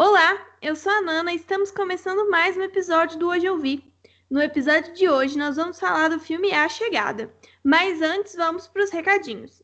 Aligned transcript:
Olá, 0.00 0.38
eu 0.62 0.76
sou 0.76 0.92
a 0.92 1.02
Nana 1.02 1.32
e 1.32 1.34
estamos 1.34 1.72
começando 1.72 2.30
mais 2.30 2.56
um 2.56 2.62
episódio 2.62 3.18
do 3.18 3.30
Hoje 3.30 3.46
Eu 3.46 3.58
Vi. 3.58 3.82
No 4.30 4.40
episódio 4.40 4.94
de 4.94 5.08
hoje, 5.08 5.36
nós 5.36 5.56
vamos 5.56 5.80
falar 5.80 6.06
do 6.06 6.20
filme 6.20 6.52
A 6.52 6.68
Chegada. 6.68 7.34
Mas 7.64 8.00
antes, 8.00 8.36
vamos 8.36 8.68
para 8.68 8.84
os 8.84 8.92
recadinhos. 8.92 9.60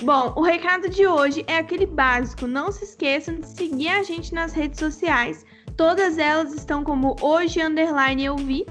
Bom, 0.00 0.32
o 0.36 0.42
recado 0.42 0.88
de 0.88 1.08
hoje 1.08 1.44
é 1.48 1.56
aquele 1.56 1.86
básico. 1.86 2.46
Não 2.46 2.70
se 2.70 2.84
esqueçam 2.84 3.40
de 3.40 3.48
seguir 3.48 3.88
a 3.88 4.04
gente 4.04 4.32
nas 4.32 4.52
redes 4.52 4.78
sociais. 4.78 5.44
Todas 5.76 6.18
elas 6.18 6.54
estão 6.54 6.84
como 6.84 7.16
hoje 7.20 7.60
underline 7.60 8.24
eu 8.24 8.36
vi. 8.36 8.64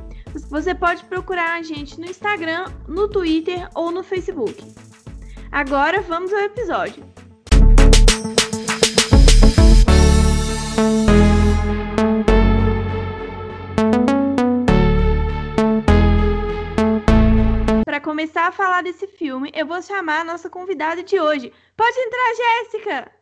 Você 0.50 0.76
pode 0.76 1.04
procurar 1.06 1.58
a 1.58 1.64
gente 1.64 2.00
no 2.00 2.06
Instagram, 2.06 2.66
no 2.88 3.08
Twitter 3.08 3.70
ou 3.74 3.90
no 3.90 4.04
Facebook. 4.04 4.56
Agora 5.52 6.02
vamos 6.02 6.34
ao 6.34 6.40
episódio. 6.40 7.04
Para 17.86 18.02
começar 18.02 18.48
a 18.48 18.52
falar 18.52 18.84
desse 18.84 19.08
filme, 19.08 19.52
eu 19.56 19.66
vou 19.66 19.82
chamar 19.82 20.22
a 20.22 20.26
nossa 20.26 20.50
convidada 20.50 21.02
de 21.02 21.18
hoje. 21.18 21.54
Pode 21.78 21.98
entrar, 21.98 22.36
Jéssica! 22.36 23.15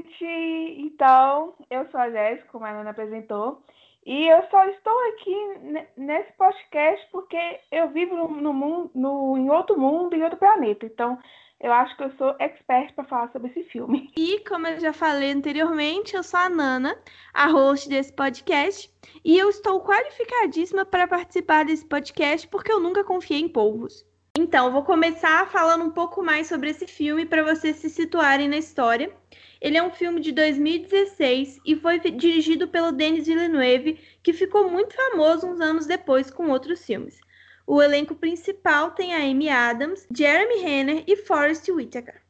Gente! 0.00 0.80
Então, 0.80 1.54
eu 1.70 1.88
sou 1.90 2.00
a 2.00 2.10
Jéssica, 2.10 2.48
como 2.50 2.64
a 2.64 2.70
Ana 2.70 2.90
apresentou, 2.90 3.62
e 4.04 4.26
eu 4.26 4.42
só 4.50 4.64
estou 4.66 5.08
aqui 5.10 5.80
nesse 5.96 6.32
podcast 6.32 7.06
porque 7.12 7.60
eu 7.70 7.88
vivo 7.90 8.16
no, 8.16 8.28
no 8.28 8.52
mundo, 8.52 8.90
no, 8.94 9.36
em 9.36 9.50
outro 9.50 9.78
mundo, 9.78 10.14
em 10.14 10.22
outro 10.22 10.38
planeta. 10.38 10.86
Então, 10.86 11.18
eu 11.60 11.70
acho 11.70 11.94
que 11.96 12.04
eu 12.04 12.10
sou 12.16 12.34
expert 12.38 12.94
para 12.94 13.04
falar 13.04 13.30
sobre 13.32 13.50
esse 13.50 13.64
filme. 13.64 14.10
E, 14.16 14.42
como 14.48 14.66
eu 14.66 14.80
já 14.80 14.92
falei 14.92 15.30
anteriormente, 15.30 16.16
eu 16.16 16.22
sou 16.22 16.40
a 16.40 16.48
Nana, 16.48 16.96
a 17.34 17.46
host 17.48 17.88
desse 17.88 18.12
podcast, 18.12 18.90
e 19.22 19.38
eu 19.38 19.50
estou 19.50 19.82
qualificadíssima 19.82 20.86
para 20.86 21.06
participar 21.06 21.64
desse 21.64 21.86
podcast 21.86 22.48
porque 22.48 22.72
eu 22.72 22.80
nunca 22.80 23.04
confiei 23.04 23.40
em 23.40 23.48
polvos. 23.48 24.06
Então, 24.38 24.72
vou 24.72 24.84
começar 24.84 25.50
falando 25.50 25.84
um 25.84 25.90
pouco 25.90 26.22
mais 26.22 26.46
sobre 26.46 26.70
esse 26.70 26.86
filme 26.86 27.26
para 27.26 27.42
vocês 27.42 27.76
se 27.76 27.90
situarem 27.90 28.48
na 28.48 28.56
história. 28.56 29.14
Ele 29.60 29.76
é 29.76 29.82
um 29.82 29.90
filme 29.90 30.20
de 30.20 30.32
2016 30.32 31.60
e 31.66 31.76
foi 31.76 31.98
dirigido 31.98 32.66
pelo 32.68 32.92
Denis 32.92 33.26
Villeneuve, 33.26 34.00
que 34.22 34.32
ficou 34.32 34.70
muito 34.70 34.94
famoso 34.94 35.46
uns 35.46 35.60
anos 35.60 35.86
depois 35.86 36.30
com 36.30 36.48
outros 36.48 36.84
filmes. 36.84 37.20
O 37.66 37.82
elenco 37.82 38.14
principal 38.14 38.92
tem 38.92 39.14
a 39.14 39.18
Amy 39.18 39.50
Adams, 39.50 40.06
Jeremy 40.16 40.60
Renner 40.60 41.04
e 41.06 41.14
Forrest 41.14 41.70
Whitaker. 41.70 42.22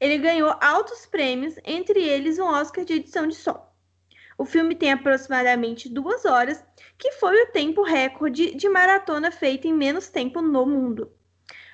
Ele 0.00 0.18
ganhou 0.18 0.56
altos 0.60 1.06
prêmios, 1.06 1.54
entre 1.64 2.02
eles 2.02 2.38
um 2.38 2.46
Oscar 2.46 2.84
de 2.84 2.94
edição 2.94 3.28
de 3.28 3.36
som. 3.36 3.64
O 4.36 4.44
filme 4.44 4.74
tem 4.74 4.92
aproximadamente 4.92 5.88
duas 5.88 6.24
horas, 6.24 6.62
que 6.98 7.12
foi 7.12 7.40
o 7.42 7.52
tempo 7.52 7.82
recorde 7.82 8.54
de 8.56 8.68
maratona 8.68 9.30
feita 9.30 9.68
em 9.68 9.72
menos 9.72 10.08
tempo 10.08 10.42
no 10.42 10.66
mundo. 10.66 11.12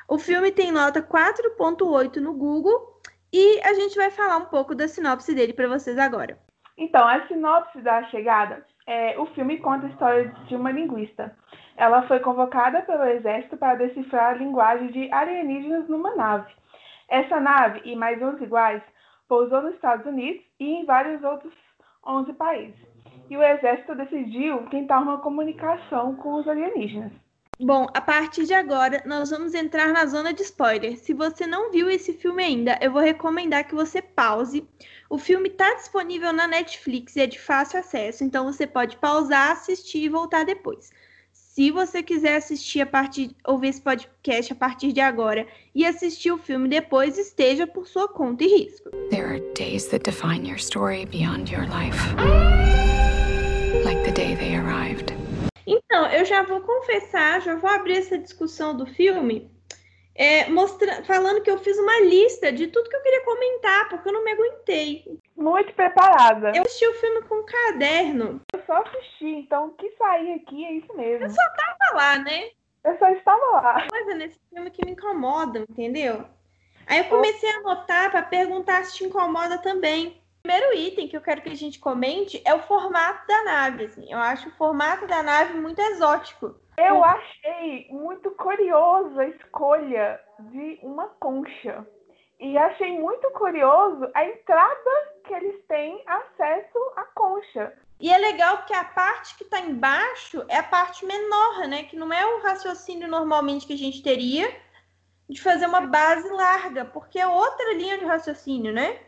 O 0.06 0.18
filme 0.18 0.52
tem 0.52 0.70
nota 0.70 1.00
4.8 1.00 2.16
no 2.16 2.34
Google 2.34 2.89
e 3.32 3.60
a 3.62 3.74
gente 3.74 3.96
vai 3.96 4.10
falar 4.10 4.36
um 4.38 4.46
pouco 4.46 4.74
da 4.74 4.88
sinopse 4.88 5.34
dele 5.34 5.52
para 5.52 5.68
vocês 5.68 5.98
agora. 5.98 6.38
Então, 6.76 7.06
a 7.06 7.26
sinopse 7.26 7.80
da 7.82 8.04
chegada 8.04 8.64
é 8.86 9.18
o 9.18 9.26
filme 9.26 9.58
conta 9.58 9.86
a 9.86 9.90
história 9.90 10.34
de 10.48 10.56
uma 10.56 10.72
linguista. 10.72 11.36
Ela 11.76 12.06
foi 12.08 12.20
convocada 12.20 12.82
pelo 12.82 13.04
exército 13.04 13.56
para 13.56 13.76
decifrar 13.76 14.34
a 14.34 14.38
linguagem 14.38 14.88
de 14.88 15.12
alienígenas 15.12 15.88
numa 15.88 16.14
nave. 16.14 16.52
Essa 17.08 17.40
nave 17.40 17.82
e 17.84 17.94
mais 17.94 18.20
11 18.20 18.42
iguais 18.42 18.82
pousou 19.28 19.62
nos 19.62 19.74
Estados 19.74 20.06
Unidos 20.06 20.42
e 20.58 20.64
em 20.64 20.84
vários 20.84 21.22
outros 21.22 21.52
11 22.06 22.32
países. 22.32 22.80
E 23.28 23.36
o 23.36 23.42
exército 23.42 23.94
decidiu 23.94 24.66
tentar 24.70 25.00
uma 25.00 25.18
comunicação 25.18 26.16
com 26.16 26.34
os 26.34 26.48
alienígenas. 26.48 27.12
Bom, 27.62 27.86
a 27.92 28.00
partir 28.00 28.46
de 28.46 28.54
agora, 28.54 29.02
nós 29.04 29.28
vamos 29.28 29.52
entrar 29.52 29.92
na 29.92 30.06
zona 30.06 30.32
de 30.32 30.42
spoiler. 30.42 30.96
Se 30.96 31.12
você 31.12 31.46
não 31.46 31.70
viu 31.70 31.90
esse 31.90 32.14
filme 32.14 32.42
ainda, 32.42 32.78
eu 32.80 32.90
vou 32.90 33.02
recomendar 33.02 33.68
que 33.68 33.74
você 33.74 34.00
pause. 34.00 34.66
O 35.10 35.18
filme 35.18 35.50
está 35.50 35.74
disponível 35.74 36.32
na 36.32 36.46
Netflix 36.46 37.16
e 37.16 37.20
é 37.20 37.26
de 37.26 37.38
fácil 37.38 37.78
acesso, 37.78 38.24
então 38.24 38.50
você 38.50 38.66
pode 38.66 38.96
pausar, 38.96 39.50
assistir 39.50 40.04
e 40.04 40.08
voltar 40.08 40.44
depois. 40.44 40.90
Se 41.32 41.70
você 41.70 42.02
quiser 42.02 42.36
assistir 42.36 42.80
a 42.80 42.86
partir, 42.86 43.36
ouvir 43.46 43.68
esse 43.68 43.80
podcast 43.82 44.52
a 44.52 44.56
partir 44.56 44.92
de 44.92 45.00
agora 45.00 45.46
e 45.74 45.84
assistir 45.84 46.32
o 46.32 46.38
filme 46.38 46.66
depois, 46.66 47.18
esteja 47.18 47.66
por 47.66 47.86
sua 47.86 48.08
conta 48.08 48.42
e 48.42 48.46
risco. 48.46 48.88
There 49.10 49.26
are 49.26 49.40
days 49.54 49.86
that 49.88 50.08
define 50.08 50.48
your 50.48 50.58
story 50.58 51.04
beyond 51.04 51.52
your 51.52 51.66
life. 51.66 51.98
Like 53.84 54.02
the 54.04 54.12
day 54.12 54.34
they 54.34 54.56
arrived. 54.56 55.19
Então, 55.72 56.10
eu 56.10 56.24
já 56.24 56.42
vou 56.42 56.60
confessar, 56.62 57.40
já 57.40 57.54
vou 57.54 57.70
abrir 57.70 57.98
essa 57.98 58.18
discussão 58.18 58.76
do 58.76 58.86
filme, 58.86 59.48
é, 60.16 60.48
mostra, 60.50 61.04
falando 61.04 61.40
que 61.42 61.50
eu 61.50 61.58
fiz 61.58 61.78
uma 61.78 62.00
lista 62.00 62.50
de 62.50 62.66
tudo 62.66 62.90
que 62.90 62.96
eu 62.96 63.02
queria 63.02 63.24
comentar, 63.24 63.88
porque 63.88 64.08
eu 64.08 64.12
não 64.12 64.24
me 64.24 64.32
aguentei. 64.32 65.04
Muito 65.36 65.72
preparada. 65.74 66.50
Eu 66.56 66.62
assisti 66.62 66.86
o 66.88 66.94
filme 66.94 67.22
com 67.22 67.36
um 67.36 67.46
caderno. 67.46 68.40
Eu 68.52 68.60
só 68.66 68.82
assisti, 68.82 69.26
então 69.26 69.68
o 69.68 69.70
que 69.74 69.88
sair 69.92 70.34
aqui 70.34 70.64
é 70.64 70.72
isso 70.72 70.92
mesmo. 70.96 71.24
Eu 71.24 71.30
só 71.30 71.42
tava 71.56 71.96
lá, 71.96 72.18
né? 72.18 72.50
Eu 72.84 72.98
só 72.98 73.08
estava 73.10 73.46
lá. 73.52 73.86
Coisa 73.88 74.14
nesse 74.14 74.40
filme 74.52 74.70
que 74.72 74.84
me 74.84 74.92
incomoda, 74.92 75.60
entendeu? 75.60 76.24
Aí 76.86 76.98
eu 76.98 77.04
comecei 77.04 77.48
a 77.48 77.58
anotar 77.58 78.10
para 78.10 78.22
perguntar 78.22 78.84
se 78.84 78.96
te 78.96 79.04
incomoda 79.04 79.58
também. 79.58 80.20
O 80.40 80.42
primeiro 80.42 80.74
item 80.74 81.06
que 81.06 81.16
eu 81.16 81.20
quero 81.20 81.42
que 81.42 81.50
a 81.50 81.54
gente 81.54 81.78
comente 81.78 82.42
é 82.46 82.54
o 82.54 82.62
formato 82.62 83.26
da 83.26 83.44
nave. 83.44 83.84
Assim. 83.84 84.10
Eu 84.10 84.18
acho 84.18 84.48
o 84.48 84.52
formato 84.52 85.06
da 85.06 85.22
nave 85.22 85.60
muito 85.60 85.78
exótico. 85.78 86.54
Eu 86.78 87.04
achei 87.04 87.86
muito 87.90 88.30
curioso 88.30 89.20
a 89.20 89.26
escolha 89.26 90.18
de 90.38 90.80
uma 90.82 91.08
concha. 91.20 91.86
E 92.38 92.56
achei 92.56 92.98
muito 92.98 93.30
curioso 93.32 94.08
a 94.14 94.24
entrada 94.24 94.90
que 95.26 95.34
eles 95.34 95.62
têm 95.68 96.02
acesso 96.06 96.78
à 96.96 97.04
concha. 97.14 97.74
E 98.00 98.10
é 98.10 98.16
legal 98.16 98.56
porque 98.56 98.72
a 98.72 98.82
parte 98.82 99.36
que 99.36 99.44
está 99.44 99.60
embaixo 99.60 100.42
é 100.48 100.56
a 100.56 100.62
parte 100.62 101.04
menor, 101.04 101.68
né? 101.68 101.82
Que 101.82 101.96
não 101.96 102.10
é 102.10 102.24
o 102.24 102.40
raciocínio 102.40 103.06
normalmente 103.06 103.66
que 103.66 103.74
a 103.74 103.78
gente 103.78 104.02
teria 104.02 104.50
de 105.28 105.38
fazer 105.40 105.66
uma 105.66 105.82
base 105.82 106.28
larga, 106.30 106.86
porque 106.86 107.18
é 107.18 107.26
outra 107.26 107.74
linha 107.74 107.98
de 107.98 108.06
raciocínio, 108.06 108.72
né? 108.72 108.98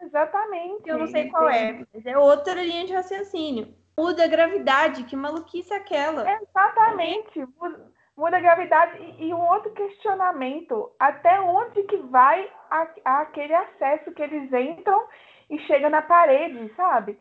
Exatamente. 0.00 0.88
Eu 0.88 0.98
não 0.98 1.06
sei 1.06 1.28
qual 1.28 1.48
é, 1.48 1.84
mas 1.92 2.06
é 2.06 2.16
outra 2.16 2.62
linha 2.62 2.86
de 2.86 2.92
raciocínio. 2.92 3.74
Muda 3.98 4.24
a 4.24 4.28
gravidade, 4.28 5.04
que 5.04 5.16
maluquice 5.16 5.74
aquela? 5.74 6.24
Exatamente. 6.30 7.46
Muda 8.16 8.36
a 8.36 8.40
gravidade. 8.40 9.02
E, 9.02 9.26
e 9.26 9.34
um 9.34 9.40
outro 9.48 9.72
questionamento: 9.72 10.92
até 10.98 11.40
onde 11.40 11.82
que 11.84 11.96
vai 11.96 12.48
a, 12.70 12.88
a 13.04 13.20
aquele 13.22 13.54
acesso 13.54 14.12
que 14.12 14.22
eles 14.22 14.52
entram 14.52 15.04
e 15.50 15.58
chega 15.60 15.90
na 15.90 16.02
parede, 16.02 16.72
sabe? 16.76 17.18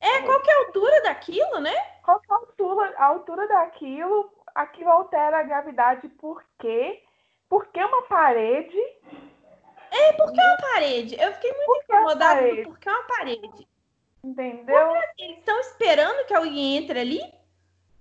É, 0.00 0.20
qual 0.22 0.40
que 0.42 0.50
é 0.50 0.54
a 0.54 0.66
altura 0.66 1.02
daquilo, 1.02 1.60
né? 1.60 1.74
Qual 2.04 2.20
que 2.20 2.30
é 2.30 2.34
a 2.34 2.38
altura, 2.38 2.94
a 2.98 3.04
altura 3.06 3.48
daquilo? 3.48 4.30
Aquilo 4.54 4.90
altera 4.90 5.38
a 5.38 5.42
gravidade 5.42 6.06
por 6.08 6.44
quê? 6.58 7.02
Por 7.48 7.66
que 7.68 7.82
uma 7.82 8.02
parede? 8.02 8.76
É, 9.94 10.12
por 10.14 10.32
que 10.32 10.40
uma 10.40 10.56
parede? 10.56 11.16
Eu 11.20 11.32
fiquei 11.34 11.52
muito 11.52 11.84
incomodada 11.84 12.40
por 12.64 12.78
que 12.78 12.88
uma 12.88 13.02
parede. 13.04 13.68
Entendeu? 14.24 14.88
Porque 14.88 15.22
eles 15.22 15.38
estão 15.38 15.60
esperando 15.60 16.26
que 16.26 16.34
alguém 16.34 16.78
entre 16.78 16.98
ali? 16.98 17.20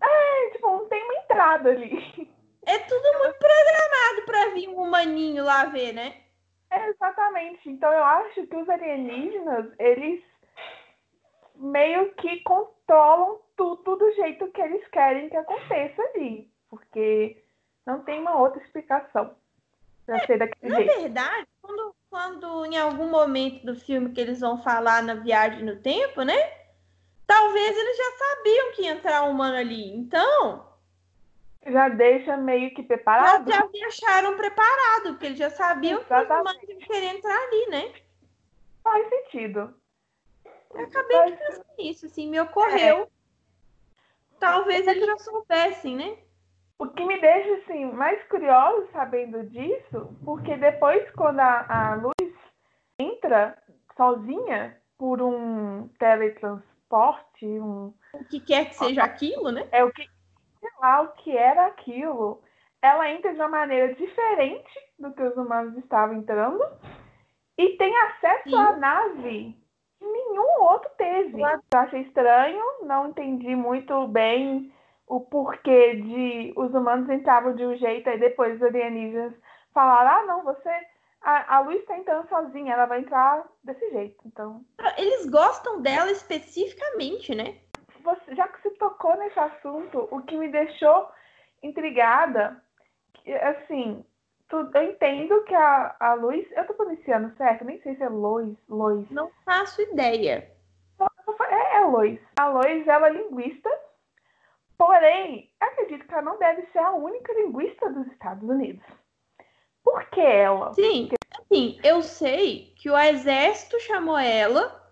É, 0.01 0.49
tipo, 0.51 0.67
não 0.67 0.87
tem 0.87 1.03
uma 1.03 1.15
entrada 1.15 1.69
ali. 1.69 2.31
É 2.65 2.79
tudo 2.79 3.19
muito 3.19 3.37
programado 3.37 4.25
para 4.25 4.53
vir 4.53 4.69
um 4.69 4.81
humaninho 4.81 5.43
lá 5.43 5.65
ver, 5.65 5.93
né? 5.93 6.15
É, 6.71 6.87
exatamente. 6.89 7.69
Então 7.69 7.91
eu 7.91 8.03
acho 8.03 8.47
que 8.47 8.55
os 8.55 8.69
alienígenas, 8.69 9.71
eles 9.77 10.23
meio 11.55 12.13
que 12.15 12.39
controlam 12.39 13.39
tudo 13.55 13.97
do 13.97 14.11
jeito 14.13 14.49
que 14.51 14.61
eles 14.61 14.87
querem 14.87 15.29
que 15.29 15.37
aconteça 15.37 16.01
ali. 16.01 16.49
Porque 16.69 17.43
não 17.85 18.03
tem 18.03 18.19
uma 18.19 18.39
outra 18.39 18.63
explicação 18.63 19.35
pra 20.05 20.17
é, 20.17 20.25
ser 20.25 20.37
daquele 20.37 20.71
na 20.71 20.77
jeito. 20.77 20.93
Na 20.93 21.01
verdade, 21.01 21.47
quando, 21.61 21.95
quando 22.09 22.65
em 22.65 22.77
algum 22.77 23.09
momento 23.09 23.65
do 23.65 23.75
filme 23.75 24.11
que 24.11 24.21
eles 24.21 24.39
vão 24.39 24.61
falar 24.61 25.01
na 25.03 25.15
viagem 25.15 25.63
no 25.63 25.77
tempo, 25.77 26.21
né? 26.23 26.37
Talvez 27.25 27.77
eles 27.77 27.97
já 27.97 28.11
sabiam 28.17 28.71
que 28.73 28.81
ia 28.83 28.91
entrar 28.91 29.23
um 29.23 29.31
humano 29.31 29.55
ali. 29.57 29.95
Então. 29.95 30.73
Já 31.65 31.87
deixa 31.87 32.35
meio 32.35 32.73
que 32.73 32.83
preparado? 32.83 33.49
Já, 33.49 33.59
já 33.59 33.67
deixaram 33.67 34.35
preparado, 34.35 35.11
porque 35.11 35.27
eles 35.27 35.39
já 35.39 35.49
sabiam 35.49 36.01
Exatamente. 36.01 36.27
que 36.27 36.33
os 36.33 36.39
humanos 36.39 36.69
iam 36.69 36.79
querer 36.79 37.15
entrar 37.15 37.37
ali, 37.37 37.69
né? 37.69 37.93
Faz 38.83 39.07
sentido. 39.07 39.73
Eu 40.73 40.85
acabei 40.85 41.17
Mas... 41.17 41.31
de 41.31 41.37
pensar 41.37 41.65
nisso, 41.77 42.05
assim, 42.05 42.29
me 42.29 42.39
ocorreu. 42.41 43.03
É. 43.03 43.07
Talvez 44.39 44.85
eles 44.85 45.05
já 45.05 45.17
soubessem, 45.17 45.95
né? 45.95 46.17
O 46.83 46.89
que 46.89 47.05
me 47.05 47.17
deixa 47.17 47.53
assim 47.61 47.85
mais 47.93 48.21
curioso 48.27 48.89
sabendo 48.91 49.41
disso, 49.45 50.13
porque 50.25 50.57
depois 50.57 51.09
quando 51.11 51.39
a, 51.39 51.65
a 51.69 51.95
Luz 51.95 52.33
entra 52.99 53.57
sozinha 53.95 54.77
por 54.97 55.21
um 55.21 55.87
teletransporte, 55.97 57.45
um 57.45 57.93
o 58.13 58.25
que 58.25 58.41
quer 58.41 58.65
que 58.65 58.75
seja 58.75 59.01
aquilo, 59.01 59.49
né? 59.49 59.65
É 59.71 59.81
o 59.81 59.93
que 59.93 60.05
sei 60.59 60.69
lá 60.81 61.03
o 61.03 61.13
que 61.13 61.37
era 61.37 61.67
aquilo. 61.67 62.43
Ela 62.81 63.09
entra 63.09 63.31
de 63.33 63.39
uma 63.39 63.47
maneira 63.47 63.93
diferente 63.95 64.77
do 64.99 65.13
que 65.13 65.23
os 65.23 65.37
humanos 65.37 65.77
estavam 65.77 66.15
entrando 66.15 66.61
e 67.57 67.77
tem 67.77 67.95
acesso 67.95 68.49
Sim. 68.49 68.57
à 68.57 68.75
nave 68.75 69.57
que 69.97 70.05
nenhum 70.05 70.63
outro 70.63 70.89
teve. 70.97 71.41
Eu 71.41 71.79
achei 71.79 72.01
estranho, 72.01 72.61
não 72.81 73.07
entendi 73.07 73.55
muito 73.55 74.05
bem 74.09 74.72
o 75.07 75.19
porquê 75.19 75.95
de 75.95 76.53
os 76.55 76.73
humanos 76.73 77.09
entravam 77.09 77.55
de 77.55 77.65
um 77.65 77.75
jeito 77.75 78.09
e 78.09 78.17
depois 78.17 78.55
os 78.55 78.63
alienígenas 78.63 79.33
falaram: 79.73 80.09
ah, 80.09 80.25
não, 80.25 80.43
você. 80.43 80.69
A, 81.21 81.57
a 81.57 81.59
Luz 81.61 81.79
está 81.79 81.97
entrando 81.97 82.27
sozinha, 82.27 82.73
ela 82.73 82.85
vai 82.85 82.99
entrar 82.99 83.47
desse 83.63 83.89
jeito. 83.91 84.19
Então. 84.25 84.61
Eles 84.97 85.25
gostam 85.29 85.81
dela 85.81 86.11
especificamente, 86.11 87.33
né? 87.33 87.57
Você, 88.03 88.35
já 88.35 88.45
que 88.49 88.61
você 88.61 88.71
tocou 88.71 89.15
nesse 89.15 89.39
assunto, 89.39 90.09
o 90.11 90.21
que 90.23 90.35
me 90.35 90.49
deixou 90.49 91.07
intrigada, 91.61 92.61
assim, 93.43 94.03
tu, 94.49 94.69
eu 94.73 94.83
entendo 94.83 95.43
que 95.43 95.55
a, 95.55 95.95
a 95.97 96.13
Luz. 96.15 96.45
Eu 96.51 96.67
tô 96.67 96.73
pronunciando 96.73 97.33
certo? 97.37 97.63
Nem 97.63 97.81
sei 97.81 97.95
se 97.95 98.03
é 98.03 98.09
Lois. 98.09 98.57
Lois. 98.67 99.09
Não 99.09 99.31
faço 99.45 99.81
ideia. 99.81 100.51
É, 101.49 101.77
é 101.77 101.79
Lois. 101.85 102.19
A 102.37 102.47
Lois, 102.47 102.85
ela 102.85 103.07
é 103.07 103.11
linguista 103.11 103.69
Porém, 104.85 105.49
acredito 105.61 106.05
que 106.05 106.13
ela 106.13 106.23
não 106.23 106.37
deve 106.37 106.63
ser 106.73 106.79
a 106.79 106.91
única 106.91 107.31
linguista 107.31 107.89
dos 107.89 108.05
Estados 108.07 108.43
Unidos. 108.43 108.83
Por 109.81 110.03
que 110.09 110.19
ela? 110.19 110.73
Sim, 110.73 111.09
assim, 111.39 111.79
eu 111.81 112.01
sei 112.01 112.73
que 112.75 112.89
o 112.89 112.97
exército 112.97 113.79
chamou 113.79 114.17
ela 114.17 114.85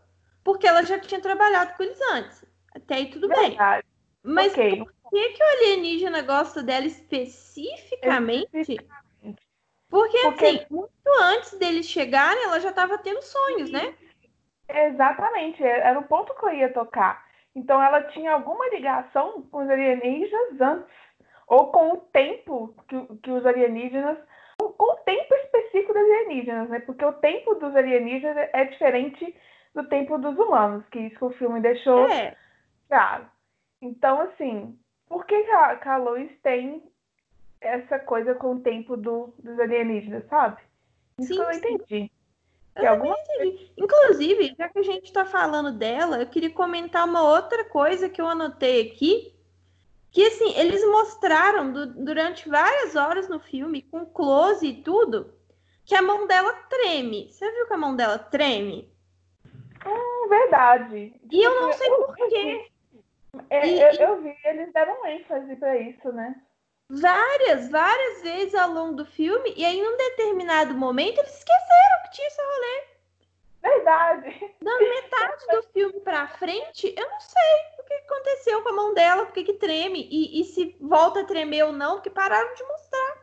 porque 0.46 0.66
ela 0.66 0.84
já 0.84 0.98
tinha 0.98 1.20
trabalhado 1.20 1.76
com 1.76 1.84
eles 1.84 2.00
antes. 2.14 2.46
Até 2.74 2.96
aí 2.96 3.10
tudo 3.12 3.28
Verdade. 3.28 3.84
bem. 3.84 4.34
Mas 4.34 4.54
okay. 4.54 4.78
por 4.78 4.94
que, 5.10 5.30
que 5.30 5.44
o 5.44 5.48
alienígena 5.58 6.22
gosta 6.22 6.64
dela 6.64 6.86
especificamente? 6.86 8.46
especificamente. 8.46 9.46
Porque, 9.90 10.20
porque, 10.20 10.46
assim, 10.46 10.66
muito 10.70 10.92
antes 11.22 11.60
deles 11.60 11.86
chegarem, 11.86 12.46
ela 12.46 12.62
já 12.62 12.70
estava 12.70 12.98
tendo 12.98 13.22
sonhos, 13.22 13.70
né? 13.70 13.94
Exatamente, 14.70 15.62
era 15.62 16.00
o 16.00 16.04
ponto 16.04 16.34
que 16.34 16.46
eu 16.46 16.54
ia 16.54 16.72
tocar. 16.72 17.30
Então 17.56 17.82
ela 17.82 18.04
tinha 18.04 18.34
alguma 18.34 18.70
ligação 18.70 19.44
com 19.44 19.64
os 19.64 19.70
alienígenas 19.70 20.62
antes, 20.62 20.96
ou 21.48 21.72
com 21.72 21.94
o 21.94 21.98
tempo 21.98 22.74
que, 22.88 23.18
que 23.18 23.32
os 23.32 23.46
alienígenas. 23.46 24.18
Com 24.58 24.94
o 24.94 24.98
tempo 24.98 25.34
específico 25.34 25.94
dos 25.94 26.04
alienígenas, 26.04 26.70
né? 26.70 26.80
Porque 26.82 27.04
o 27.04 27.14
tempo 27.14 27.56
dos 27.56 27.76
alienígenas 27.76 28.50
é 28.54 28.64
diferente 28.66 29.36
do 29.74 29.84
tempo 29.88 30.18
dos 30.18 30.38
humanos, 30.38 30.86
que 30.90 31.00
isso 31.00 31.18
que 31.18 31.26
o 31.26 31.32
filme 31.32 31.60
deixou 31.60 32.08
é. 32.08 32.36
claro. 32.88 33.26
Então, 33.82 34.22
assim, 34.22 34.78
por 35.08 35.26
que 35.26 35.34
a, 35.34 35.80
a 35.84 35.98
Lois 35.98 36.32
tem 36.42 36.84
essa 37.60 38.00
coisa 38.00 38.36
com 38.36 38.56
o 38.56 38.60
tempo 38.60 38.96
do, 38.96 39.34
dos 39.40 39.60
alienígenas, 39.60 40.26
sabe? 40.28 40.62
Isso 41.20 41.34
sim, 41.34 41.40
eu 41.40 41.46
não 41.46 41.52
entendi. 41.52 42.12
Eu 42.76 42.90
alguma... 42.90 43.16
Inclusive, 43.78 44.56
já 44.58 44.70
que 44.70 44.80
a 44.80 44.84
gente 44.84 45.06
está 45.06 45.26
falando 45.26 45.72
dela, 45.72 46.20
eu 46.20 46.28
queria 46.28 46.52
comentar 46.52 47.06
uma 47.06 47.22
outra 47.22 47.66
coisa 47.66 48.10
que 48.10 48.22
eu 48.22 48.28
anotei 48.28 48.90
aqui. 48.90 49.36
Que 50.12 50.26
assim, 50.26 50.54
eles 50.58 50.86
mostraram 50.86 51.72
do, 51.72 51.86
durante 52.04 52.50
várias 52.50 52.96
horas 52.96 53.30
no 53.30 53.40
filme, 53.40 53.82
com 53.82 54.06
close 54.06 54.68
e 54.68 54.82
tudo, 54.82 55.34
que 55.86 55.96
a 55.96 56.02
mão 56.02 56.28
dela 56.28 56.54
treme. 56.70 57.30
Você 57.30 57.50
viu 57.52 57.66
que 57.66 57.74
a 57.74 57.78
mão 57.78 57.96
dela 57.96 58.20
treme? 58.20 58.92
Hum, 59.86 60.28
verdade. 60.28 61.14
E 61.32 61.42
eu 61.42 61.62
não 61.62 61.74
sei 61.74 61.90
porquê. 61.90 62.68
É, 63.50 63.66
e, 63.66 63.82
eu, 63.82 63.92
eu 63.92 64.22
vi, 64.22 64.36
eles 64.44 64.74
deram 64.74 65.06
ênfase 65.08 65.56
para 65.56 65.78
isso, 65.78 66.12
né? 66.12 66.36
Várias, 67.00 67.70
várias 67.70 68.22
vezes 68.22 68.56
ao 68.56 68.70
longo 68.70 68.96
do 68.96 69.06
filme, 69.06 69.54
e 69.56 69.64
aí, 69.64 69.80
em 69.80 69.88
um 69.88 69.98
determinado 69.98 70.74
momento, 70.74 71.20
eles 71.20 71.38
esqueceram 71.38 72.04
que 72.04 72.12
tinha 72.12 72.28
esse 72.28 72.42
rolê. 72.42 72.92
Verdade. 73.62 74.56
Da 74.62 74.80
metade 74.80 75.46
do 75.52 75.64
filme 75.72 76.00
pra 76.02 76.28
frente, 76.28 76.94
eu 76.98 77.10
não 77.10 77.20
sei 77.20 77.80
o 77.80 77.84
que 77.84 77.94
aconteceu 77.94 78.64
com 78.64 78.70
a 78.70 78.74
mão 78.74 78.94
dela, 78.94 79.26
por 79.26 79.34
que 79.34 79.54
treme, 79.54 80.08
e, 80.12 80.42
e 80.42 80.44
se 80.44 80.76
volta 80.82 81.22
a 81.22 81.26
tremer 81.26 81.64
ou 81.64 81.72
não, 81.72 81.96
porque 81.96 82.10
pararam 82.10 82.54
de 82.56 82.64
mostrar. 82.64 83.18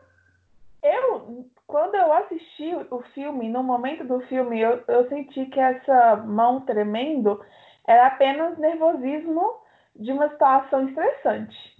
Eu, 0.81 1.45
quando 1.67 1.95
eu 1.95 2.11
assisti 2.13 2.73
o 2.89 3.01
filme, 3.13 3.49
no 3.49 3.61
momento 3.61 4.05
do 4.05 4.21
filme, 4.21 4.61
eu, 4.61 4.81
eu 4.87 5.09
senti 5.09 5.45
que 5.47 5.59
essa 5.59 6.15
mão 6.15 6.61
tremendo 6.61 7.43
era 7.85 8.07
apenas 8.07 8.57
nervosismo 8.57 9.61
de 9.95 10.11
uma 10.11 10.29
situação 10.29 10.87
estressante. 10.87 11.77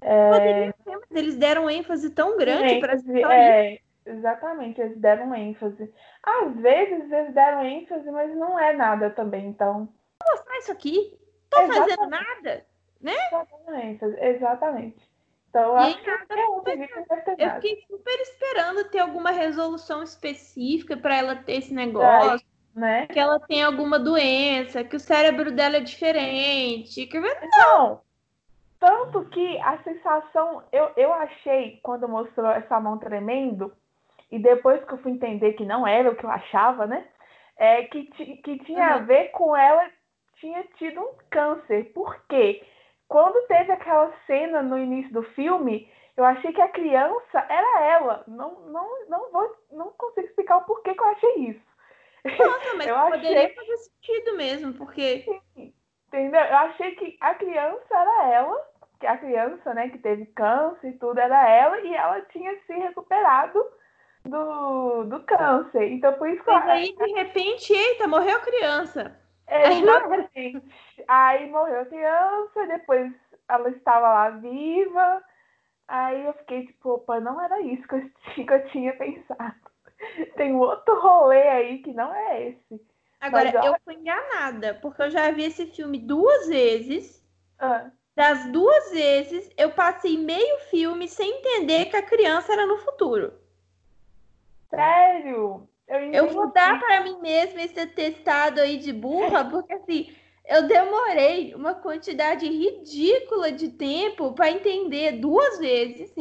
É... 0.00 0.73
Eles 1.10 1.36
deram 1.36 1.68
ênfase 1.68 2.10
tão 2.10 2.36
grande 2.36 2.80
para 2.80 2.94
é, 3.32 3.78
Exatamente, 4.06 4.80
eles 4.80 4.98
deram 4.98 5.34
ênfase. 5.34 5.92
Às 6.22 6.54
vezes 6.56 7.10
eles 7.10 7.34
deram 7.34 7.64
ênfase, 7.64 8.10
mas 8.10 8.36
não 8.36 8.58
é 8.58 8.72
nada 8.74 9.10
também, 9.10 9.46
então. 9.46 9.88
Vou 10.22 10.36
mostrar 10.36 10.58
isso 10.58 10.72
aqui. 10.72 11.18
Tô 11.48 11.60
exatamente. 11.62 11.96
fazendo 11.96 12.10
nada, 12.10 12.66
né? 13.00 13.14
Exatamente, 13.32 14.04
exatamente. 14.20 15.14
Então, 15.48 15.62
eu 15.70 15.76
acho 15.76 16.02
que 16.02 16.10
eu 16.10 17.50
fiquei 17.54 17.84
super 17.86 18.20
esperando 18.20 18.90
ter 18.90 18.98
alguma 18.98 19.30
resolução 19.30 20.02
específica 20.02 20.96
para 20.96 21.16
ela 21.16 21.36
ter 21.36 21.58
esse 21.58 21.72
negócio. 21.72 22.44
É, 22.76 22.78
né? 22.78 23.06
Que 23.06 23.20
ela 23.20 23.38
tem 23.38 23.62
alguma 23.62 23.98
doença, 23.98 24.82
que 24.82 24.96
o 24.96 25.00
cérebro 25.00 25.52
dela 25.52 25.76
é 25.76 25.80
diferente. 25.80 27.06
Que... 27.06 27.20
Não, 27.20 28.00
tanto 28.84 29.24
que 29.30 29.58
a 29.60 29.78
sensação, 29.78 30.62
eu, 30.70 30.90
eu 30.94 31.10
achei, 31.14 31.80
quando 31.82 32.06
mostrou 32.06 32.50
essa 32.50 32.78
mão 32.78 32.98
tremendo, 32.98 33.72
e 34.30 34.38
depois 34.38 34.84
que 34.84 34.92
eu 34.92 34.98
fui 34.98 35.12
entender 35.12 35.54
que 35.54 35.64
não 35.64 35.86
era 35.86 36.10
o 36.10 36.14
que 36.14 36.24
eu 36.24 36.30
achava, 36.30 36.86
né? 36.86 37.06
É 37.56 37.84
que, 37.84 38.04
que 38.42 38.58
tinha 38.64 38.88
uhum. 38.88 38.94
a 38.94 38.98
ver 38.98 39.30
com 39.30 39.56
ela 39.56 39.88
tinha 40.34 40.62
tido 40.76 41.00
um 41.00 41.14
câncer. 41.30 41.92
Por 41.94 42.26
quê? 42.28 42.62
Quando 43.08 43.46
teve 43.46 43.72
aquela 43.72 44.12
cena 44.26 44.60
no 44.60 44.76
início 44.76 45.14
do 45.14 45.22
filme, 45.22 45.90
eu 46.14 46.24
achei 46.24 46.52
que 46.52 46.60
a 46.60 46.68
criança 46.68 47.38
era 47.48 47.84
ela. 47.86 48.24
Não, 48.26 48.60
não, 48.66 49.08
não 49.08 49.32
vou, 49.32 49.56
não 49.72 49.92
consigo 49.92 50.26
explicar 50.26 50.58
o 50.58 50.64
porquê 50.64 50.92
que 50.92 51.00
eu 51.00 51.08
achei 51.08 51.34
isso. 51.36 51.64
Nossa, 52.38 52.74
mas 52.76 52.86
eu 52.86 52.96
poderia 52.96 53.44
achei... 53.44 53.54
fazer 53.54 53.76
sentido 53.78 54.36
mesmo, 54.36 54.74
porque. 54.74 55.22
Sim, 55.54 55.72
entendeu? 56.08 56.40
Eu 56.40 56.56
achei 56.56 56.94
que 56.96 57.16
a 57.20 57.34
criança 57.34 57.94
era 57.94 58.28
ela 58.28 58.73
a 59.06 59.16
criança, 59.16 59.74
né, 59.74 59.88
que 59.88 59.98
teve 59.98 60.26
câncer 60.26 60.88
e 60.88 60.98
tudo, 60.98 61.18
era 61.18 61.48
ela, 61.48 61.80
e 61.80 61.94
ela 61.94 62.20
tinha 62.22 62.56
se 62.66 62.72
recuperado 62.72 63.64
do, 64.24 65.04
do 65.04 65.22
câncer. 65.24 65.92
Então, 65.92 66.12
por 66.14 66.28
isso 66.28 66.42
que 66.42 66.50
Mas 66.50 66.68
aí, 66.68 66.96
de 66.96 67.12
repente, 67.12 67.72
eita, 67.72 68.08
morreu 68.08 68.36
a 68.36 68.40
criança. 68.40 69.20
Exatamente. 69.46 70.62
Aí 71.06 71.50
morreu 71.50 71.80
a 71.80 71.86
criança, 71.86 72.66
depois 72.66 73.12
ela 73.48 73.68
estava 73.70 74.08
lá 74.08 74.30
viva. 74.30 75.22
Aí 75.86 76.24
eu 76.24 76.32
fiquei 76.34 76.66
tipo, 76.66 76.94
opa, 76.94 77.20
não 77.20 77.40
era 77.40 77.60
isso 77.60 77.86
que 77.86 77.94
eu, 77.94 78.10
que 78.46 78.52
eu 78.52 78.66
tinha 78.68 78.96
pensado. 78.96 79.54
Tem 80.36 80.52
um 80.52 80.58
outro 80.58 81.00
rolê 81.00 81.48
aí 81.48 81.78
que 81.78 81.92
não 81.92 82.14
é 82.14 82.48
esse. 82.48 82.80
Agora, 83.20 83.52
Mas, 83.54 83.64
eu 83.64 83.76
fui 83.84 83.94
enganada, 83.94 84.74
porque 84.82 85.02
eu 85.02 85.10
já 85.10 85.30
vi 85.30 85.44
esse 85.44 85.66
filme 85.66 85.98
duas 85.98 86.46
vezes. 86.48 87.26
Ah. 87.58 87.90
Das 88.14 88.46
duas 88.46 88.92
vezes, 88.92 89.50
eu 89.56 89.72
passei 89.72 90.16
meio 90.16 90.58
filme 90.70 91.08
sem 91.08 91.38
entender 91.38 91.86
que 91.86 91.96
a 91.96 92.02
criança 92.02 92.52
era 92.52 92.64
no 92.64 92.78
futuro. 92.78 93.32
Sério? 94.70 95.68
Eu, 95.86 96.00
eu 96.12 96.28
vou 96.30 96.52
dar 96.52 96.78
para 96.78 97.02
mim 97.02 97.18
mesma 97.20 97.62
esse 97.62 97.78
atestado 97.78 98.60
aí 98.60 98.78
de 98.78 98.92
burra, 98.92 99.44
porque 99.44 99.72
assim, 99.72 100.14
eu 100.46 100.66
demorei 100.66 101.54
uma 101.54 101.74
quantidade 101.74 102.46
ridícula 102.46 103.50
de 103.50 103.70
tempo 103.70 104.32
para 104.32 104.50
entender 104.50 105.12
duas 105.12 105.58
vezes, 105.58 106.12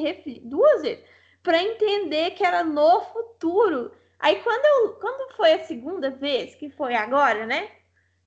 duas 0.43 0.81
vezes, 0.81 1.03
para 1.41 1.61
entender 1.61 2.31
que 2.31 2.45
era 2.45 2.63
no 2.63 3.01
futuro. 3.01 3.91
Aí 4.19 4.41
quando 4.41 4.65
eu, 4.65 4.93
quando 4.95 5.35
foi 5.35 5.53
a 5.53 5.63
segunda 5.63 6.09
vez, 6.09 6.55
que 6.55 6.69
foi 6.69 6.95
agora, 6.95 7.45
né? 7.45 7.69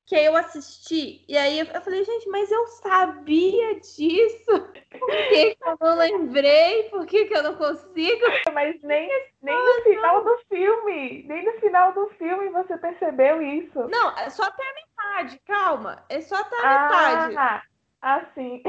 Que 0.06 0.14
eu 0.14 0.36
assisti. 0.36 1.24
E 1.28 1.36
aí 1.36 1.58
eu 1.58 1.66
falei, 1.82 2.04
gente, 2.04 2.28
mas 2.28 2.50
eu 2.50 2.66
sabia 2.68 3.74
disso. 3.80 4.72
Por 4.98 5.08
que, 5.08 5.56
que 5.56 5.68
eu 5.68 5.76
não 5.80 5.96
lembrei? 5.98 6.84
Por 6.84 7.04
que, 7.06 7.24
que 7.24 7.36
eu 7.36 7.42
não 7.42 7.56
consigo? 7.56 8.24
Mas 8.54 8.80
nem, 8.82 9.10
nem 9.42 9.54
no 9.54 9.82
final 9.82 10.24
do 10.24 10.38
filme. 10.48 11.24
Nem 11.24 11.44
no 11.44 11.52
final 11.60 11.92
do 11.92 12.08
filme 12.10 12.48
você 12.50 12.78
percebeu 12.78 13.42
isso. 13.42 13.88
Não, 13.88 14.16
é 14.16 14.30
só 14.30 14.44
até 14.44 14.62
a 14.62 14.74
metade, 14.74 15.40
calma. 15.44 16.04
É 16.08 16.20
só 16.20 16.36
até 16.36 16.56
a 16.56 16.62
metade. 16.62 17.36
Ah, 17.36 17.62
assim. 18.00 18.62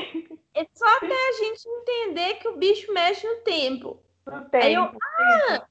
É 0.55 0.65
só 0.73 0.85
até 0.97 1.29
a 1.29 1.33
gente 1.33 1.69
entender 1.69 2.33
que 2.39 2.47
o 2.47 2.57
bicho 2.57 2.91
mexe 2.91 3.27
no 3.27 3.43
tempo. 3.43 4.01
No 4.25 4.43
tempo. 4.49 4.65
Aí 4.65 4.73
eu, 4.73 4.83
ah, 4.83 5.67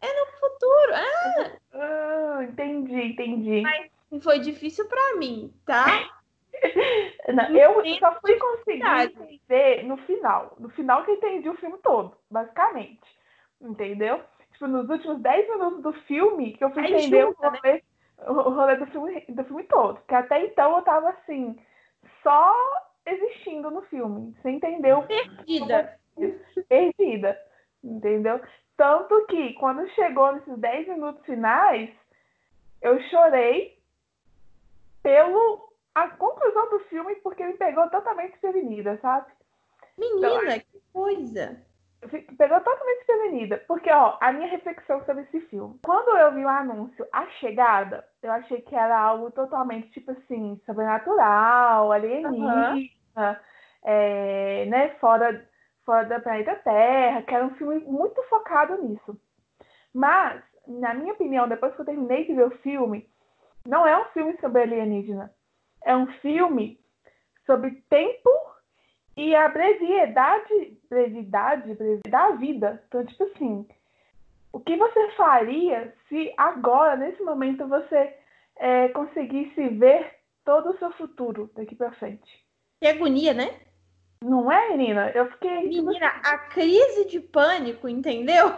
é 0.00 0.20
no 0.20 0.26
futuro. 0.38 0.94
Ah, 0.94 1.50
Ah, 1.74 2.38
entendi, 2.44 3.02
entendi. 3.02 3.60
Mas 3.60 3.93
foi 4.20 4.38
difícil 4.40 4.86
pra 4.88 5.16
mim, 5.16 5.52
tá? 5.64 5.86
Não, 7.34 7.56
eu 7.56 7.98
só 7.98 8.18
fui 8.20 8.36
conseguir 8.36 8.82
entender 8.84 9.84
no 9.84 9.96
final. 9.98 10.54
No 10.58 10.68
final 10.70 11.04
que 11.04 11.10
eu 11.10 11.14
entendi 11.16 11.48
o 11.48 11.56
filme 11.56 11.78
todo, 11.78 12.16
basicamente. 12.30 13.00
Entendeu? 13.60 14.22
Tipo, 14.52 14.66
nos 14.66 14.88
últimos 14.88 15.20
10 15.20 15.50
minutos 15.50 15.82
do 15.82 15.92
filme 16.02 16.52
que 16.52 16.64
eu 16.64 16.70
fui 16.70 16.84
Aí 16.84 16.94
entender 16.94 17.22
junta, 17.22 17.48
o 17.48 17.50
rolê, 17.50 17.82
o 18.26 18.50
rolê 18.50 18.76
do, 18.76 18.86
filme, 18.86 19.24
do 19.28 19.44
filme 19.44 19.64
todo. 19.64 19.96
Porque 19.96 20.14
até 20.14 20.44
então 20.44 20.76
eu 20.76 20.82
tava 20.82 21.10
assim, 21.10 21.58
só 22.22 22.54
existindo 23.06 23.70
no 23.70 23.82
filme, 23.82 24.34
sem 24.42 24.56
entender 24.56 24.92
o 24.94 25.02
Perdida. 25.02 25.98
perdida. 26.68 27.38
Entendeu? 27.82 28.40
Tanto 28.76 29.26
que 29.26 29.52
quando 29.54 29.88
chegou 29.90 30.32
nesses 30.32 30.58
10 30.58 30.88
minutos 30.88 31.24
finais, 31.24 31.90
eu 32.80 33.00
chorei 33.04 33.73
pelo 35.04 35.68
a 35.94 36.08
conclusão 36.08 36.70
do 36.70 36.80
filme 36.86 37.14
porque 37.16 37.44
me 37.44 37.52
pegou 37.52 37.88
totalmente 37.90 38.32
desprevenida, 38.32 38.98
sabe? 39.00 39.30
Menina, 39.96 40.58
que 40.58 40.82
coisa. 40.92 41.62
Pegou 42.36 42.60
totalmente 42.60 42.98
desprevenida. 42.98 43.58
Porque, 43.68 43.90
ó, 43.92 44.16
a 44.20 44.32
minha 44.32 44.48
reflexão 44.48 45.04
sobre 45.04 45.22
esse 45.22 45.40
filme. 45.42 45.78
Quando 45.84 46.16
eu 46.18 46.32
vi 46.34 46.44
o 46.44 46.48
anúncio 46.48 47.06
A 47.12 47.26
Chegada, 47.38 48.04
eu 48.22 48.32
achei 48.32 48.60
que 48.62 48.74
era 48.74 48.98
algo 48.98 49.30
totalmente, 49.30 49.90
tipo 49.90 50.10
assim, 50.10 50.60
sobrenatural, 50.66 51.92
alienígena, 51.92 53.40
é, 53.84 54.66
né, 54.66 54.88
fora, 55.00 55.48
fora 55.84 56.04
da 56.06 56.18
planeta 56.18 56.56
Terra, 56.56 57.22
que 57.22 57.34
era 57.34 57.46
um 57.46 57.54
filme 57.54 57.78
muito 57.80 58.20
focado 58.24 58.82
nisso. 58.82 59.16
Mas, 59.92 60.42
na 60.66 60.92
minha 60.92 61.12
opinião, 61.12 61.46
depois 61.46 61.74
que 61.74 61.80
eu 61.80 61.86
terminei 61.86 62.26
de 62.26 62.34
ver 62.34 62.46
o 62.48 62.58
filme, 62.58 63.08
não 63.66 63.86
é 63.86 63.98
um 64.00 64.04
filme 64.06 64.36
sobre 64.40 64.62
alienígena. 64.62 65.32
É 65.82 65.96
um 65.96 66.06
filme 66.20 66.78
sobre 67.46 67.82
tempo 67.88 68.30
e 69.16 69.34
a 69.34 69.48
brevidade, 69.48 70.78
brevidade, 70.88 71.74
brevidade 71.74 72.10
da 72.10 72.30
vida. 72.32 72.82
Então, 72.88 73.04
tipo 73.04 73.24
assim, 73.24 73.66
o 74.52 74.60
que 74.60 74.76
você 74.76 75.10
faria 75.12 75.94
se 76.08 76.32
agora, 76.36 76.96
nesse 76.96 77.22
momento, 77.22 77.66
você 77.66 78.16
é, 78.56 78.88
conseguisse 78.88 79.68
ver 79.68 80.14
todo 80.44 80.70
o 80.70 80.78
seu 80.78 80.92
futuro 80.92 81.50
daqui 81.54 81.74
pra 81.74 81.92
frente? 81.92 82.44
Que 82.80 82.88
agonia, 82.88 83.32
né? 83.32 83.60
Não 84.22 84.50
é, 84.50 84.70
menina? 84.70 85.10
Eu 85.10 85.30
fiquei. 85.32 85.68
tipo 85.68 85.86
Menina, 85.86 86.06
a 86.06 86.38
crise 86.38 87.06
de 87.06 87.20
pânico, 87.20 87.88
entendeu? 87.88 88.54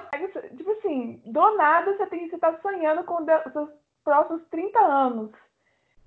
Tipo 0.57 0.71
assim, 0.73 1.21
do 1.27 1.57
nada 1.57 1.97
você, 1.97 2.07
tem, 2.07 2.29
você 2.29 2.39
tá 2.39 2.57
sonhando 2.61 3.03
com 3.05 3.15
os 3.23 3.53
seus 3.53 3.71
próximos 4.07 4.43
30 4.51 4.79
anos. 4.79 5.33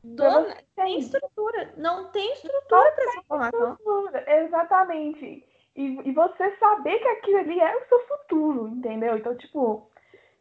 Dona, 0.01 0.55
tem 0.77 0.99
estrutura. 0.99 1.73
Não 1.75 2.09
tem 2.11 2.31
estrutura 2.33 2.91
para 2.93 3.03
essa 3.03 3.19
informação. 3.19 3.75
Futuro, 3.75 4.11
Exatamente. 4.25 5.45
E, 5.75 6.09
e 6.09 6.11
você 6.13 6.55
saber 6.55 6.99
que 6.99 7.07
aquilo 7.07 7.39
ali 7.39 7.59
é 7.59 7.75
o 7.75 7.87
seu 7.89 7.99
futuro, 8.07 8.69
entendeu? 8.69 9.17
Então, 9.17 9.35
tipo, 9.35 9.91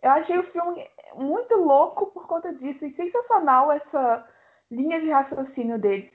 eu 0.00 0.10
achei 0.10 0.38
o 0.38 0.50
filme 0.52 0.88
muito 1.14 1.56
louco 1.56 2.06
por 2.12 2.28
conta 2.28 2.52
disso. 2.54 2.84
E 2.84 2.94
sensacional 2.94 3.72
essa 3.72 4.28
linha 4.70 5.00
de 5.00 5.10
raciocínio 5.10 5.78
deles. 5.78 6.12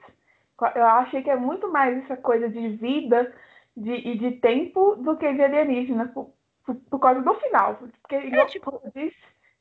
Eu 0.75 0.85
achei 0.85 1.21
que 1.21 1.29
é 1.29 1.35
muito 1.35 1.69
mais 1.69 2.01
essa 2.05 2.15
coisa 2.15 2.47
de 2.47 2.69
vida 2.69 3.33
de, 3.75 3.91
e 3.91 4.17
de 4.17 4.31
tempo 4.39 4.95
do 4.95 5.17
que 5.17 5.33
de 5.33 5.43
alienígena, 5.43 6.07
por, 6.07 6.31
por, 6.65 6.75
por 6.75 6.99
causa 6.99 7.21
do 7.21 7.33
final. 7.35 7.75
Porque, 8.01 8.15
igual 8.15 8.47
tipo- 8.47 8.81
eu 8.83 8.91
disse, 8.95 9.17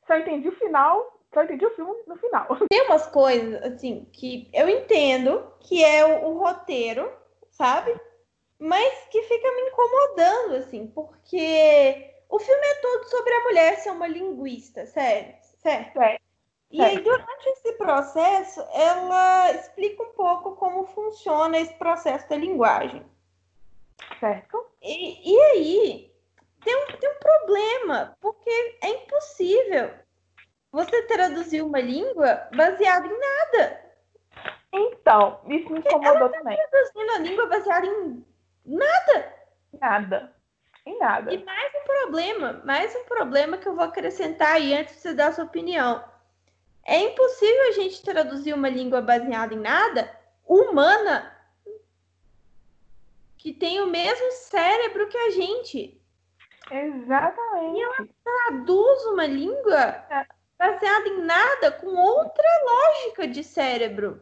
só 0.07 0.17
entendi 0.17 0.47
o 0.47 0.57
final, 0.57 1.12
só 1.33 1.43
entendi 1.43 1.65
o 1.65 1.75
filme 1.75 1.95
no 2.07 2.15
final. 2.17 2.47
Tem 2.69 2.81
umas 2.85 3.07
coisas, 3.07 3.61
assim, 3.63 4.05
que 4.13 4.49
eu 4.53 4.69
entendo 4.69 5.51
que 5.59 5.83
é 5.83 6.05
o, 6.05 6.29
o 6.29 6.37
roteiro, 6.39 7.11
sabe? 7.51 7.99
Mas 8.59 9.07
que 9.09 9.21
fica 9.23 9.51
me 9.51 9.61
incomodando, 9.69 10.55
assim, 10.55 10.87
porque 10.87 12.13
o 12.29 12.39
filme 12.39 12.65
é 12.67 12.75
todo 12.81 13.03
sobre 13.09 13.33
a 13.33 13.43
mulher 13.43 13.77
ser 13.77 13.91
uma 13.91 14.07
linguista, 14.07 14.85
sério, 14.85 15.35
certo? 15.61 16.01
É, 16.01 16.17
E 16.71 16.83
aí, 16.83 16.99
durante 16.99 17.49
esse 17.49 17.73
processo, 17.73 18.61
ela 18.73 19.51
explica 19.53 20.03
um 20.03 20.13
pouco 20.13 20.55
como 20.55 20.85
funciona 20.87 21.59
esse 21.59 21.73
processo 21.75 22.27
da 22.29 22.35
linguagem. 22.37 23.05
certo? 24.19 24.65
E, 24.81 25.33
e 25.33 25.39
aí, 25.51 26.15
tem 26.63 26.75
um, 26.75 26.97
tem 26.97 27.09
um 27.11 27.19
problema, 27.19 28.17
porque 28.21 28.49
é 28.81 28.89
impossível 28.89 30.02
você 30.73 31.03
traduzir 31.03 31.61
uma 31.61 31.79
língua 31.79 32.47
baseada 32.55 33.05
em 33.05 33.19
nada. 33.19 33.81
Então, 34.73 35.39
isso 35.47 35.71
me 35.71 35.79
incomodou 35.79 36.29
também. 36.29 36.57
Traduzindo 36.57 37.11
a 37.11 37.19
língua 37.19 37.45
baseada 37.45 37.85
em 37.85 38.25
Nada. 39.79 40.33
Em 40.85 40.97
nada. 40.97 41.31
E 41.31 41.45
mais 41.45 41.71
um 41.75 41.85
problema, 41.85 42.61
mais 42.65 42.95
um 42.95 43.03
problema 43.05 43.57
que 43.57 43.67
eu 43.67 43.75
vou 43.75 43.83
acrescentar 43.83 44.55
aí 44.55 44.73
antes 44.73 44.95
de 44.95 45.01
você 45.01 45.13
dar 45.13 45.27
a 45.27 45.31
sua 45.31 45.43
opinião. 45.43 46.03
É 46.83 46.97
impossível 46.97 47.69
a 47.69 47.71
gente 47.71 48.03
traduzir 48.03 48.53
uma 48.53 48.67
língua 48.67 48.99
baseada 48.99 49.53
em 49.53 49.59
nada 49.59 50.11
humana 50.45 51.31
que 53.37 53.53
tem 53.53 53.79
o 53.79 53.87
mesmo 53.87 54.31
cérebro 54.31 55.07
que 55.07 55.17
a 55.17 55.29
gente. 55.29 56.01
Exatamente. 56.71 58.15
Traduz 58.23 59.05
uma 59.05 59.25
língua 59.25 60.03
baseada 60.63 61.09
em 61.09 61.21
nada 61.25 61.71
com 61.71 61.87
outra 61.87 62.47
lógica 62.65 63.27
de 63.27 63.43
cérebro. 63.43 64.21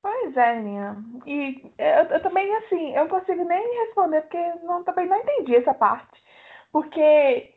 Pois 0.00 0.36
é, 0.36 0.56
menina. 0.56 1.04
E 1.26 1.70
eu, 1.78 2.04
eu 2.04 2.22
também, 2.22 2.52
assim, 2.56 2.94
eu 2.94 3.02
não 3.02 3.20
consigo 3.20 3.44
nem 3.44 3.78
responder, 3.84 4.22
porque 4.22 4.52
não, 4.64 4.82
também 4.82 5.06
não 5.06 5.18
entendi 5.18 5.54
essa 5.54 5.74
parte. 5.74 6.22
Porque, 6.72 7.54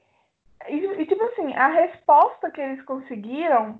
e, 0.67 0.75
e, 0.75 1.05
tipo 1.05 1.23
assim, 1.23 1.55
a 1.55 1.67
resposta 1.67 2.51
que 2.51 2.59
eles 2.59 2.83
conseguiram, 2.83 3.79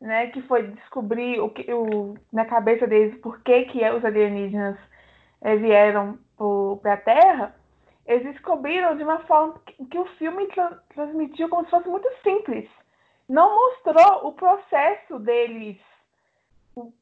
né, 0.00 0.28
que 0.28 0.40
foi 0.42 0.68
descobrir 0.68 1.40
o 1.40 1.50
que, 1.50 1.70
o, 1.72 2.14
na 2.32 2.44
cabeça 2.46 2.86
deles 2.86 3.20
por 3.20 3.42
que, 3.42 3.64
que 3.64 3.90
os 3.90 4.04
alienígenas 4.04 4.78
eh, 5.42 5.56
vieram 5.56 6.18
para 6.80 6.92
a 6.94 6.96
Terra, 6.96 7.54
eles 8.06 8.22
descobriram 8.32 8.96
de 8.96 9.02
uma 9.02 9.18
forma 9.26 9.60
que, 9.66 9.84
que 9.86 9.98
o 9.98 10.06
filme 10.16 10.46
tra- 10.46 10.80
transmitiu 10.94 11.48
como 11.48 11.64
se 11.64 11.70
fosse 11.70 11.88
muito 11.88 12.08
simples. 12.22 12.70
Não 13.28 13.54
mostrou 13.54 14.28
o 14.28 14.32
processo 14.32 15.18
deles 15.18 15.78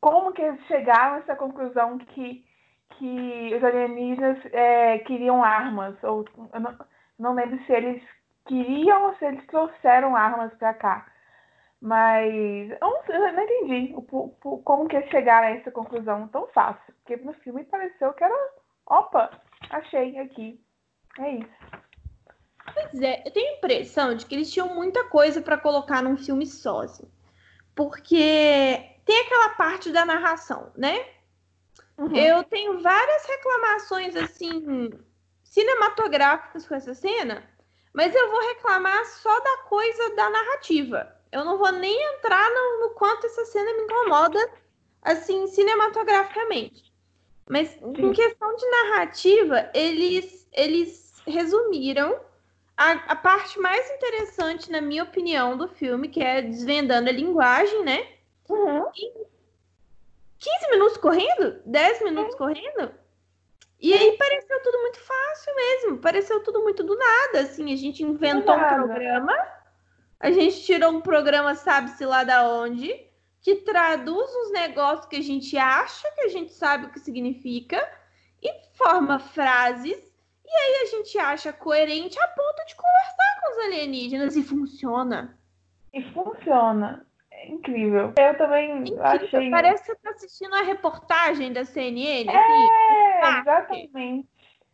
como 0.00 0.32
que 0.32 0.42
eles 0.42 0.64
chegaram 0.66 1.16
a 1.16 1.18
essa 1.18 1.36
conclusão 1.36 1.98
que, 1.98 2.44
que 2.90 3.54
os 3.54 3.62
alienígenas 3.62 4.38
é, 4.52 4.98
queriam 5.00 5.42
armas, 5.44 5.94
ou 6.02 6.24
não, 6.58 6.78
não 7.18 7.34
lembro 7.34 7.58
se 7.64 7.72
eles 7.72 8.02
queriam 8.46 9.06
ou 9.06 9.16
se 9.16 9.24
eles 9.26 9.46
trouxeram 9.46 10.16
armas 10.16 10.52
para 10.54 10.74
cá. 10.74 11.06
Mas 11.80 12.32
eu 12.70 12.78
não, 12.80 13.02
eu 13.08 13.32
não 13.34 13.42
entendi 13.42 13.94
o, 13.94 14.02
po- 14.02 14.62
como 14.64 14.88
que 14.88 14.96
eles 14.96 15.10
chegaram 15.10 15.48
a 15.48 15.50
essa 15.50 15.70
conclusão 15.70 16.26
tão 16.28 16.46
fácil. 16.48 16.94
Porque 16.94 17.16
no 17.16 17.34
filme 17.34 17.64
pareceu 17.64 18.12
que 18.14 18.24
era. 18.24 18.34
Opa, 18.86 19.30
achei 19.70 20.18
aqui. 20.18 20.58
É 21.18 21.30
isso. 21.32 21.85
Pois 22.76 23.00
é, 23.00 23.22
eu 23.24 23.30
tenho 23.30 23.54
a 23.54 23.56
impressão 23.56 24.14
de 24.14 24.26
que 24.26 24.34
eles 24.34 24.52
tinham 24.52 24.74
muita 24.74 25.04
coisa 25.04 25.40
para 25.40 25.56
colocar 25.56 26.02
num 26.02 26.16
filme 26.16 26.46
sócio. 26.46 27.10
Porque 27.74 28.78
tem 29.06 29.20
aquela 29.20 29.50
parte 29.50 29.90
da 29.90 30.04
narração, 30.04 30.70
né? 30.76 31.06
Uhum. 31.96 32.14
Eu 32.14 32.44
tenho 32.44 32.78
várias 32.82 33.24
reclamações 33.24 34.14
assim 34.14 34.90
cinematográficas 35.42 36.68
com 36.68 36.74
essa 36.74 36.92
cena, 36.92 37.48
mas 37.94 38.14
eu 38.14 38.30
vou 38.30 38.40
reclamar 38.48 39.06
só 39.06 39.40
da 39.40 39.56
coisa 39.68 40.14
da 40.14 40.28
narrativa. 40.28 41.16
Eu 41.32 41.46
não 41.46 41.56
vou 41.56 41.72
nem 41.72 42.14
entrar 42.14 42.46
no, 42.50 42.80
no 42.80 42.90
quanto 42.90 43.26
essa 43.26 43.46
cena 43.46 43.72
me 43.72 43.84
incomoda 43.84 44.50
assim 45.00 45.46
cinematograficamente. 45.46 46.92
Mas 47.48 47.74
em 47.80 48.12
questão 48.12 48.54
de 48.54 48.70
narrativa, 48.70 49.70
eles 49.72 50.46
eles 50.52 51.14
resumiram 51.26 52.25
a, 52.76 52.92
a 52.92 53.16
parte 53.16 53.58
mais 53.58 53.90
interessante, 53.90 54.70
na 54.70 54.80
minha 54.80 55.02
opinião, 55.02 55.56
do 55.56 55.66
filme, 55.66 56.08
que 56.08 56.22
é 56.22 56.42
desvendando 56.42 57.08
a 57.08 57.12
linguagem, 57.12 57.82
né? 57.84 58.06
Uhum. 58.48 58.84
15 58.92 60.70
minutos 60.70 60.96
correndo? 60.98 61.60
10 61.64 62.02
minutos 62.02 62.34
correndo? 62.34 62.92
E 63.80 63.92
aí 63.92 64.16
pareceu 64.16 64.62
tudo 64.62 64.80
muito 64.82 65.00
fácil 65.00 65.54
mesmo. 65.54 65.98
Pareceu 65.98 66.42
tudo 66.42 66.62
muito 66.62 66.82
do 66.82 66.96
nada. 66.96 67.40
Assim, 67.40 67.72
a 67.72 67.76
gente 67.76 68.02
inventou 68.02 68.54
um 68.54 68.58
programa. 68.58 69.34
A 70.20 70.30
gente 70.30 70.62
tirou 70.62 70.92
um 70.92 71.00
programa, 71.00 71.54
sabe-se 71.54 72.04
lá 72.04 72.24
da 72.24 72.48
onde. 72.48 73.06
que 73.40 73.56
traduz 73.56 74.28
uns 74.34 74.50
negócios 74.50 75.06
que 75.06 75.16
a 75.16 75.22
gente 75.22 75.56
acha 75.56 76.10
que 76.12 76.22
a 76.22 76.28
gente 76.28 76.52
sabe 76.52 76.86
o 76.86 76.90
que 76.90 76.98
significa 76.98 77.78
e 78.42 78.52
forma 78.76 79.18
frases 79.18 79.98
e 80.46 80.56
aí 80.56 80.82
a 80.82 80.84
gente 80.86 81.18
acha 81.18 81.52
coerente 81.52 82.18
a 82.18 82.28
ponto 82.28 82.64
de 82.66 82.76
conversar 82.76 83.40
com 83.40 83.50
os 83.50 83.58
alienígenas 83.66 84.36
e 84.36 84.42
funciona. 84.44 85.36
E 85.92 86.02
funciona. 86.12 87.04
É 87.32 87.48
incrível. 87.48 88.12
Eu 88.16 88.38
também 88.38 88.78
incrível. 88.78 89.04
achei. 89.04 89.50
Parece 89.50 89.82
que 89.82 89.92
você 89.92 89.96
tá 89.96 90.10
assistindo 90.10 90.54
a 90.54 90.62
reportagem 90.62 91.52
da 91.52 91.64
CNN. 91.64 92.30
É, 92.30 93.20
assim, 93.20 93.40
exatamente. 93.40 94.28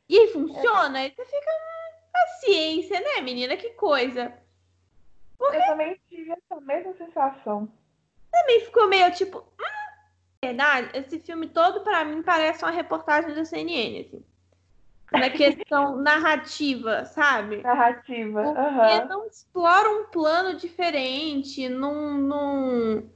E 0.08 0.28
funciona. 0.28 1.00
É. 1.00 1.02
Aí 1.04 1.14
você 1.16 1.24
fica. 1.24 1.50
Hum, 1.50 2.02
paciência, 2.12 3.00
né, 3.00 3.22
menina? 3.22 3.56
Que 3.56 3.70
coisa. 3.70 4.32
Porque... 5.38 5.56
Eu 5.56 5.66
também 5.66 6.00
tive 6.10 6.32
essa 6.32 6.60
mesma 6.60 6.92
sensação. 6.94 7.72
Também 8.30 8.60
ficou 8.60 8.88
meio 8.88 9.10
tipo. 9.12 9.38
Hum, 9.38 10.44
verdade, 10.44 10.90
esse 10.98 11.18
filme 11.18 11.48
todo, 11.48 11.80
para 11.80 12.04
mim, 12.04 12.22
parece 12.22 12.62
uma 12.62 12.70
reportagem 12.70 13.34
da 13.34 13.44
CNN, 13.44 14.00
assim 14.00 14.31
na 15.12 15.30
questão 15.30 15.96
narrativa, 15.96 17.04
sabe? 17.04 17.62
Narrativa. 17.62 18.42
Porque 18.42 18.60
uhum. 18.60 19.08
não 19.08 19.26
explora 19.26 19.90
um 19.90 20.04
plano 20.04 20.56
diferente, 20.56 21.68
não, 21.68 22.14
não 22.14 23.10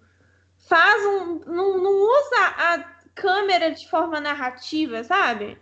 faz 0.69 1.05
um. 1.07 1.41
Não, 1.47 1.79
não 1.79 1.93
usa 1.93 2.47
a 2.57 2.79
câmera 3.15 3.71
de 3.71 3.88
forma 3.88 4.21
narrativa, 4.21 5.03
sabe? 5.03 5.59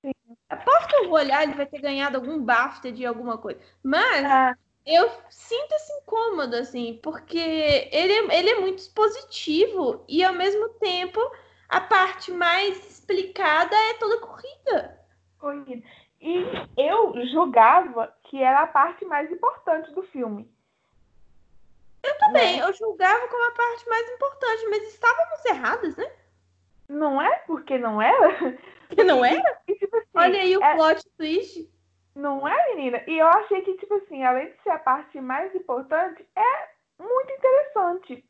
Sim. 0.00 0.12
Aposto 0.48 0.88
que 0.88 0.96
eu 0.96 1.08
vou 1.08 1.18
olhar, 1.18 1.42
ele 1.42 1.54
vai 1.54 1.66
ter 1.66 1.80
ganhado 1.80 2.16
algum 2.16 2.42
BAFTA 2.42 2.90
de 2.90 3.04
alguma 3.04 3.36
coisa. 3.36 3.60
Mas 3.82 4.24
ah. 4.24 4.56
eu 4.86 5.10
sinto 5.28 5.72
esse 5.72 5.92
incômodo, 5.92 6.56
assim, 6.56 6.98
porque 7.02 7.38
ele, 7.38 8.12
é, 8.12 8.38
ele 8.38 8.50
é 8.50 8.60
muito 8.60 8.78
expositivo 8.78 10.04
e 10.08 10.24
ao 10.24 10.32
mesmo 10.32 10.70
tempo 10.80 11.20
a 11.68 11.80
parte 11.80 12.30
mais 12.30 12.78
explicada 12.86 13.74
é 13.74 13.94
toda 13.94 14.20
corrida 14.20 14.96
corrida. 15.46 15.86
E 16.20 16.44
eu 16.76 17.26
julgava 17.26 18.12
que 18.24 18.42
era 18.42 18.62
a 18.62 18.66
parte 18.66 19.04
mais 19.04 19.30
importante 19.30 19.92
do 19.92 20.02
filme. 20.04 20.50
Eu 22.02 22.18
também, 22.18 22.58
né? 22.58 22.66
eu 22.66 22.72
julgava 22.72 23.28
como 23.28 23.44
a 23.48 23.52
parte 23.52 23.88
mais 23.88 24.10
importante, 24.10 24.66
mas 24.70 24.82
estávamos 24.88 25.44
erradas, 25.44 25.96
né? 25.96 26.10
Não 26.88 27.20
é 27.20 27.38
porque 27.46 27.78
não 27.78 28.00
era? 28.00 28.58
Porque 28.88 29.02
não 29.02 29.24
era? 29.24 29.60
E, 29.66 29.74
tipo 29.74 29.96
assim, 29.96 30.06
Olha 30.14 30.40
aí 30.40 30.56
o 30.56 30.62
é... 30.62 30.74
plot 30.76 31.02
twist. 31.16 31.68
Não 32.14 32.46
é, 32.46 32.74
menina? 32.74 33.02
E 33.06 33.18
eu 33.18 33.26
achei 33.26 33.60
que, 33.62 33.76
tipo 33.76 33.94
assim, 33.94 34.22
além 34.22 34.46
de 34.46 34.62
ser 34.62 34.70
a 34.70 34.78
parte 34.78 35.20
mais 35.20 35.54
importante, 35.54 36.26
é 36.34 36.68
muito 36.98 37.32
interessante. 37.32 38.24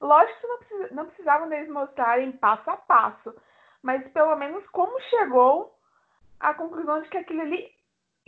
Lógico 0.00 0.40
que 0.40 0.46
não, 0.46 0.58
precisa, 0.58 0.94
não 0.94 1.06
precisavam 1.06 1.48
deles 1.48 1.68
mostrarem 1.70 2.30
passo 2.32 2.70
a 2.70 2.76
passo, 2.76 3.34
mas 3.82 4.06
pelo 4.12 4.36
menos 4.36 4.64
como 4.68 5.00
chegou 5.08 5.75
a 6.40 6.54
conclusão 6.54 7.00
de 7.02 7.08
que 7.08 7.18
aquilo 7.18 7.42
ali, 7.42 7.72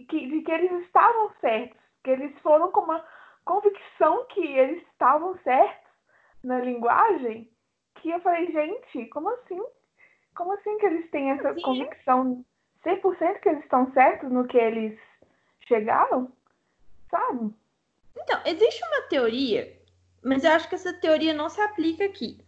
que, 0.08 0.26
de 0.26 0.42
que 0.42 0.50
eles 0.50 0.84
estavam 0.84 1.30
certos, 1.40 1.80
que 2.04 2.10
eles 2.10 2.38
foram 2.40 2.70
com 2.70 2.80
uma 2.80 3.04
convicção 3.44 4.26
que 4.26 4.40
eles 4.40 4.82
estavam 4.88 5.36
certos 5.38 5.90
na 6.42 6.60
linguagem, 6.60 7.50
que 7.96 8.10
eu 8.10 8.20
falei, 8.20 8.50
gente, 8.52 9.06
como 9.06 9.28
assim? 9.30 9.62
Como 10.34 10.52
assim 10.52 10.78
que 10.78 10.86
eles 10.86 11.10
têm 11.10 11.30
essa 11.30 11.54
Sim. 11.54 11.62
convicção 11.62 12.44
100% 12.84 13.40
que 13.40 13.48
eles 13.48 13.62
estão 13.64 13.90
certos 13.92 14.30
no 14.30 14.46
que 14.46 14.56
eles 14.56 14.98
chegaram? 15.66 16.32
Sabe? 17.10 17.54
Então, 18.16 18.40
existe 18.44 18.84
uma 18.86 19.02
teoria, 19.08 19.76
mas 20.22 20.44
eu 20.44 20.52
acho 20.52 20.68
que 20.68 20.74
essa 20.74 20.92
teoria 20.92 21.32
não 21.34 21.48
se 21.48 21.60
aplica 21.60 22.04
aqui. 22.04 22.38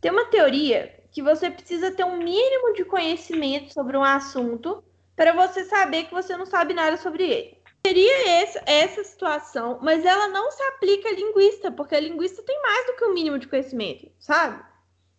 Tem 0.00 0.10
uma 0.10 0.26
teoria 0.26 1.03
que 1.14 1.22
você 1.22 1.48
precisa 1.48 1.92
ter 1.92 2.04
um 2.04 2.18
mínimo 2.18 2.74
de 2.74 2.84
conhecimento 2.84 3.72
sobre 3.72 3.96
um 3.96 4.02
assunto 4.02 4.82
para 5.14 5.32
você 5.32 5.64
saber 5.64 6.06
que 6.06 6.12
você 6.12 6.36
não 6.36 6.44
sabe 6.44 6.74
nada 6.74 6.96
sobre 6.96 7.22
ele. 7.22 7.58
Seria 7.86 8.40
essa, 8.40 8.60
essa 8.66 9.04
situação, 9.04 9.78
mas 9.80 10.04
ela 10.04 10.26
não 10.26 10.50
se 10.50 10.60
aplica 10.64 11.08
a 11.08 11.12
linguista, 11.12 11.70
porque 11.70 11.94
a 11.94 12.00
linguista 12.00 12.42
tem 12.42 12.60
mais 12.60 12.86
do 12.86 12.96
que 12.96 13.04
um 13.04 13.14
mínimo 13.14 13.38
de 13.38 13.46
conhecimento, 13.46 14.10
sabe? 14.18 14.60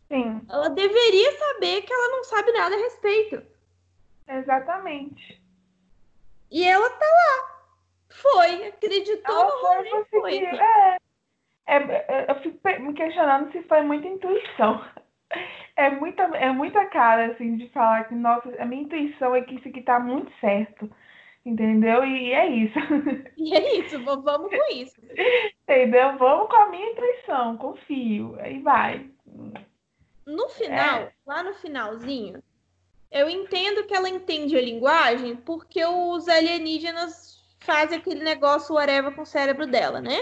Sim. 0.10 0.42
Ela 0.50 0.70
deveria 0.70 1.32
saber 1.40 1.84
que 1.84 1.94
ela 1.94 2.10
não 2.10 2.24
sabe 2.26 2.52
nada 2.52 2.76
a 2.76 2.80
respeito. 2.80 3.42
Exatamente. 4.28 5.42
E 6.52 6.66
ela 6.66 6.90
tá 6.90 7.06
lá. 7.06 7.56
Foi, 8.10 8.68
acreditou 8.68 9.34
ela 9.34 9.46
no 9.46 9.62
rolê, 9.62 10.06
foi. 10.10 10.38
É, 10.44 10.98
é, 11.68 11.78
é, 11.78 12.26
eu 12.30 12.36
fico 12.42 12.60
me 12.82 12.94
questionando 12.94 13.50
se 13.54 13.64
foi 13.64 13.82
muita 13.82 14.08
intuição. 14.08 14.84
É 15.76 15.90
muita, 15.90 16.24
é 16.24 16.52
muita 16.52 16.86
cara, 16.86 17.32
assim, 17.32 17.58
de 17.58 17.68
falar 17.70 18.06
que, 18.06 18.16
nossa, 18.16 18.50
a 18.60 18.66
minha 18.66 18.84
intuição 18.84 19.36
é 19.36 19.42
que 19.42 19.56
isso 19.56 19.68
aqui 19.68 19.82
tá 19.82 20.00
muito 20.00 20.32
certo. 20.40 20.90
Entendeu? 21.46 22.04
E 22.04 22.32
é 22.32 22.48
isso. 22.48 22.80
E 23.38 23.54
é 23.54 23.80
isso, 23.80 24.04
vamos 24.04 24.50
com 24.50 24.74
isso. 24.74 24.96
Entendeu? 25.64 26.18
Vamos 26.18 26.48
com 26.50 26.56
a 26.56 26.70
minha 26.70 26.92
intuição, 26.92 27.58
confio. 27.58 28.36
Aí 28.40 28.60
vai. 28.62 29.08
No 30.26 30.50
final, 30.50 31.02
é. 31.02 31.12
lá 31.26 31.44
no 31.44 31.54
finalzinho, 31.54 32.42
eu 33.12 33.30
entendo 33.30 33.86
que 33.86 33.94
ela 33.94 34.10
entende 34.10 34.58
a 34.58 34.62
linguagem 34.62 35.36
porque 35.36 35.86
os 35.86 36.28
alienígenas 36.28 37.44
fazem 37.60 38.00
aquele 38.00 38.24
negócio 38.24 38.76
whatever 38.76 39.14
com 39.14 39.22
o 39.22 39.26
cérebro 39.26 39.68
dela, 39.68 40.02
né? 40.02 40.18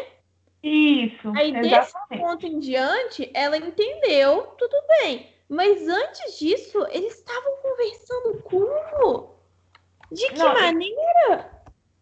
Isso. 0.63 1.33
Aí 1.35 1.49
exatamente. 1.49 1.69
desse 1.69 2.21
ponto 2.21 2.45
em 2.47 2.59
diante, 2.59 3.29
ela 3.33 3.57
entendeu, 3.57 4.43
tudo 4.57 4.75
bem. 4.99 5.29
Mas 5.49 5.87
antes 5.87 6.39
disso, 6.39 6.85
eles 6.89 7.17
estavam 7.17 7.57
conversando 7.57 8.41
como? 8.43 9.35
De 10.11 10.27
que 10.29 10.39
Não, 10.39 10.53
maneira? 10.53 11.51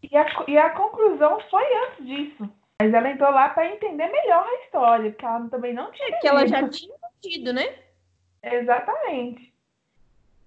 E 0.04 0.16
a, 0.16 0.26
e 0.48 0.58
a 0.58 0.70
conclusão 0.72 1.40
foi 1.50 1.64
antes 1.88 2.06
disso. 2.06 2.50
Mas 2.82 2.94
ela 2.94 3.10
entrou 3.10 3.32
lá 3.32 3.50
para 3.50 3.68
entender 3.68 4.08
melhor 4.08 4.46
a 4.46 4.64
história, 4.64 5.12
porque 5.12 5.26
ela 5.26 5.48
também 5.50 5.74
não 5.74 5.92
tinha. 5.92 6.10
É 6.10 6.20
que 6.20 6.28
ela 6.28 6.48
já 6.48 6.68
tinha 6.68 6.96
entendido, 7.20 7.54
né? 7.54 7.76
Exatamente. 8.44 9.54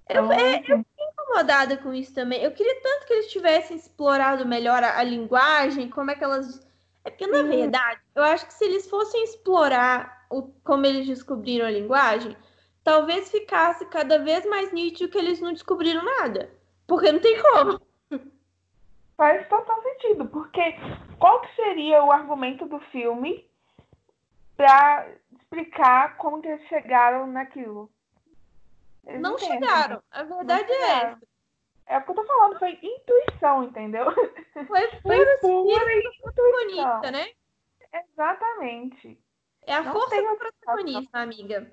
Eu, 0.09 0.24
então, 0.24 0.33
é, 0.33 0.57
eu 0.59 0.61
fiquei 0.61 0.85
incomodada 1.12 1.77
com 1.79 1.94
isso 1.94 2.14
também. 2.14 2.42
Eu 2.42 2.50
queria 2.50 2.81
tanto 2.83 3.07
que 3.07 3.12
eles 3.12 3.31
tivessem 3.31 3.77
explorado 3.77 4.44
melhor 4.46 4.83
a, 4.83 4.98
a 4.98 5.03
linguagem, 5.03 5.88
como 5.88 6.11
é 6.11 6.14
que 6.14 6.24
elas. 6.24 6.66
É 7.05 7.11
porque, 7.11 7.27
na 7.27 7.38
uhum. 7.38 7.49
verdade, 7.49 8.01
eu 8.14 8.23
acho 8.23 8.47
que 8.47 8.55
se 8.55 8.64
eles 8.64 8.88
fossem 8.88 9.23
explorar 9.25 10.27
o, 10.31 10.43
como 10.64 10.87
eles 10.87 11.07
descobriram 11.07 11.67
a 11.67 11.71
linguagem, 11.71 12.35
talvez 12.83 13.31
ficasse 13.31 13.85
cada 13.87 14.19
vez 14.19 14.47
mais 14.47 14.73
nítido 14.73 15.11
que 15.11 15.19
eles 15.19 15.40
não 15.40 15.53
descobriram 15.53 16.03
nada. 16.03 16.51
Porque 16.87 17.12
não 17.12 17.21
tem 17.21 17.40
como. 17.43 17.81
Faz 19.17 19.47
total 19.49 19.83
sentido, 19.83 20.27
porque 20.27 20.61
qual 21.19 21.40
que 21.43 21.55
seria 21.55 22.03
o 22.03 22.11
argumento 22.11 22.67
do 22.67 22.81
filme 22.90 23.49
para 24.57 25.09
explicar 25.38 26.17
como 26.17 26.40
que 26.40 26.49
eles 26.49 26.67
chegaram 26.69 27.27
naquilo? 27.27 27.90
Eles 29.07 29.21
não, 29.21 29.38
chegaram. 29.38 30.03
A 30.11 30.23
verdade 30.23 30.73
é 30.73 30.90
essa. 30.90 31.34
É 31.87 31.99
o 31.99 32.03
que 32.03 32.11
eu 32.11 32.14
tô 32.14 32.25
falando, 32.25 32.59
foi 32.59 32.79
intuição, 32.83 33.64
entendeu? 33.64 34.07
Foi, 34.66 34.90
foi 35.03 35.38
pura 35.40 35.94
intuição. 35.97 37.01
né? 37.03 37.29
Exatamente. 37.92 39.18
É 39.66 39.75
a 39.75 39.83
não 39.83 39.92
força 39.92 40.16
do 40.16 40.37
protagonista, 40.37 41.18
amiga. 41.18 41.73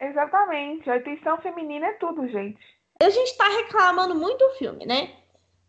Exatamente. 0.00 0.90
A 0.90 0.96
atenção 0.96 1.38
feminina 1.38 1.86
é 1.86 1.92
tudo, 1.94 2.26
gente. 2.28 2.60
A 3.02 3.08
gente 3.08 3.36
tá 3.36 3.48
reclamando 3.48 4.14
muito 4.14 4.38
do 4.38 4.54
filme, 4.54 4.86
né? 4.86 5.16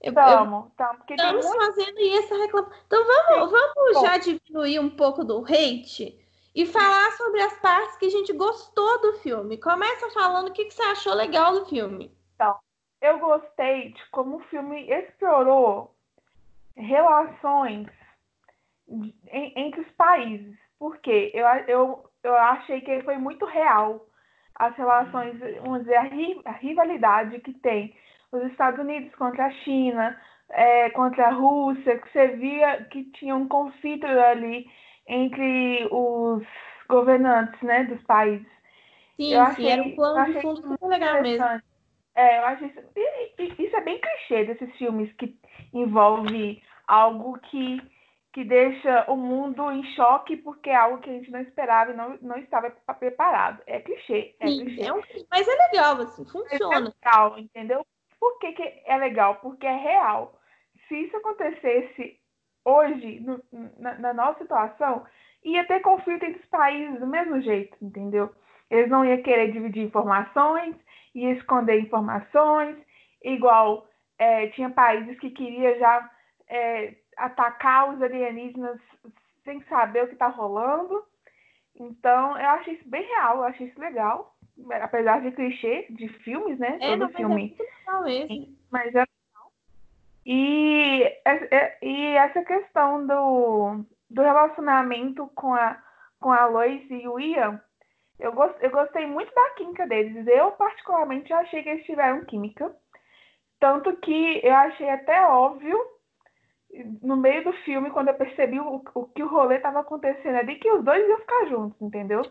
Estamos, 0.02 0.72
estamos 1.08 1.46
muito... 1.46 1.66
fazendo 1.66 2.00
essa 2.18 2.36
reclamação. 2.36 2.78
Então 2.88 3.06
vamos, 3.06 3.52
vamos 3.52 4.02
já 4.02 4.18
diminuir 4.18 4.80
um 4.80 4.90
pouco 4.90 5.24
do 5.24 5.44
hate 5.46 6.20
e 6.56 6.66
falar 6.66 7.12
sobre 7.12 7.42
as 7.42 7.54
partes 7.60 7.98
que 7.98 8.06
a 8.06 8.10
gente 8.10 8.34
gostou 8.34 9.02
do 9.02 9.14
filme. 9.20 9.58
Começa 9.58 10.10
falando 10.10 10.50
o 10.50 10.52
que, 10.52 10.66
que 10.66 10.74
você 10.74 10.82
achou 10.84 11.14
legal 11.14 11.54
do 11.54 11.66
filme. 11.68 12.12
Então, 12.36 12.58
eu 13.02 13.20
gostei 13.20 13.92
de 13.92 14.10
como 14.12 14.38
o 14.38 14.44
filme 14.46 14.90
explorou 14.90 15.94
relações 16.76 17.88
entre 19.32 19.82
os 19.82 19.92
países. 19.92 20.58
Porque 20.78 21.32
eu, 21.34 21.46
eu, 21.68 22.10
eu 22.24 22.36
achei 22.36 22.82
que 22.82 22.92
ele 22.92 23.04
foi 23.04 23.18
muito 23.18 23.46
real 23.46 24.06
as 24.56 24.76
relações, 24.76 25.40
vamos 25.64 25.82
dizer, 25.82 25.98
a, 26.46 26.52
rivalidade 26.52 27.40
que 27.40 27.54
tem 27.54 27.96
os 28.32 28.44
Estados 28.52 28.80
Unidos 28.80 29.14
contra 29.16 29.46
a 29.46 29.52
China, 29.52 30.20
é, 30.50 30.90
contra 30.92 31.28
a 31.28 31.32
Rússia, 31.32 32.00
que 32.00 32.12
você 32.12 32.28
via 32.28 32.84
que 32.86 33.06
tinha 33.12 33.36
um 33.36 33.48
conflito 33.48 34.06
ali 34.06 34.70
entre 35.08 35.88
os 35.92 36.44
governantes 36.88 37.60
né, 37.62 37.86
dos 37.86 38.02
países. 38.04 38.48
Sim, 39.16 39.34
eu 39.34 39.42
achei, 39.42 39.66
sim, 39.66 39.72
era 39.72 39.82
um 39.82 39.96
plano 39.96 40.34
de 40.34 40.42
fundo 40.42 40.68
muito 40.68 40.88
legal 40.88 41.22
mesmo. 41.22 41.62
É, 42.16 42.40
eu 42.40 42.46
acho 42.46 42.66
isso, 42.66 42.80
isso 43.60 43.76
é 43.76 43.82
bem 43.82 44.00
clichê 44.00 44.46
desses 44.46 44.76
filmes 44.78 45.12
que 45.14 45.38
envolve 45.74 46.62
algo 46.88 47.40
que 47.40 47.82
que 48.34 48.46
deixa 48.46 49.12
o 49.12 49.18
mundo 49.18 49.70
em 49.72 49.84
choque 49.94 50.38
porque 50.38 50.70
é 50.70 50.76
algo 50.76 51.00
que 51.00 51.10
a 51.10 51.14
gente 51.14 51.30
não 51.32 51.42
esperava 51.42 51.92
e 51.92 51.96
não, 51.96 52.18
não 52.22 52.38
estava 52.38 52.72
preparado. 52.98 53.62
É 53.68 53.82
clichê, 53.82 54.36
é 54.40 54.48
Sim, 54.48 54.60
clichê. 54.60 54.84
é 54.84 54.94
um- 54.94 55.02
Mas 55.30 55.46
é 55.48 55.56
legal, 55.68 55.96
assim, 56.02 56.24
Mas 56.24 56.32
funciona. 56.32 56.94
É 57.04 57.10
legal, 57.10 57.38
entendeu? 57.40 57.86
Por 58.18 58.40
que, 58.40 58.54
que 58.54 58.84
é 58.86 58.96
legal? 58.98 59.36
Porque 59.36 59.68
é 59.68 59.76
real. 59.76 60.40
Se 60.88 60.96
isso 60.96 61.18
acontecesse 61.18 62.20
hoje, 62.64 63.20
no- 63.20 63.44
na, 63.78 63.96
na 63.96 64.14
nossa 64.14 64.40
situação, 64.40 65.06
ia 65.44 65.66
ter 65.66 65.82
conflito 65.82 66.24
entre 66.24 66.42
os 66.42 66.50
países 66.50 67.00
do 67.02 67.08
mesmo 67.08 67.42
jeito, 67.42 67.76
entendeu? 67.82 68.34
Eles 68.70 68.90
não 68.90 69.04
iam 69.04 69.22
querer 69.24 69.52
dividir 69.52 69.84
informações, 69.84 70.76
ia 71.14 71.32
esconder 71.34 71.80
informações, 71.80 72.78
igual 73.24 73.88
é, 74.18 74.48
tinha 74.48 74.70
países 74.70 75.20
que 75.20 75.30
queriam 75.32 75.78
já 75.80 76.10
é, 76.48 76.96
atacar 77.18 77.94
os 77.94 78.02
alienígenas 78.02 78.80
sem 79.44 79.62
saber 79.64 80.04
o 80.04 80.08
que 80.08 80.14
está 80.14 80.28
rolando. 80.28 81.04
Então, 81.76 82.38
eu 82.38 82.50
achei 82.50 82.76
isso 82.76 82.88
bem 82.90 83.04
real, 83.04 83.38
eu 83.38 83.44
achei 83.46 83.68
isso 83.68 83.80
legal. 83.80 84.36
Apesar 84.82 85.22
de 85.22 85.32
clichê 85.32 85.88
de 85.90 86.08
filmes, 86.20 86.60
né? 86.60 86.78
É, 86.82 86.90
Todo 86.92 87.00
não, 87.00 87.06
mas 87.08 87.14
é 87.14 87.18
filme 87.18 87.36
muito 87.36 87.64
legal 87.64 88.04
mesmo. 88.04 88.58
mas 88.70 88.88
é 88.94 89.00
legal. 89.00 89.52
E, 90.26 91.04
é- 91.26 91.56
é- 91.56 91.78
e 91.82 92.08
essa 92.16 92.44
questão 92.44 93.08
do, 93.08 93.84
do 94.10 94.22
relacionamento 94.22 95.28
com 95.34 95.54
a, 95.56 95.82
com 96.20 96.32
a 96.32 96.46
Lois 96.46 96.84
e 96.92 97.08
o 97.08 97.20
Ian, 97.20 97.60
eu, 98.22 98.32
gos- 98.34 98.56
eu 98.62 98.72
gostei 98.72 99.06
muito 99.06 99.34
da 99.34 99.50
química 99.52 99.88
deles. 99.88 100.26
Eu, 100.28 100.52
particularmente, 100.52 101.34
achei 101.34 101.64
que 101.64 101.70
eles 101.70 101.86
tiveram 101.86 102.26
química. 102.26 102.74
Tanto 103.60 103.96
que 103.98 104.42
eu 104.44 104.54
achei 104.56 104.90
até 104.90 105.26
óbvio, 105.28 105.78
no 107.02 107.18
meio 107.18 107.44
do 107.44 107.54
filme, 107.64 107.92
quando 107.92 108.10
eu 108.10 108.14
percebi 108.16 108.60
o, 108.60 108.82
o 108.96 109.06
que 109.08 109.24
o 109.24 109.28
rolê 109.28 109.58
estava 109.58 109.82
acontecendo 109.82 110.36
ali, 110.36 110.56
que 110.56 110.72
os 110.72 110.84
dois 110.84 111.08
iam 111.08 111.20
ficar 111.20 111.46
juntos, 111.48 111.82
entendeu? 111.82 112.22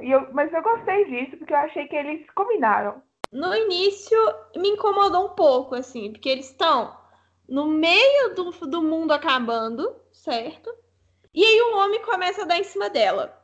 E 0.00 0.10
eu, 0.10 0.32
mas 0.32 0.52
eu 0.52 0.62
gostei 0.62 1.04
disso, 1.06 1.36
porque 1.36 1.52
eu 1.52 1.58
achei 1.58 1.86
que 1.88 1.96
eles 1.96 2.28
combinaram. 2.30 3.02
No 3.32 3.54
início 3.54 4.16
me 4.56 4.68
incomodou 4.70 5.26
um 5.26 5.34
pouco, 5.34 5.74
assim, 5.74 6.12
porque 6.12 6.28
eles 6.28 6.50
estão 6.50 6.96
no 7.48 7.66
meio 7.66 8.34
do, 8.34 8.50
do 8.66 8.82
mundo 8.82 9.12
acabando, 9.12 9.94
certo? 10.12 10.72
E 11.34 11.44
aí 11.44 11.60
o 11.62 11.76
homem 11.78 12.00
começa 12.02 12.42
a 12.42 12.46
dar 12.46 12.58
em 12.58 12.64
cima 12.64 12.88
dela. 12.88 13.43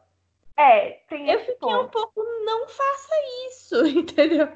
É, 0.61 0.91
tem 1.09 1.31
Eu 1.31 1.41
fiquei 1.41 1.55
ponto. 1.57 1.81
um 1.81 1.89
pouco, 1.89 2.23
não 2.45 2.69
faça 2.69 3.15
isso, 3.49 3.87
entendeu? 3.89 4.49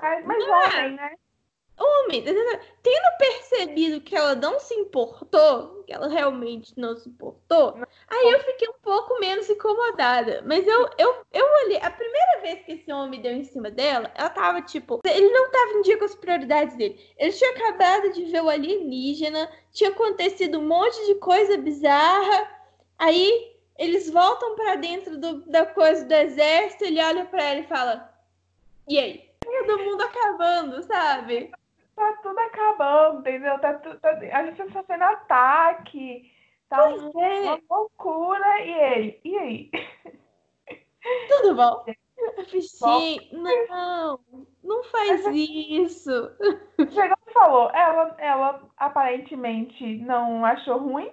Mas, 0.00 0.24
mas 0.24 0.38
Não 0.38 0.62
é. 0.62 0.66
homem, 0.66 0.96
né? 0.96 1.14
Homem, 1.76 2.22
tendo 2.22 3.18
percebido 3.18 4.00
que 4.00 4.14
ela 4.14 4.36
não 4.36 4.60
se 4.60 4.72
importou, 4.74 5.82
que 5.84 5.92
ela 5.92 6.06
realmente 6.06 6.72
não 6.78 6.94
se 6.94 7.08
importou, 7.08 7.74
aí 8.06 8.30
eu 8.30 8.38
fiquei 8.44 8.68
um 8.68 8.80
pouco 8.80 9.18
menos 9.18 9.50
incomodada. 9.50 10.40
Mas 10.46 10.64
eu, 10.68 10.88
eu, 10.96 11.16
eu 11.32 11.44
olhei, 11.64 11.78
a 11.78 11.90
primeira 11.90 12.40
vez 12.42 12.64
que 12.64 12.72
esse 12.72 12.92
homem 12.92 13.20
deu 13.20 13.32
em 13.32 13.42
cima 13.42 13.72
dela, 13.72 14.08
ela 14.14 14.30
tava 14.30 14.62
tipo, 14.62 15.00
ele 15.04 15.28
não 15.30 15.50
tava 15.50 15.72
em 15.72 15.82
dia 15.82 15.98
com 15.98 16.04
as 16.04 16.14
prioridades 16.14 16.76
dele. 16.76 16.96
Ele 17.18 17.32
tinha 17.32 17.50
acabado 17.50 18.12
de 18.12 18.24
ver 18.26 18.42
o 18.44 18.48
alienígena, 18.50 19.50
tinha 19.72 19.90
acontecido 19.90 20.60
um 20.60 20.68
monte 20.68 21.04
de 21.06 21.16
coisa 21.16 21.56
bizarra, 21.56 22.50
aí 22.96 23.53
eles 23.78 24.10
voltam 24.10 24.54
pra 24.54 24.76
dentro 24.76 25.18
do- 25.18 25.42
da 25.50 25.66
coisa 25.66 26.04
do 26.04 26.12
exército, 26.12 26.84
ele 26.84 27.02
olha 27.02 27.24
pra 27.26 27.42
ela 27.42 27.60
e 27.60 27.66
fala: 27.66 28.14
E 28.88 28.98
aí? 28.98 29.30
Todo 29.44 29.78
mundo 29.78 30.02
acabando, 30.02 30.82
sabe? 30.82 31.52
Tá 31.94 32.12
tudo 32.22 32.38
acabando, 32.38 33.20
entendeu? 33.20 33.58
Tá, 33.60 33.74
tu- 33.74 33.98
tá- 34.00 34.10
a 34.10 34.44
gente 34.46 34.56
tá 34.56 34.68
sofrendo 34.72 35.04
ataque. 35.04 36.32
Tá 36.68 36.88
um- 36.88 37.22
é. 37.22 37.40
uma 37.42 37.60
loucura. 37.70 38.60
E 38.60 38.70
ele? 38.72 39.20
E 39.24 39.38
aí? 39.38 39.70
Tudo 41.28 41.54
bom? 41.54 41.84
Fichinho, 42.48 43.20
não, 43.68 44.20
não 44.62 44.84
faz 44.84 45.24
isso. 45.26 46.30
Chegou 46.90 47.16
e 47.28 47.32
falou. 47.32 47.70
Ela, 47.70 48.14
ela 48.18 48.62
aparentemente 48.76 49.98
não 49.98 50.44
achou 50.44 50.78
ruim, 50.78 51.12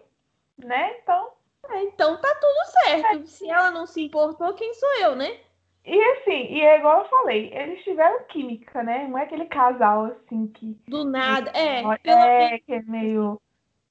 né? 0.58 0.97
Então. 1.04 1.32
Ah, 1.67 1.82
então 1.84 2.21
tá 2.21 2.36
tudo 2.36 2.71
certo. 2.84 3.26
Se 3.28 3.50
ela 3.50 3.71
não 3.71 3.88
se 3.88 4.02
importou, 4.02 4.54
quem 4.54 4.74
sou 4.76 4.89
eu, 5.02 5.15
né? 5.15 5.39
E 5.84 6.00
assim, 6.12 6.45
e 6.54 6.62
é 6.62 6.78
igual 6.80 7.04
eu 7.04 7.10
falei, 7.10 7.52
eles 7.54 7.84
tiveram 7.84 8.24
química, 8.28 8.84
né? 8.84 9.08
Não 9.08 9.17
é 9.17 9.24
aquele 9.24 9.45
casal 9.45 10.06
assim 10.06 10.47
que. 10.47 10.80
Do 10.88 11.04
nada. 11.06 11.52
É, 11.56 11.82
é, 12.04 12.60
que 12.60 12.74
é 12.74 12.82
meio. 12.84 13.41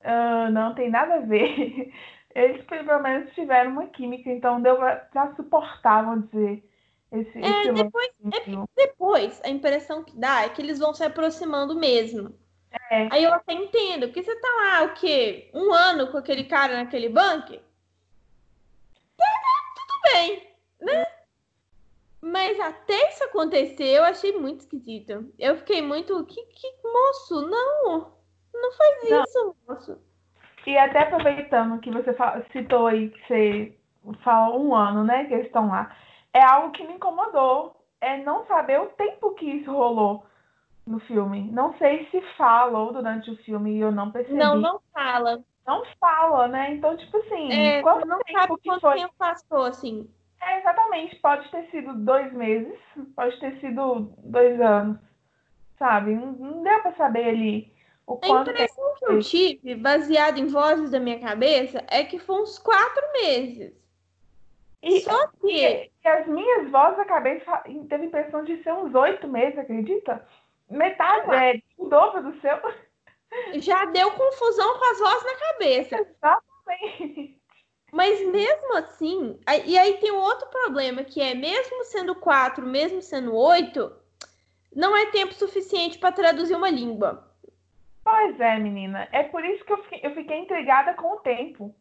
ah, 0.02 0.50
não 0.50 0.74
tem 0.74 0.90
nada 0.90 1.16
a 1.16 1.20
ver. 1.20 1.92
Eles 2.34 2.64
pelo 2.66 3.00
menos 3.02 3.32
tiveram 3.34 3.72
uma 3.72 3.88
química, 3.88 4.30
então 4.30 4.62
deu 4.62 4.76
pra, 4.76 4.96
pra 4.96 5.34
suportar, 5.34 6.04
vamos 6.04 6.30
dizer, 6.30 6.64
esse, 7.10 7.38
É, 7.40 7.68
esse 7.68 7.72
depois, 7.72 8.10
entendeu? 8.24 8.68
depois, 8.76 9.40
a 9.44 9.48
impressão 9.48 10.04
que 10.04 10.16
dá 10.16 10.42
é 10.44 10.48
que 10.48 10.62
eles 10.62 10.78
vão 10.78 10.94
se 10.94 11.02
aproximando 11.04 11.74
mesmo. 11.74 12.34
É. 12.90 13.08
Aí 13.10 13.24
eu 13.24 13.32
até 13.32 13.52
entendo, 13.52 14.06
porque 14.06 14.22
você 14.22 14.34
tá 14.36 14.48
lá, 14.48 14.84
o 14.84 14.94
quê? 14.94 15.50
Um 15.52 15.72
ano 15.72 16.10
com 16.10 16.18
aquele 16.18 16.44
cara 16.44 16.76
naquele 16.76 17.08
bunker? 17.08 17.60
Tá, 19.16 19.26
tudo 19.74 20.12
bem, 20.12 20.54
né? 20.80 21.06
Mas 22.20 22.60
até 22.60 23.08
isso 23.08 23.24
acontecer, 23.24 23.88
eu 23.88 24.04
achei 24.04 24.38
muito 24.38 24.60
esquisito. 24.60 25.32
Eu 25.38 25.56
fiquei 25.56 25.82
muito. 25.82 26.24
Que, 26.26 26.42
que 26.46 26.72
moço, 26.84 27.42
não! 27.48 28.12
Não 28.52 28.72
faz 28.72 29.10
Não. 29.10 29.24
isso, 29.24 29.56
moço. 29.66 29.98
E 30.66 30.76
até 30.76 31.00
aproveitando 31.00 31.80
que 31.80 31.90
você 31.90 32.14
citou 32.52 32.86
aí 32.86 33.08
que 33.10 33.26
você 33.26 33.78
falou 34.22 34.62
um 34.62 34.74
ano, 34.74 35.02
né, 35.02 35.24
que 35.24 35.34
eles 35.34 35.46
estão 35.46 35.68
lá, 35.68 35.96
é 36.32 36.42
algo 36.42 36.72
que 36.72 36.86
me 36.86 36.94
incomodou, 36.94 37.74
é 38.00 38.18
não 38.18 38.46
saber 38.46 38.80
o 38.80 38.86
tempo 38.86 39.34
que 39.34 39.46
isso 39.46 39.72
rolou 39.72 40.24
no 40.86 40.98
filme. 41.00 41.50
Não 41.52 41.74
sei 41.78 42.06
se 42.10 42.20
falou 42.36 42.92
durante 42.92 43.30
o 43.30 43.36
filme 43.38 43.76
e 43.76 43.80
eu 43.80 43.92
não 43.92 44.10
percebi. 44.10 44.36
Não, 44.38 44.56
não 44.56 44.80
fala. 44.92 45.42
Não 45.66 45.84
fala, 46.00 46.48
né? 46.48 46.74
Então, 46.74 46.96
tipo 46.96 47.16
assim, 47.18 47.52
É, 47.52 47.82
quanto 47.82 48.06
não 48.06 48.18
tempo 48.20 48.38
sabe 48.40 48.54
quanto 48.64 48.80
foi? 48.80 48.94
tempo 48.96 49.14
passou, 49.18 49.62
assim. 49.64 50.08
É, 50.40 50.58
exatamente. 50.58 51.16
Pode 51.16 51.48
ter 51.50 51.70
sido 51.70 51.94
dois 51.94 52.32
meses, 52.32 52.78
pode 53.14 53.38
ter 53.40 53.60
sido 53.60 54.10
dois 54.18 54.60
anos, 54.60 54.98
sabe? 55.78 56.14
Não, 56.14 56.32
não 56.32 56.62
deu 56.62 56.80
pra 56.80 56.94
saber 56.94 57.28
ali 57.28 57.72
o 58.06 58.14
A 58.14 58.26
quanto 58.26 58.46
tempo. 58.46 58.58
impressão 58.62 58.94
que 58.98 59.04
eu 59.04 59.20
tive, 59.20 59.74
baseada 59.76 60.40
em 60.40 60.46
vozes 60.46 60.90
da 60.90 60.98
minha 60.98 61.20
cabeça, 61.20 61.84
é 61.88 62.02
que 62.04 62.18
foi 62.18 62.40
uns 62.42 62.58
quatro 62.58 63.02
meses. 63.12 63.78
E, 64.82 65.00
Só 65.02 65.26
que 65.28 65.46
e, 65.46 65.90
e 66.02 66.08
as 66.08 66.26
minhas 66.26 66.70
vozes 66.70 66.96
da 66.96 67.04
cabeça 67.04 67.58
teve 67.86 68.04
a 68.04 68.06
impressão 68.06 68.42
de 68.42 68.62
ser 68.62 68.72
uns 68.72 68.94
oito 68.94 69.28
meses, 69.28 69.58
acredita? 69.58 70.26
Metade, 70.70 71.34
é, 71.34 71.60
o 71.76 71.88
dobro 71.88 72.22
do 72.22 72.40
seu. 72.40 72.58
já 73.60 73.84
deu 73.86 74.10
confusão 74.12 74.78
com 74.78 74.84
as 74.90 74.98
vozes 74.98 75.24
na 75.24 75.48
cabeça. 75.48 75.96
Exatamente. 75.96 77.40
Mas 77.92 78.24
mesmo 78.26 78.76
assim, 78.76 79.40
e 79.66 79.76
aí 79.76 79.94
tem 79.98 80.12
um 80.12 80.20
outro 80.20 80.48
problema, 80.48 81.02
que 81.02 81.20
é 81.20 81.34
mesmo 81.34 81.84
sendo 81.84 82.14
quatro, 82.14 82.64
mesmo 82.64 83.02
sendo 83.02 83.34
oito, 83.34 83.92
não 84.74 84.96
é 84.96 85.06
tempo 85.06 85.34
suficiente 85.34 85.98
para 85.98 86.12
traduzir 86.12 86.54
uma 86.54 86.70
língua. 86.70 87.28
Pois 88.04 88.38
é, 88.40 88.58
menina. 88.58 89.08
É 89.10 89.24
por 89.24 89.44
isso 89.44 89.64
que 89.64 89.72
eu 89.72 89.82
fiquei, 89.82 90.00
eu 90.04 90.14
fiquei 90.14 90.38
intrigada 90.38 90.94
com 90.94 91.14
o 91.14 91.20
tempo. 91.20 91.74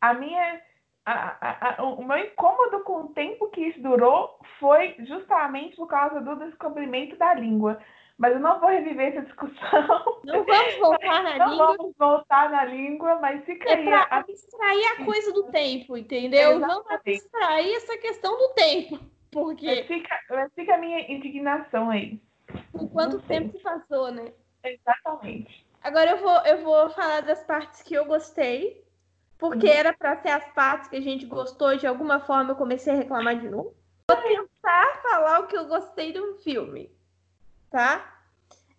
A 0.00 0.12
minha. 0.14 0.60
a- 1.06 1.36
a- 1.38 1.74
a- 1.78 1.82
o 1.82 2.02
meu 2.02 2.16
incômodo 2.16 2.80
com 2.80 3.02
o 3.02 3.08
tempo 3.08 3.50
que 3.50 3.60
isso 3.60 3.82
durou 3.82 4.38
foi 4.58 4.94
justamente 5.00 5.76
por 5.76 5.86
causa 5.86 6.18
do 6.22 6.34
descobrimento 6.36 7.14
da 7.16 7.34
língua. 7.34 7.78
Mas 8.16 8.32
eu 8.34 8.40
não 8.40 8.60
vou 8.60 8.68
reviver 8.68 9.08
essa 9.12 9.22
discussão. 9.22 10.20
Não 10.24 10.44
vamos 10.44 10.74
voltar 10.76 11.22
na 11.22 11.36
Não 11.38 11.50
língua 11.50 11.76
vamos 11.76 11.94
voltar 11.98 12.50
na 12.50 12.64
língua, 12.64 13.18
mas 13.20 13.44
fica 13.44 13.68
é 13.70 13.74
aí. 13.74 13.84
para 13.84 14.02
a- 14.02 14.18
abstrair 14.18 14.92
a 14.92 15.04
coisa 15.04 15.32
do 15.32 15.50
tempo, 15.50 15.96
entendeu? 15.96 16.60
Vamos 16.60 16.86
Exatamente. 16.86 17.22
abstrair 17.24 17.74
essa 17.76 17.98
questão 17.98 18.38
do 18.38 18.48
tempo. 18.54 18.98
Porque 19.30 19.66
mas 19.66 19.86
fica, 19.86 20.16
mas 20.30 20.52
fica 20.54 20.74
a 20.76 20.78
minha 20.78 21.12
indignação 21.12 21.90
aí. 21.90 22.22
por 22.70 22.88
quanto 22.92 23.16
não 23.16 23.22
tempo 23.24 23.50
se 23.56 23.62
passou, 23.64 24.12
né? 24.12 24.32
Exatamente. 24.62 25.66
Agora 25.82 26.12
eu 26.12 26.18
vou, 26.18 26.38
eu 26.46 26.58
vou 26.62 26.88
falar 26.90 27.20
das 27.22 27.42
partes 27.44 27.82
que 27.82 27.94
eu 27.94 28.04
gostei, 28.06 28.84
porque 29.36 29.66
Uhum. 29.66 29.72
era 29.72 29.92
para 29.92 30.16
ser 30.22 30.28
as 30.30 30.46
partes 30.52 30.88
que 30.88 30.96
a 30.96 31.00
gente 31.00 31.26
gostou 31.26 31.76
de 31.76 31.84
alguma 31.86 32.20
forma 32.20 32.52
eu 32.52 32.56
comecei 32.56 32.92
a 32.92 32.96
reclamar 32.96 33.36
de 33.38 33.48
novo. 33.50 33.74
Vou 34.08 34.16
tentar 34.22 35.02
falar 35.02 35.40
o 35.40 35.46
que 35.48 35.56
eu 35.56 35.66
gostei 35.66 36.12
do 36.12 36.36
filme, 36.36 36.90
tá? 37.74 38.20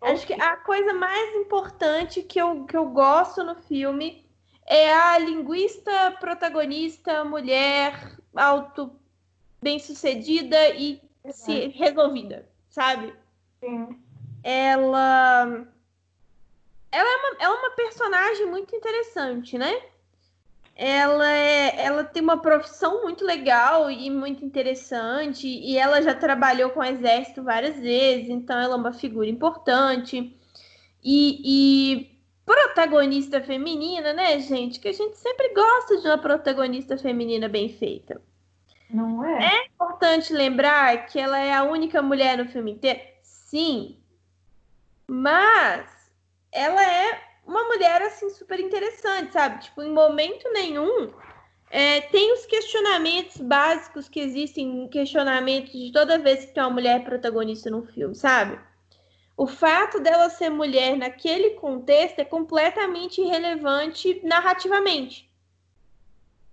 Acho 0.00 0.26
que 0.26 0.32
a 0.32 0.56
coisa 0.56 0.94
mais 0.94 1.36
importante 1.36 2.22
que 2.22 2.40
eu, 2.40 2.64
que 2.64 2.74
eu 2.74 2.86
gosto 2.86 3.44
no 3.44 3.54
filme 3.54 4.26
é 4.64 4.90
a 4.90 5.18
linguista 5.18 6.12
protagonista, 6.18 7.22
mulher, 7.22 8.16
auto, 8.34 8.98
bem-sucedida 9.60 10.70
e 10.70 10.98
se 11.30 11.68
resolvida, 11.68 12.48
sabe? 12.70 13.14
Sim. 13.60 14.02
ela 14.42 15.66
ela 16.90 17.08
é 17.10 17.16
uma, 17.16 17.36
ela 17.38 17.54
é 17.54 17.58
uma 17.58 17.70
personagem 17.72 18.46
muito 18.46 18.74
interessante, 18.74 19.58
né? 19.58 19.78
Ela, 20.76 21.32
é, 21.32 21.82
ela 21.82 22.04
tem 22.04 22.22
uma 22.22 22.36
profissão 22.36 23.02
muito 23.02 23.24
legal 23.24 23.90
e 23.90 24.10
muito 24.10 24.44
interessante, 24.44 25.48
e 25.48 25.78
ela 25.78 26.02
já 26.02 26.14
trabalhou 26.14 26.68
com 26.70 26.80
o 26.80 26.84
exército 26.84 27.42
várias 27.42 27.80
vezes, 27.80 28.28
então 28.28 28.60
ela 28.60 28.74
é 28.74 28.76
uma 28.76 28.92
figura 28.92 29.26
importante. 29.26 30.36
E, 31.02 31.40
e 31.44 32.20
protagonista 32.44 33.40
feminina, 33.40 34.12
né, 34.12 34.38
gente? 34.38 34.78
Que 34.78 34.88
a 34.88 34.92
gente 34.92 35.16
sempre 35.16 35.54
gosta 35.54 35.96
de 35.96 36.06
uma 36.06 36.18
protagonista 36.18 36.98
feminina 36.98 37.48
bem 37.48 37.70
feita. 37.70 38.20
Não 38.90 39.24
é? 39.24 39.44
É 39.44 39.66
importante 39.66 40.32
lembrar 40.32 41.06
que 41.06 41.18
ela 41.18 41.38
é 41.38 41.54
a 41.54 41.64
única 41.64 42.02
mulher 42.02 42.36
no 42.36 42.48
filme 42.48 42.72
inteiro? 42.72 43.00
Sim. 43.22 43.96
Mas 45.08 45.88
ela 46.52 46.82
é 46.82 47.25
uma 47.46 47.64
mulher 47.64 48.02
assim 48.02 48.28
super 48.30 48.58
interessante, 48.58 49.32
sabe? 49.32 49.62
Tipo, 49.62 49.82
em 49.82 49.92
momento 49.92 50.50
nenhum 50.52 51.12
é, 51.70 52.00
tem 52.02 52.32
os 52.32 52.44
questionamentos 52.46 53.36
básicos 53.38 54.08
que 54.08 54.20
existem, 54.20 54.88
questionamentos 54.88 55.72
de 55.72 55.92
toda 55.92 56.18
vez 56.18 56.44
que 56.44 56.52
tem 56.52 56.62
uma 56.62 56.70
mulher 56.70 57.04
protagonista 57.04 57.70
num 57.70 57.84
filme, 57.84 58.14
sabe? 58.14 58.58
O 59.36 59.46
fato 59.46 60.00
dela 60.00 60.30
ser 60.30 60.48
mulher 60.48 60.96
naquele 60.96 61.50
contexto 61.50 62.18
é 62.20 62.24
completamente 62.24 63.20
irrelevante 63.20 64.20
narrativamente. 64.24 65.30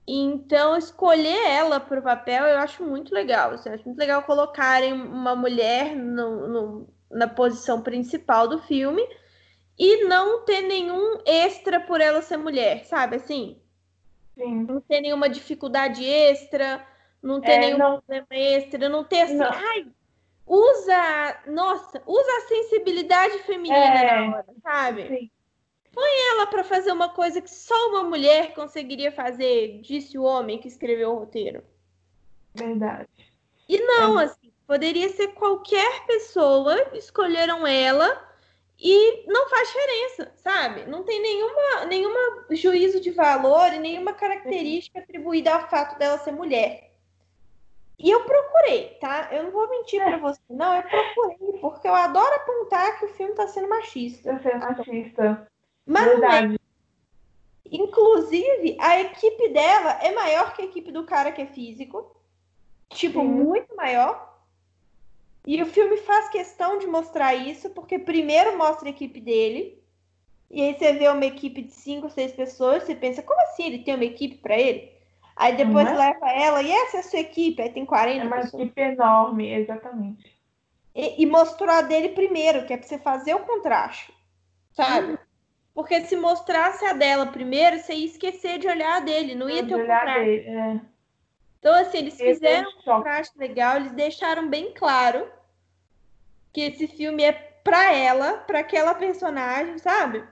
Então, 0.06 0.76
escolher 0.76 1.48
ela 1.48 1.80
para 1.80 2.00
o 2.00 2.04
papel 2.04 2.46
eu 2.46 2.58
acho 2.58 2.84
muito 2.84 3.14
legal. 3.14 3.52
Assim, 3.52 3.70
eu 3.70 3.76
acho 3.76 3.86
muito 3.86 3.98
legal 3.98 4.24
colocarem 4.24 4.92
uma 4.92 5.34
mulher 5.34 5.96
no, 5.96 6.48
no, 6.48 6.90
na 7.10 7.28
posição 7.28 7.82
principal 7.82 8.50
do 8.50 8.60
filme 8.60 9.02
e 9.78 10.04
não 10.06 10.44
ter 10.46 10.62
nenhum 10.62 11.20
extra 11.26 11.80
por 11.80 12.00
ela 12.02 12.22
ser 12.22 12.38
mulher, 12.38 12.86
sabe? 12.86 13.16
Assim, 13.16 13.60
Sim. 14.36 14.64
não 14.64 14.82
ter 14.82 15.02
nenhuma 15.02 15.28
dificuldade 15.30 16.06
extra, 16.06 16.86
não 17.22 17.42
ter 17.42 17.54
É, 17.54 17.58
nenhum 17.60 17.78
não- 17.78 17.98
problema 18.02 18.28
extra, 18.32 18.90
não 18.90 19.04
ter 19.04 19.22
assim, 19.22 19.36
Não. 19.36 19.52
ai, 19.52 19.88
usa, 20.46 21.42
nossa, 21.48 22.02
usa 22.06 22.32
a 22.38 22.48
sensibilidade 22.48 23.40
feminina 23.40 23.78
É. 23.78 24.28
na 24.28 24.36
hora, 24.36 24.46
sabe? 24.62 25.08
Sim. 25.08 25.30
Ela 25.96 26.48
para 26.48 26.64
fazer 26.64 26.92
uma 26.92 27.10
coisa 27.10 27.40
que 27.40 27.50
só 27.50 27.90
uma 27.90 28.04
mulher 28.04 28.54
conseguiria 28.56 29.12
fazer, 29.12 29.80
disse 29.82 30.18
o 30.18 30.24
homem 30.24 30.58
que 30.58 30.68
escreveu 30.68 31.12
o 31.12 31.20
roteiro. 31.20 31.64
Verdade. 32.56 33.08
E 33.70 33.80
não, 33.80 34.20
É. 34.20 34.24
assim, 34.24 34.52
poderia 34.66 35.10
ser 35.10 35.30
qualquer 35.30 36.06
pessoa, 36.08 36.76
escolheram 36.94 37.66
ela 37.68 38.28
e 38.84 39.24
não 39.28 39.50
faz 39.50 39.70
diferença, 39.70 40.32
sabe? 40.36 40.86
Não 40.88 41.04
tem 41.04 41.22
nenhuma, 41.22 41.86
nenhuma 41.86 42.46
juízo 42.52 43.00
de 43.00 43.12
valor 43.12 43.72
e 43.72 43.80
nenhuma 43.80 44.12
característica 44.12 45.00
atribuída 45.00 45.54
ao 45.54 45.70
fato 45.70 45.98
dela 45.98 46.18
ser 46.18 46.34
mulher. 46.34 46.92
E 47.98 48.10
eu 48.10 48.26
procurei, 48.26 48.90
tá? 49.00 49.30
Eu 49.32 49.44
não 49.44 49.52
vou 49.52 49.70
mentir 49.70 50.04
pra 50.04 50.18
você, 50.18 50.42
não, 50.50 50.76
eu 50.76 50.84
procurei, 50.84 51.60
porque 51.62 51.88
eu 51.88 51.96
adoro 51.96 52.36
apontar 52.36 53.00
que 53.00 53.06
o 53.06 53.14
filme 53.14 53.34
tá 53.34 53.48
sendo 53.48 53.70
machista. 53.70 54.30
Eu 54.30 54.40
ser 54.40 54.60
machista. 54.60 55.48
Mas 55.86 56.06
não 56.06 56.12
é. 56.12 56.20
Verdade. 56.20 56.60
Inclusive, 57.72 58.78
a 58.82 59.00
equipe 59.00 59.48
dela 59.50 59.92
é 60.02 60.14
maior 60.14 60.54
que 60.54 60.62
a 60.62 60.66
equipe 60.66 60.92
do 60.92 61.06
cara 61.06 61.32
que 61.32 61.42
é 61.42 61.48
físico. 61.48 62.14
Tipo, 62.90 63.22
Sim. 63.22 63.28
muito 63.28 63.74
maior. 63.78 64.33
E 65.46 65.62
o 65.62 65.66
filme 65.66 65.98
faz 65.98 66.30
questão 66.30 66.78
de 66.80 66.88
mostrar 66.88 67.34
isso, 67.36 67.70
porque 67.72 68.00
primeiro 68.00 68.58
mostra 68.58 68.88
a 68.88 68.92
equipe 68.92 69.20
dele. 69.20 69.82
E 70.50 70.62
aí 70.62 70.74
você 70.78 70.94
vê 70.94 71.08
uma 71.10 71.26
equipe 71.26 71.62
de 71.64 71.74
cinco, 71.74 72.10
seis 72.10 72.32
pessoas, 72.34 72.84
você 72.84 72.96
pensa, 72.96 73.24
como 73.24 73.42
assim 73.42 73.66
ele 73.66 73.80
tem 73.84 73.96
uma 73.96 74.06
equipe 74.06 74.38
pra 74.38 74.58
ele? 74.58 74.92
Aí 75.36 75.56
depois 75.58 75.86
Não 75.86 75.98
leva 75.98 76.30
ela, 76.32 76.62
e 76.62 76.72
essa 76.72 76.98
é 76.98 77.00
a 77.00 77.04
sua 77.04 77.20
equipe? 77.20 77.62
Aí 77.62 77.72
tem 77.74 77.86
40 77.86 78.24
É 78.24 78.28
uma 78.28 78.36
pessoas. 78.38 78.64
equipe 78.64 78.80
enorme, 78.82 79.52
exatamente. 79.54 80.32
E, 80.96 81.24
e 81.24 81.26
mostrou 81.26 81.70
a 81.72 81.82
dele 81.82 82.10
primeiro, 82.10 82.66
que 82.66 82.74
é 82.74 82.78
pra 82.78 82.88
você 82.88 83.00
fazer 83.00 83.34
o 83.36 83.46
contraste, 83.46 84.14
sabe? 84.72 85.18
Porque 85.74 86.02
se 86.06 86.16
mostrasse 86.16 86.86
a 86.86 86.94
dela 86.94 87.28
primeiro, 87.28 87.80
você 87.80 87.94
ia 87.96 88.06
esquecer 88.06 88.60
de 88.60 88.68
olhar 88.68 88.98
a 88.98 89.00
dele, 89.00 89.34
não 89.36 89.50
ia 89.50 89.64
De 89.64 89.70
ter 89.70 89.76
o 89.76 89.80
olhar 89.80 90.00
contraste. 90.02 90.26
dele, 90.26 90.50
é. 90.50 90.82
Então, 91.64 91.74
assim, 91.76 92.00
eles 92.00 92.18
ter 92.18 92.34
fizeram 92.34 92.70
um 92.72 92.82
contraste 92.82 93.40
legal, 93.40 93.78
eles 93.78 93.94
deixaram 93.94 94.50
bem 94.50 94.74
claro 94.74 95.32
que 96.52 96.60
esse 96.60 96.90
filme 96.90 97.24
é 97.24 97.32
pra 97.32 97.94
ela, 97.94 98.40
pra 98.40 98.60
aquela 98.60 98.94
personagem, 98.94 99.78
sabe? 99.78 100.28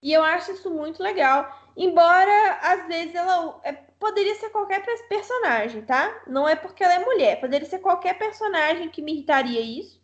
E 0.00 0.12
eu 0.12 0.22
acho 0.22 0.52
isso 0.52 0.70
muito 0.70 1.02
legal. 1.02 1.52
Embora, 1.76 2.52
às 2.62 2.86
vezes, 2.86 3.16
ela 3.16 3.60
é, 3.64 3.72
poderia 3.72 4.36
ser 4.36 4.50
qualquer 4.50 4.84
pe- 4.84 5.08
personagem, 5.08 5.82
tá? 5.82 6.22
Não 6.24 6.48
é 6.48 6.54
porque 6.54 6.84
ela 6.84 6.94
é 6.94 7.04
mulher, 7.04 7.40
poderia 7.40 7.66
ser 7.68 7.80
qualquer 7.80 8.16
personagem 8.16 8.88
que 8.88 9.02
me 9.02 9.12
irritaria 9.12 9.60
isso. 9.60 10.00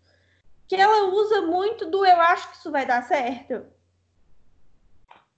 Que 0.66 0.74
ela 0.74 1.04
usa 1.14 1.42
muito 1.42 1.86
do 1.86 2.04
eu 2.04 2.20
acho 2.20 2.50
que 2.50 2.56
isso 2.56 2.72
vai 2.72 2.84
dar 2.84 3.04
certo. 3.04 3.64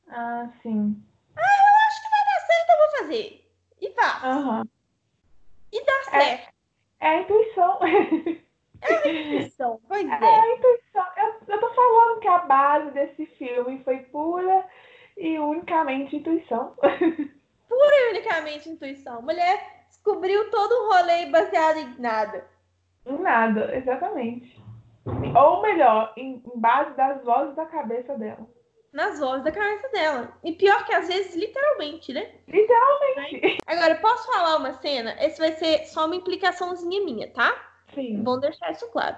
Ah, 0.09 0.49
sim. 0.63 1.05
Acho 1.37 2.03
que 2.03 2.11
vai 2.11 2.25
dar 2.25 2.47
certo, 2.47 2.71
eu 2.71 2.79
vou 2.79 2.99
fazer. 2.99 3.42
E 3.83 3.91
faz. 3.93 4.25
Aham. 4.25 4.65
E 5.73 5.85
dá 5.85 5.93
É. 5.93 6.03
certo. 6.21 6.53
É 7.01 7.09
a 7.09 7.21
intuição. 7.21 7.79
Então, 8.85 9.81
pois 9.89 10.09
É 10.09 10.15
é. 10.25 10.41
a 10.41 10.55
intuição. 10.57 11.05
Eu, 11.17 11.35
eu 11.49 11.61
tô 11.61 11.75
falando 11.75 12.21
que 12.21 12.29
a 12.29 12.39
base 12.39 12.91
desse 12.93 13.27
filme 13.27 13.83
foi 13.85 13.99
pura 13.99 14.65
e 15.17 15.39
unicamente 15.39 16.17
intuição. 16.17 16.75
unicamente 18.11 18.69
intuição. 18.71 19.21
Mulher 19.23 19.85
descobriu 19.89 20.51
todo 20.51 20.73
um 20.73 20.89
rolê 20.93 21.27
baseado 21.27 21.79
em 21.79 22.01
nada. 22.01 22.47
Em 23.05 23.19
Nada, 23.19 23.77
exatamente. 23.77 24.61
Ou 25.05 25.61
melhor, 25.63 26.13
em, 26.17 26.43
em 26.55 26.61
base 26.61 26.95
das 26.97 27.23
vozes 27.25 27.55
da 27.57 27.67
cabeça 27.67 28.17
dela. 28.17 28.47
Nas 28.93 29.19
vozes 29.19 29.43
da 29.43 29.51
cabeça 29.51 29.89
dela. 29.89 30.37
E 30.45 30.53
pior 30.53 30.85
que 30.85 30.93
às 30.93 31.09
vezes, 31.09 31.35
literalmente, 31.35 32.13
né? 32.13 32.31
Literalmente. 32.47 33.59
Agora, 33.67 33.95
posso 33.97 34.31
falar 34.31 34.57
uma 34.57 34.75
cena? 34.75 35.17
Esse 35.19 35.39
vai 35.39 35.53
ser 35.53 35.87
só 35.87 36.05
uma 36.05 36.17
implicaçãozinha 36.17 37.03
minha, 37.03 37.29
tá? 37.29 37.55
Sim. 37.95 38.23
Vou 38.23 38.39
deixar 38.39 38.71
isso 38.73 38.87
claro. 38.89 39.17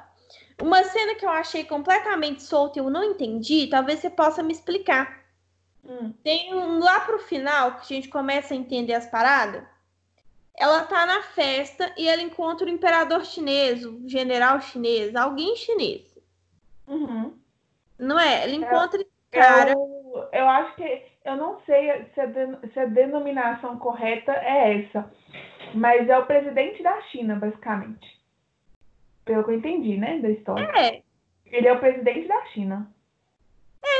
Uma 0.62 0.84
cena 0.84 1.16
que 1.16 1.24
eu 1.24 1.30
achei 1.30 1.64
completamente 1.64 2.42
solta 2.42 2.78
e 2.78 2.82
eu 2.82 2.88
não 2.88 3.02
entendi, 3.02 3.66
talvez 3.66 3.98
você 3.98 4.08
possa 4.08 4.42
me 4.42 4.52
explicar. 4.52 5.24
Hum. 5.84 6.14
Tem 6.22 6.54
um 6.54 6.78
lá 6.78 7.00
pro 7.00 7.18
final 7.18 7.72
que 7.72 7.80
a 7.82 7.96
gente 7.96 8.08
começa 8.08 8.54
a 8.54 8.56
entender 8.56 8.94
as 8.94 9.06
paradas. 9.06 9.64
Ela 10.56 10.84
tá 10.84 11.04
na 11.04 11.22
festa 11.22 11.92
e 11.96 12.08
ela 12.08 12.22
encontra 12.22 12.66
o 12.66 12.70
imperador 12.70 13.24
chinês, 13.24 13.84
o 13.84 14.08
general 14.08 14.60
chinês, 14.60 15.16
alguém 15.16 15.56
chinês. 15.56 16.16
Uhum. 16.86 17.36
Não 17.98 18.18
é? 18.18 18.44
Ela 18.44 18.54
encontra 18.54 19.00
esse 19.00 19.10
cara. 19.40 19.70
Eu, 19.72 20.28
eu 20.32 20.48
acho 20.48 20.74
que. 20.76 21.02
Eu 21.24 21.36
não 21.36 21.60
sei 21.64 22.04
se 22.14 22.20
a, 22.20 22.28
se 22.72 22.80
a 22.80 22.84
denominação 22.86 23.78
correta 23.78 24.32
é 24.32 24.80
essa. 24.80 25.10
Mas 25.74 26.08
é 26.08 26.18
o 26.18 26.26
presidente 26.26 26.82
da 26.82 27.00
China, 27.02 27.36
basicamente. 27.36 28.06
Pelo 29.24 29.42
que 29.44 29.50
eu 29.50 29.54
entendi, 29.56 29.96
né? 29.96 30.18
Da 30.18 30.28
história. 30.28 30.70
É, 30.76 31.02
Ele 31.46 31.66
é 31.66 31.72
o 31.72 31.78
presidente 31.80 32.28
da 32.28 32.44
China. 32.46 32.86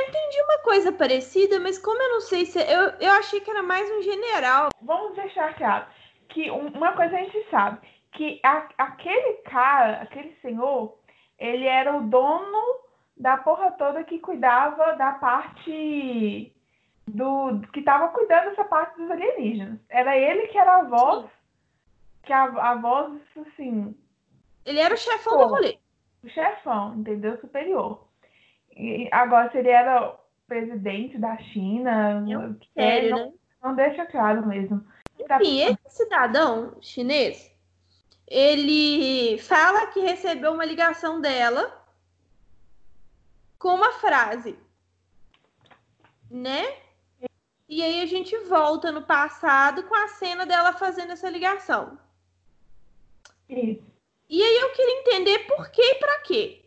entendi 0.09 0.43
uma 0.43 0.59
coisa 0.59 0.93
parecida, 0.93 1.59
mas 1.61 1.79
como 1.79 2.01
eu 2.03 2.11
não 2.11 2.21
sei 2.21 2.45
se. 2.45 2.59
Eu, 2.61 2.91
eu 3.01 3.11
achei 3.13 3.41
que 3.41 3.51
era 3.51 3.63
mais 3.63 3.91
um 3.91 4.03
general. 4.03 4.69
Vamos 4.83 5.17
deixar 5.17 5.55
claro 5.55 5.87
que 6.29 6.51
um- 6.51 6.69
uma 6.69 6.93
coisa 6.93 7.17
a 7.17 7.21
gente 7.21 7.47
sabe, 7.51 7.79
que 8.13 8.41
a- 8.45 8.69
aquele 8.79 9.35
cara, 9.45 10.03
aquele 10.03 10.35
senhor, 10.43 10.99
ele 11.39 11.67
era 11.67 11.97
o 11.97 12.03
dono 12.03 12.84
da 13.17 13.37
porra 13.37 13.71
toda 13.73 14.05
que 14.05 14.19
cuidava 14.19 14.95
da 14.97 15.13
parte 15.13 16.53
do 17.07 17.61
que 17.73 17.81
estava 17.81 18.09
cuidando 18.09 18.51
dessa 18.51 18.65
parte 18.65 18.97
dos 19.01 19.11
alienígenas. 19.11 19.79
Era 19.89 20.17
ele 20.17 20.49
que 20.49 20.59
era 20.59 20.79
a 20.79 20.85
voz, 20.85 21.27
que 22.23 22.33
a, 22.33 22.45
a 22.45 22.75
voz, 22.77 23.21
assim, 23.47 23.95
Ele 24.65 24.81
era 24.81 24.95
o 24.95 24.99
chefão 24.99 25.37
Pô. 25.39 25.45
do 25.45 25.51
rolê. 25.55 25.79
o 26.25 26.29
chefão, 26.29 26.95
entendeu? 26.97 27.39
Superior. 27.41 28.09
E 28.77 29.09
agora, 29.13 29.51
se 29.53 29.59
ele 29.59 29.69
era 29.69 30.17
presidente 30.49 31.19
da 31.19 31.37
China, 31.39 32.25
É 32.29 32.39
um 32.39 32.59
é, 32.77 32.83
Sério, 32.83 33.11
não, 33.11 33.27
né? 33.27 33.33
não 33.63 33.75
deixa 33.75 34.07
claro 34.07 34.47
mesmo. 34.47 34.85
Tá- 35.29 35.37
Enfim, 35.41 35.61
esse 35.61 35.79
cidadão 36.05 36.77
chinês, 36.81 37.55
ele 38.27 39.39
fala 39.39 39.87
que 39.89 40.01
recebeu 40.01 40.53
uma 40.53 40.65
ligação 40.65 41.21
dela 41.21 41.84
com 43.65 43.77
uma 43.77 43.93
frase, 43.93 44.59
né? 46.31 46.63
E 47.67 47.83
aí 47.83 48.03
a 48.03 48.05
gente 48.05 48.37
volta 48.41 48.93
no 48.93 49.01
passado 49.01 49.85
com 49.85 49.95
a 49.95 50.07
cena 50.07 50.45
dela 50.45 50.75
fazendo 50.75 51.13
essa 51.13 51.31
ligação. 51.31 51.99
Isso. 53.49 53.83
E 54.29 54.43
aí 54.43 54.57
eu 54.59 54.71
queria 54.73 55.01
entender 55.01 55.39
por 55.47 55.71
que 55.71 55.81
e 55.81 55.95
pra 55.95 56.21
quê. 56.21 56.63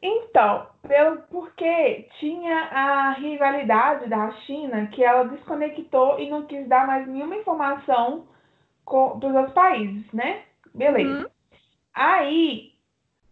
Então, 0.00 0.68
pelo, 0.80 1.20
porque 1.24 2.08
tinha 2.18 2.60
a 2.70 3.10
rivalidade 3.12 4.08
da 4.08 4.32
China 4.46 4.86
que 4.86 5.04
ela 5.04 5.24
desconectou 5.24 6.18
e 6.18 6.30
não 6.30 6.46
quis 6.46 6.66
dar 6.66 6.86
mais 6.86 7.06
nenhuma 7.06 7.36
informação 7.36 8.26
para 8.86 9.28
os 9.28 9.34
outros 9.34 9.52
países, 9.52 10.10
né? 10.14 10.44
Beleza. 10.72 11.24
Uhum. 11.24 11.30
Aí, 11.92 12.73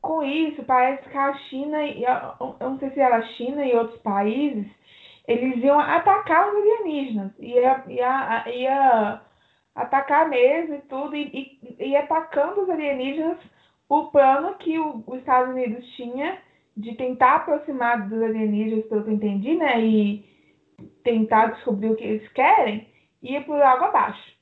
com 0.03 0.23
isso, 0.23 0.65
parece 0.65 1.09
que 1.09 1.17
a 1.17 1.33
China, 1.49 1.79
eu 1.87 2.57
não 2.61 2.79
sei 2.79 2.91
se 2.91 3.01
era 3.01 3.19
a 3.19 3.23
China 3.23 3.65
e 3.65 3.75
outros 3.75 4.01
países, 4.01 4.67
eles 5.29 5.63
iam 5.63 5.79
atacar 5.79 6.49
os 6.49 6.57
alienígenas. 6.57 7.33
Ia, 7.39 7.85
ia, 7.89 8.45
ia 8.49 9.21
atacar 9.75 10.29
mesmo 10.29 10.75
e 10.75 10.81
tudo, 10.83 11.15
e, 11.15 11.59
e, 11.79 11.89
e 11.91 11.97
atacando 11.97 12.63
os 12.63 12.69
alienígenas 12.71 13.39
o 13.89 14.11
plano 14.11 14.57
que 14.57 14.79
o, 14.79 15.05
os 15.07 15.19
Estados 15.19 15.55
Unidos 15.55 15.87
tinha 15.95 16.39
de 16.77 16.95
tentar 16.97 17.37
aproximar 17.37 18.09
dos 18.09 18.23
alienígenas, 18.23 18.87
pelo 18.87 19.05
que 19.05 19.11
eu 19.11 19.15
entendi, 19.15 19.55
né? 19.55 19.81
E 19.81 20.25
tentar 21.05 21.53
descobrir 21.53 21.91
o 21.91 21.97
que 21.97 22.05
eles 22.05 22.29
querem, 22.33 22.89
ia 23.23 23.43
por 23.43 23.61
água 23.61 23.89
abaixo. 23.89 24.33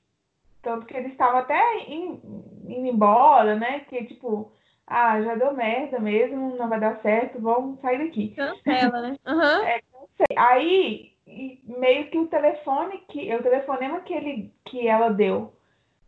Tanto 0.63 0.87
que 0.87 0.97
eles 0.97 1.13
estavam 1.13 1.41
até 1.41 1.61
indo, 1.89 2.21
indo 2.67 2.87
embora, 2.87 3.57
né? 3.57 3.81
Que 3.81 4.05
tipo, 4.05 4.53
ah, 4.91 5.23
já 5.23 5.35
deu 5.37 5.55
merda 5.55 5.99
mesmo, 5.99 6.57
não 6.57 6.69
vai 6.69 6.81
dar 6.81 7.01
certo, 7.01 7.41
vamos 7.41 7.81
sair 7.81 7.99
daqui. 7.99 8.35
Cancela, 8.35 9.03
né? 9.03 9.17
Uhum. 9.27 9.65
É, 9.67 9.81
Aí, 10.37 11.13
meio 11.65 12.11
que 12.11 12.19
o 12.19 12.27
telefone, 12.27 13.03
que 13.09 13.35
o 13.35 13.43
telefonema 13.43 14.01
que, 14.01 14.13
ele, 14.13 14.53
que 14.67 14.87
ela 14.87 15.09
deu 15.09 15.53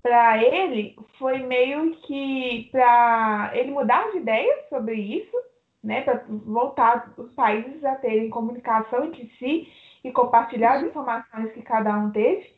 para 0.02 0.42
ele 0.42 0.96
foi 1.18 1.38
meio 1.38 1.92
que 2.02 2.68
para 2.70 3.52
ele 3.54 3.70
mudar 3.70 4.10
de 4.10 4.18
ideia 4.18 4.64
sobre 4.68 4.96
isso 4.96 5.36
né, 5.82 6.02
para 6.02 6.24
voltar 6.28 7.12
os 7.16 7.32
países 7.32 7.84
a 7.84 7.96
terem 7.96 8.30
comunicação 8.30 9.04
entre 9.06 9.26
si 9.38 9.68
e 10.04 10.12
compartilhar 10.12 10.74
as 10.74 10.84
informações 10.84 11.52
que 11.52 11.62
cada 11.62 11.96
um 11.98 12.10
teve. 12.10 12.48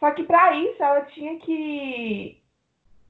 Só 0.00 0.10
que 0.10 0.22
para 0.24 0.56
isso 0.56 0.82
ela 0.82 1.02
tinha 1.02 1.38
que 1.40 2.40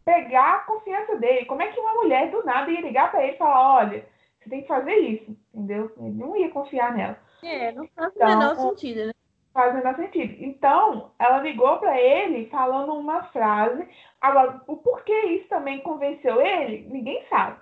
pegar 0.05 0.55
a 0.55 0.59
confiança 0.61 1.17
dele. 1.17 1.47
Como 1.47 1.63
é 1.63 1.69
que 1.69 1.81
uma 1.81 1.95
mulher 1.95 2.31
do 2.31 2.45
nada 2.45 2.71
ia 2.71 2.81
ligar 2.81 3.11
para 3.11 3.23
ele 3.23 3.35
e 3.35 3.39
falar: 3.39 3.77
olha, 3.77 4.07
você 4.41 4.51
tem 4.51 4.63
que 4.63 4.69
fazer 4.69 4.95
isso, 4.95 5.37
entendeu? 5.53 5.93
Ele 5.99 6.13
não 6.13 6.37
ia 6.37 6.51
confiar 6.51 6.95
nela. 6.95 7.19
É, 7.43 7.73
não 7.73 7.87
faz 7.89 8.13
então, 8.15 8.27
o 8.27 8.39
menor 8.39 8.57
sentido, 8.57 9.07
né? 9.07 9.13
Faz 9.53 9.73
o 9.73 9.77
menor 9.77 9.97
sentido. 9.97 10.35
Então, 10.43 11.11
ela 11.19 11.39
ligou 11.41 11.79
para 11.79 12.01
ele 12.01 12.49
falando 12.51 12.95
uma 12.95 13.25
frase. 13.25 13.87
Agora, 14.21 14.61
o 14.67 14.77
porquê 14.77 15.19
isso 15.27 15.49
também 15.49 15.81
convenceu 15.81 16.41
ele, 16.41 16.89
ninguém 16.91 17.25
sabe 17.29 17.59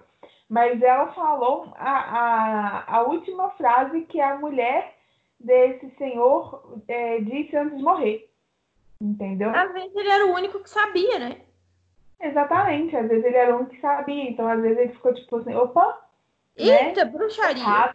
mas 0.53 0.83
ela 0.83 1.11
falou 1.15 1.73
a, 1.77 1.91
a, 1.91 2.97
a 2.97 3.03
última 3.05 3.49
frase 3.53 4.03
que 4.03 4.21
a 4.21 4.37
mulher 4.37 4.99
desse 5.41 5.89
senhor 5.97 6.79
é, 6.87 7.21
disse 7.21 7.57
antes 7.57 7.79
de 7.79 7.83
morrer. 7.83 8.31
Entendeu? 9.01 9.49
Às 9.49 9.73
vezes 9.73 9.97
ele 9.97 10.11
era 10.11 10.27
o 10.27 10.35
único 10.35 10.63
que 10.63 10.69
sabia, 10.69 11.19
né? 11.19 11.41
Exatamente, 12.23 12.97
às 12.97 13.09
vezes 13.09 13.25
ele 13.25 13.37
era 13.37 13.57
único 13.57 13.73
que 13.73 13.81
sabia, 13.81 14.31
então 14.31 14.49
às 14.49 14.61
vezes 14.61 14.79
ele 14.79 14.93
ficou 14.93 15.13
tipo 15.13 15.37
assim, 15.37 15.55
opa! 15.55 16.07
Eita, 16.57 17.05
né? 17.05 17.11
bruxaria! 17.11 17.95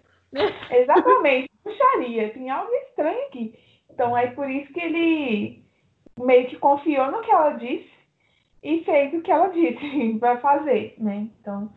Exatamente, 0.69 1.49
bruxaria, 1.63 2.33
tem 2.33 2.49
algo 2.49 2.71
estranho 2.89 3.27
aqui. 3.27 3.57
Então 3.89 4.17
é 4.17 4.27
por 4.27 4.49
isso 4.49 4.71
que 4.73 4.79
ele 4.79 5.63
meio 6.19 6.47
que 6.49 6.57
confiou 6.57 7.11
no 7.11 7.21
que 7.21 7.31
ela 7.31 7.51
disse 7.51 7.89
e 8.61 8.83
fez 8.83 9.13
o 9.13 9.21
que 9.21 9.31
ela 9.31 9.47
disse 9.47 10.17
para 10.19 10.39
fazer, 10.39 10.95
né? 10.97 11.29
Então, 11.39 11.71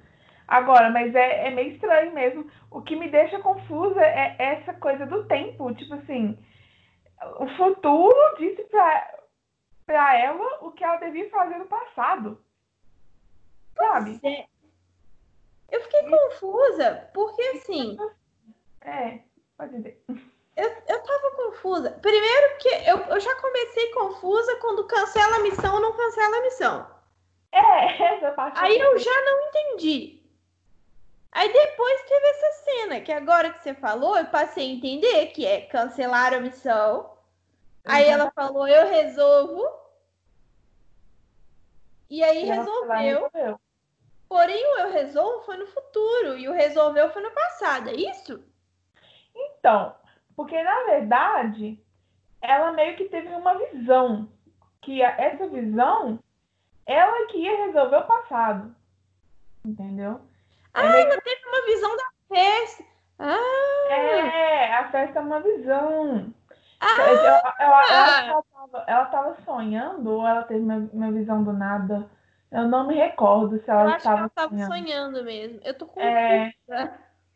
Agora, 0.50 0.90
mas 0.90 1.14
é, 1.14 1.46
é 1.46 1.50
meio 1.52 1.70
estranho 1.74 2.12
mesmo. 2.12 2.44
O 2.72 2.82
que 2.82 2.96
me 2.96 3.08
deixa 3.08 3.38
confusa 3.38 4.02
é 4.02 4.34
essa 4.36 4.74
coisa 4.74 5.06
do 5.06 5.24
tempo. 5.26 5.72
Tipo 5.74 5.94
assim, 5.94 6.36
o 7.38 7.46
futuro 7.50 8.34
disse 8.36 8.64
pra, 8.64 9.14
pra 9.90 10.16
ela 10.16 10.58
o 10.60 10.70
que 10.70 10.84
ela 10.84 10.98
devia 10.98 11.28
fazer 11.30 11.58
no 11.58 11.66
passado. 11.66 12.40
Sabe? 13.76 14.20
É. 14.22 14.46
Eu 15.68 15.82
fiquei 15.82 16.08
confusa, 16.08 17.10
porque 17.12 17.42
assim. 17.42 17.98
É, 18.82 19.18
pode 19.56 19.76
dizer. 19.76 20.00
Eu, 20.56 20.68
eu 20.86 21.02
tava 21.02 21.30
confusa. 21.36 21.90
Primeiro 21.90 22.58
que 22.58 22.68
eu, 22.68 22.98
eu 22.98 23.20
já 23.20 23.34
comecei 23.40 23.90
confusa 23.92 24.56
quando 24.60 24.86
cancela 24.86 25.36
a 25.36 25.42
missão 25.42 25.74
ou 25.74 25.80
não 25.80 25.96
cancela 25.96 26.36
a 26.36 26.42
missão. 26.42 26.86
É, 27.50 28.02
essa 28.14 28.30
parte. 28.30 28.60
Aí 28.60 28.78
eu 28.78 28.96
já 28.96 29.24
não 29.24 29.48
entendi. 29.48 30.22
Aí 31.32 31.52
depois 31.52 32.02
teve 32.02 32.26
essa 32.28 32.64
cena, 32.64 33.00
que 33.00 33.12
agora 33.12 33.50
que 33.50 33.62
você 33.62 33.74
falou, 33.74 34.16
eu 34.16 34.26
passei 34.26 34.70
a 34.70 34.74
entender 34.74 35.26
que 35.28 35.46
é 35.46 35.62
cancelar 35.62 36.32
a 36.32 36.40
missão. 36.40 37.19
Uhum. 37.86 37.94
Aí 37.94 38.08
ela 38.08 38.30
falou, 38.32 38.66
eu 38.68 38.88
resolvo. 38.88 39.68
E 42.08 42.22
aí 42.22 42.42
e 42.42 42.46
resolveu. 42.46 43.60
Porém, 44.28 44.64
o 44.64 44.78
eu 44.78 44.92
resolvo 44.92 45.44
foi 45.44 45.56
no 45.56 45.66
futuro 45.66 46.38
e 46.38 46.48
o 46.48 46.52
resolveu 46.52 47.10
foi 47.10 47.22
no 47.22 47.30
passado, 47.32 47.88
é 47.88 47.94
isso? 47.94 48.42
Então, 49.34 49.94
porque 50.36 50.62
na 50.62 50.84
verdade, 50.84 51.82
ela 52.40 52.72
meio 52.72 52.96
que 52.96 53.08
teve 53.08 53.28
uma 53.28 53.58
visão. 53.58 54.28
Que 54.82 55.02
essa 55.02 55.46
visão, 55.48 56.18
ela 56.86 57.26
que 57.26 57.38
ia 57.38 57.66
resolver 57.66 57.96
o 57.96 58.06
passado. 58.06 58.74
Entendeu? 59.64 60.20
Ah, 60.72 60.96
é 60.96 61.02
ela 61.02 61.20
teve 61.20 61.46
uma 61.46 61.64
visão 61.66 61.96
da 61.96 62.10
festa. 62.28 62.84
Ah. 63.18 63.92
É, 63.92 64.74
a 64.74 64.90
festa 64.90 65.18
é 65.18 65.22
uma 65.22 65.40
visão. 65.40 66.32
Ah. 66.80 66.96
Eu, 66.98 67.14
eu, 67.14 67.22
eu, 67.22 67.40
ela, 67.60 68.42
tava, 68.42 68.84
ela 68.86 69.04
tava 69.06 69.36
sonhando 69.44 70.10
ou 70.10 70.26
ela 70.26 70.42
teve 70.44 70.60
uma, 70.60 70.88
uma 70.92 71.12
visão 71.12 71.44
do 71.44 71.52
nada? 71.52 72.08
Eu 72.50 72.66
não 72.66 72.86
me 72.86 72.94
recordo 72.94 73.62
se 73.62 73.70
ela 73.70 73.96
estava 73.96 74.30
sonhando. 74.36 74.72
sonhando 74.72 75.24
mesmo. 75.24 75.60
Eu 75.62 75.74
tô 75.76 75.86
com 75.86 76.00
é, 76.00 76.52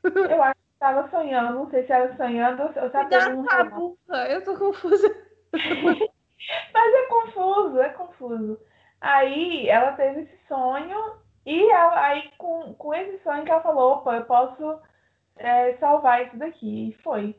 Eu 0.03 0.43
acho 0.43 0.55
que 0.55 0.73
estava 0.73 1.09
sonhando. 1.09 1.55
Não 1.55 1.71
sei 1.71 1.85
se 1.85 1.93
era 1.93 2.17
sonhando 2.17 2.63
ou 2.63 2.73
se 2.73 2.79
ela 2.79 3.05
teve 3.05 3.33
um 3.35 3.45
tabuca. 3.45 4.17
Eu 4.29 4.43
tô 4.45 4.59
confusa. 4.59 5.15
Mas 5.53 6.95
é 6.95 7.07
confuso, 7.07 7.81
é 7.81 7.89
confuso. 7.91 8.61
Aí 9.01 9.69
ela 9.69 9.93
teve 9.93 10.23
esse 10.23 10.47
sonho 10.49 11.15
e 11.47 11.71
ela, 11.71 12.01
aí, 12.07 12.31
com, 12.39 12.75
com 12.75 12.95
esse 12.95 13.23
sonho 13.23 13.45
que 13.45 13.51
ela 13.51 13.61
falou, 13.61 13.93
opa, 13.95 14.17
eu 14.17 14.25
posso 14.25 14.81
é, 15.37 15.75
salvar 15.75 16.27
isso 16.27 16.37
daqui. 16.37 16.89
E 16.89 17.03
foi. 17.03 17.37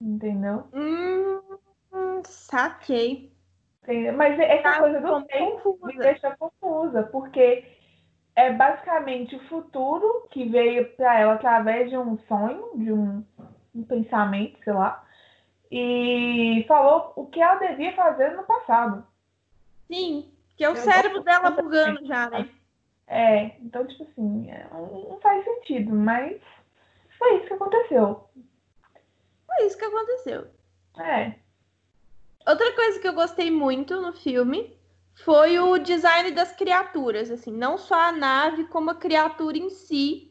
Entendeu? 0.00 0.64
Hum, 0.72 2.22
saquei. 2.24 3.32
Entendeu? 3.82 4.12
Mas 4.14 4.38
essa 4.38 4.68
ah, 4.68 4.78
coisa 4.80 5.00
do 5.00 5.22
tempo 5.24 5.78
me 5.82 5.96
deixa 5.96 6.36
confusa, 6.36 7.04
porque 7.04 7.64
é 8.34 8.52
basicamente 8.52 9.34
o 9.36 9.48
futuro 9.48 10.26
que 10.30 10.44
veio 10.48 10.88
para 10.96 11.18
ela 11.18 11.34
através 11.34 11.88
de 11.88 11.96
um 11.96 12.18
sonho, 12.28 12.70
de 12.74 12.92
um, 12.92 13.24
um 13.74 13.82
pensamento, 13.84 14.58
sei 14.62 14.72
lá, 14.72 15.04
e 15.70 16.64
falou 16.68 17.12
o 17.16 17.26
que 17.26 17.40
ela 17.40 17.56
devia 17.56 17.94
fazer 17.94 18.36
no 18.36 18.42
passado. 18.44 19.06
Sim, 19.90 20.30
que 20.56 20.64
é 20.64 20.68
o 20.68 20.72
eu 20.72 20.76
cérebro 20.76 21.22
dela 21.22 21.50
bugando 21.50 22.04
já, 22.06 22.28
né? 22.28 22.48
É, 23.06 23.56
então, 23.60 23.86
tipo 23.86 24.02
assim, 24.02 24.50
é, 24.50 24.66
não 24.72 25.18
faz 25.22 25.44
sentido, 25.44 25.94
mas 25.94 26.40
foi 27.18 27.36
isso 27.36 27.46
que 27.46 27.54
aconteceu. 27.54 28.28
Foi 29.56 29.66
isso 29.66 29.78
que 29.78 29.84
aconteceu. 29.84 30.46
É. 30.98 31.32
Outra 32.46 32.72
coisa 32.74 33.00
que 33.00 33.08
eu 33.08 33.14
gostei 33.14 33.50
muito 33.50 34.00
no 34.00 34.12
filme 34.12 34.76
foi 35.24 35.58
o 35.58 35.78
design 35.78 36.30
das 36.30 36.54
criaturas, 36.54 37.30
assim, 37.30 37.50
não 37.50 37.78
só 37.78 37.94
a 37.94 38.12
nave, 38.12 38.64
como 38.64 38.90
a 38.90 38.94
criatura 38.94 39.56
em 39.56 39.70
si. 39.70 40.30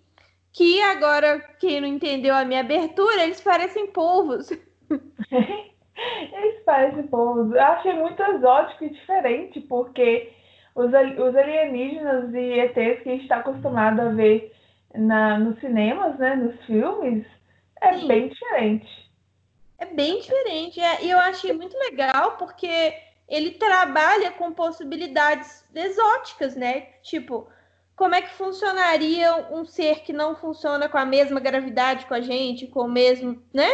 Que 0.53 0.81
agora, 0.81 1.39
quem 1.59 1.81
não 1.81 1.87
entendeu 1.87 2.33
a 2.33 2.45
minha 2.45 2.61
abertura, 2.61 3.23
eles 3.23 3.41
parecem 3.41 3.87
polvos. 3.87 4.49
eles 4.89 6.63
parecem 6.65 7.07
polvos. 7.07 7.51
Eu 7.51 7.61
achei 7.61 7.93
muito 7.93 8.21
exótico 8.21 8.85
e 8.85 8.91
diferente, 8.91 9.59
porque 9.61 10.31
os, 10.75 10.87
os 10.87 11.35
alienígenas 11.35 12.33
e 12.33 12.59
ETs 12.59 13.03
que 13.03 13.09
a 13.09 13.11
gente 13.11 13.23
está 13.23 13.37
acostumado 13.37 13.99
a 13.99 14.09
ver 14.09 14.53
na, 14.93 15.37
nos 15.39 15.59
cinemas, 15.59 16.17
né, 16.19 16.35
nos 16.35 16.63
filmes, 16.65 17.25
é 17.81 17.93
Sim. 17.93 18.07
bem 18.07 18.29
diferente. 18.29 19.04
É 19.77 19.85
bem 19.85 20.19
diferente. 20.19 20.79
É, 20.79 21.03
e 21.03 21.09
eu 21.09 21.19
achei 21.19 21.53
muito 21.53 21.77
legal 21.77 22.37
porque 22.37 22.93
ele 23.27 23.51
trabalha 23.51 24.31
com 24.31 24.53
possibilidades 24.53 25.65
exóticas, 25.73 26.55
né? 26.55 26.87
Tipo, 27.01 27.47
como 27.95 28.15
é 28.15 28.21
que 28.21 28.29
funcionaria 28.29 29.47
um 29.51 29.65
ser 29.65 30.01
que 30.01 30.13
não 30.13 30.35
funciona 30.35 30.87
com 30.87 30.97
a 30.97 31.05
mesma 31.05 31.39
gravidade 31.39 32.05
com 32.05 32.13
a 32.13 32.21
gente, 32.21 32.67
com 32.67 32.81
o 32.81 32.89
mesmo, 32.89 33.41
né? 33.53 33.69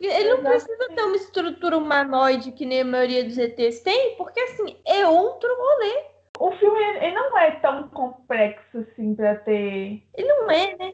Ele 0.00 0.30
não 0.30 0.44
precisa 0.44 0.88
ter 0.94 1.02
uma 1.02 1.16
estrutura 1.16 1.76
humanoide 1.76 2.52
que 2.52 2.64
nem 2.64 2.82
a 2.82 2.84
maioria 2.84 3.24
dos 3.24 3.36
ETs 3.36 3.80
tem, 3.80 4.14
porque 4.16 4.38
assim, 4.38 4.76
é 4.86 5.06
outro 5.06 5.48
rolê. 5.56 6.04
O 6.38 6.52
filme 6.52 6.80
ele 6.80 7.14
não 7.14 7.36
é 7.36 7.50
tão 7.56 7.88
complexo 7.88 8.78
assim 8.78 9.14
para 9.16 9.34
ter. 9.36 10.00
Ele 10.14 10.28
não 10.28 10.48
é, 10.48 10.76
né? 10.76 10.92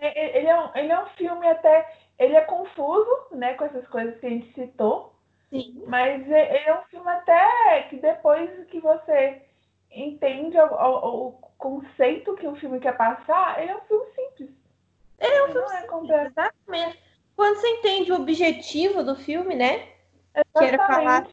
ele 0.00 0.46
é, 0.46 0.60
um, 0.60 0.70
ele 0.74 0.92
é 0.92 1.02
um 1.02 1.06
filme 1.16 1.48
até. 1.48 1.90
Ele 2.20 2.36
é 2.36 2.42
confuso, 2.42 3.10
né, 3.32 3.54
com 3.54 3.64
essas 3.64 3.88
coisas 3.88 4.20
que 4.20 4.26
a 4.26 4.28
gente 4.28 4.52
citou. 4.52 5.14
Sim. 5.48 5.82
Mas 5.86 6.22
ele 6.26 6.34
é 6.34 6.78
um 6.78 6.82
filme 6.82 7.08
até 7.10 7.82
que 7.88 7.96
depois 7.96 8.50
que 8.66 8.78
você 8.78 9.40
entende 9.90 10.58
o, 10.58 10.66
o, 10.66 11.28
o 11.28 11.32
conceito 11.56 12.36
que 12.36 12.46
o 12.46 12.54
filme 12.56 12.78
quer 12.78 12.94
passar, 12.94 13.60
ele 13.60 13.72
é 13.72 13.76
um 13.76 13.80
filme 13.80 14.06
simples. 14.14 14.50
Ele 15.18 15.34
é 15.34 15.44
um 15.44 15.52
filme 15.52 15.66
é 15.72 15.80
simples, 15.80 16.26
exatamente. 16.26 17.02
Quando 17.34 17.56
você 17.56 17.68
entende 17.68 18.12
o 18.12 18.16
objetivo 18.16 19.02
do 19.02 19.16
filme, 19.16 19.56
né? 19.56 19.88
Exatamente. 20.34 20.58
Que 20.58 20.64
era 20.64 20.86
falar 20.86 21.26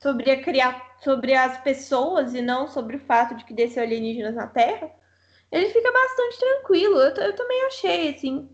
sobre, 0.00 0.30
a 0.30 0.42
criar, 0.42 0.96
sobre 1.00 1.34
as 1.34 1.58
pessoas 1.58 2.34
e 2.34 2.40
não 2.40 2.66
sobre 2.66 2.96
o 2.96 3.00
fato 3.00 3.34
de 3.34 3.44
que 3.44 3.52
desceu 3.52 3.82
alienígenas 3.82 4.34
na 4.34 4.46
Terra, 4.46 4.90
ele 5.52 5.68
fica 5.68 5.92
bastante 5.92 6.38
tranquilo. 6.38 6.98
Eu, 6.98 7.14
eu 7.16 7.36
também 7.36 7.66
achei, 7.66 8.14
assim. 8.14 8.48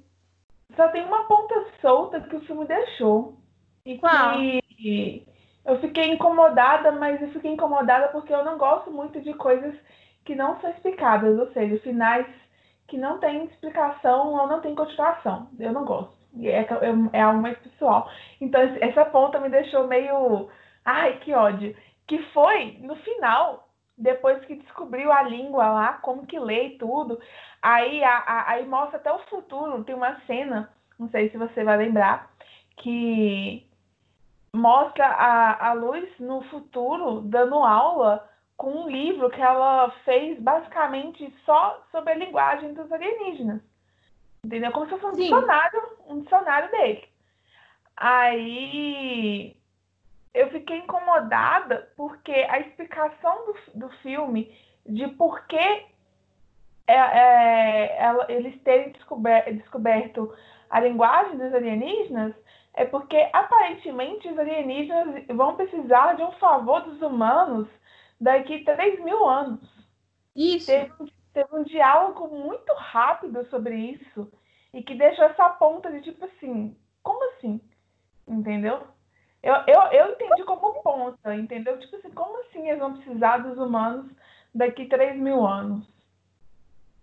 Só 0.76 0.88
tem 0.88 1.04
uma 1.04 1.24
ponta 1.24 1.66
solta 1.80 2.20
que 2.20 2.36
o 2.36 2.40
filme 2.42 2.66
deixou. 2.66 3.36
E 3.84 3.98
Qual? 3.98 4.36
que 4.36 5.26
eu 5.64 5.78
fiquei 5.80 6.10
incomodada, 6.12 6.92
mas 6.92 7.20
eu 7.20 7.30
fiquei 7.30 7.52
incomodada 7.52 8.08
porque 8.08 8.32
eu 8.32 8.44
não 8.44 8.56
gosto 8.56 8.90
muito 8.90 9.20
de 9.20 9.34
coisas 9.34 9.74
que 10.24 10.34
não 10.34 10.58
são 10.60 10.70
explicadas, 10.70 11.38
ou 11.38 11.50
seja, 11.52 11.78
finais 11.80 12.26
que 12.86 12.96
não 12.96 13.18
têm 13.18 13.44
explicação 13.44 14.32
ou 14.32 14.46
não 14.46 14.60
têm 14.60 14.74
continuação. 14.74 15.48
Eu 15.58 15.72
não 15.72 15.84
gosto. 15.84 16.16
É, 16.42 16.60
é, 16.60 16.66
é 17.12 17.20
algo 17.22 17.42
mais 17.42 17.58
pessoal. 17.58 18.10
Então, 18.40 18.60
essa 18.80 19.04
ponta 19.06 19.38
me 19.40 19.48
deixou 19.48 19.86
meio. 19.86 20.48
Ai, 20.84 21.18
que 21.20 21.34
ódio. 21.34 21.76
Que 22.06 22.18
foi 22.32 22.78
no 22.80 22.96
final, 22.96 23.67
depois 23.98 24.44
que 24.44 24.54
descobriu 24.54 25.10
a 25.12 25.22
língua 25.22 25.68
lá, 25.70 25.92
como 25.94 26.26
que 26.26 26.38
lê 26.38 26.68
e 26.68 26.78
tudo. 26.78 27.20
Aí, 27.60 28.02
a, 28.04 28.18
a, 28.18 28.50
aí 28.52 28.66
mostra 28.66 28.96
até 28.96 29.12
o 29.12 29.18
futuro. 29.30 29.82
Tem 29.84 29.94
uma 29.94 30.20
cena, 30.20 30.72
não 30.98 31.10
sei 31.10 31.28
se 31.30 31.36
você 31.36 31.64
vai 31.64 31.76
lembrar, 31.76 32.30
que 32.76 33.66
mostra 34.54 35.04
a, 35.04 35.70
a 35.70 35.72
Luz 35.72 36.08
no 36.18 36.42
futuro 36.44 37.20
dando 37.22 37.56
aula 37.56 38.28
com 38.56 38.70
um 38.70 38.88
livro 38.88 39.30
que 39.30 39.40
ela 39.40 39.90
fez 40.04 40.40
basicamente 40.40 41.32
só 41.44 41.84
sobre 41.90 42.12
a 42.12 42.16
linguagem 42.16 42.74
dos 42.74 42.90
alienígenas. 42.90 43.60
Entendeu? 44.44 44.72
Como 44.72 44.86
se 44.86 44.92
fosse 44.92 45.06
um 45.06 45.14
Sim. 45.14 45.22
dicionário, 45.22 45.82
um 46.06 46.20
dicionário 46.20 46.70
dele. 46.70 47.08
Aí 47.96 49.56
eu 50.38 50.50
fiquei 50.50 50.78
incomodada 50.78 51.90
porque 51.96 52.32
a 52.32 52.60
explicação 52.60 53.44
do, 53.46 53.80
do 53.80 53.88
filme 53.98 54.56
de 54.86 55.08
por 55.08 55.44
que 55.46 55.56
é, 56.86 56.94
é, 56.94 57.96
ela, 57.98 58.26
eles 58.30 58.60
terem 58.62 58.92
descober, 58.92 59.52
descoberto 59.56 60.32
a 60.70 60.80
linguagem 60.80 61.36
dos 61.36 61.52
alienígenas 61.52 62.34
é 62.72 62.84
porque 62.84 63.28
aparentemente 63.32 64.28
os 64.28 64.38
alienígenas 64.38 65.26
vão 65.26 65.56
precisar 65.56 66.14
de 66.14 66.22
um 66.22 66.32
favor 66.32 66.82
dos 66.82 67.02
humanos 67.02 67.68
daqui 68.20 68.62
a 68.68 68.76
3 68.76 69.02
mil 69.02 69.26
anos. 69.26 69.60
Isso. 70.36 70.66
Teve, 70.66 71.12
teve 71.34 71.48
um 71.52 71.64
diálogo 71.64 72.28
muito 72.28 72.72
rápido 72.74 73.44
sobre 73.46 73.74
isso 73.74 74.30
e 74.72 74.84
que 74.84 74.94
deixou 74.94 75.24
essa 75.24 75.48
ponta 75.50 75.90
de 75.90 76.00
tipo 76.02 76.24
assim, 76.24 76.76
como 77.02 77.22
assim? 77.32 77.60
Entendeu? 78.26 78.86
Eu, 79.42 79.54
eu, 79.66 79.80
eu 79.92 80.12
entendi 80.12 80.42
como 80.44 80.82
ponta, 80.82 81.34
entendeu? 81.34 81.78
Tipo 81.78 81.96
assim, 81.96 82.10
como 82.10 82.40
assim 82.40 82.68
eles 82.68 82.80
vão 82.80 82.94
precisar 82.94 83.38
dos 83.38 83.56
humanos 83.56 84.10
daqui 84.54 84.82
a 84.82 84.88
3 84.88 85.16
mil 85.16 85.46
anos? 85.46 85.86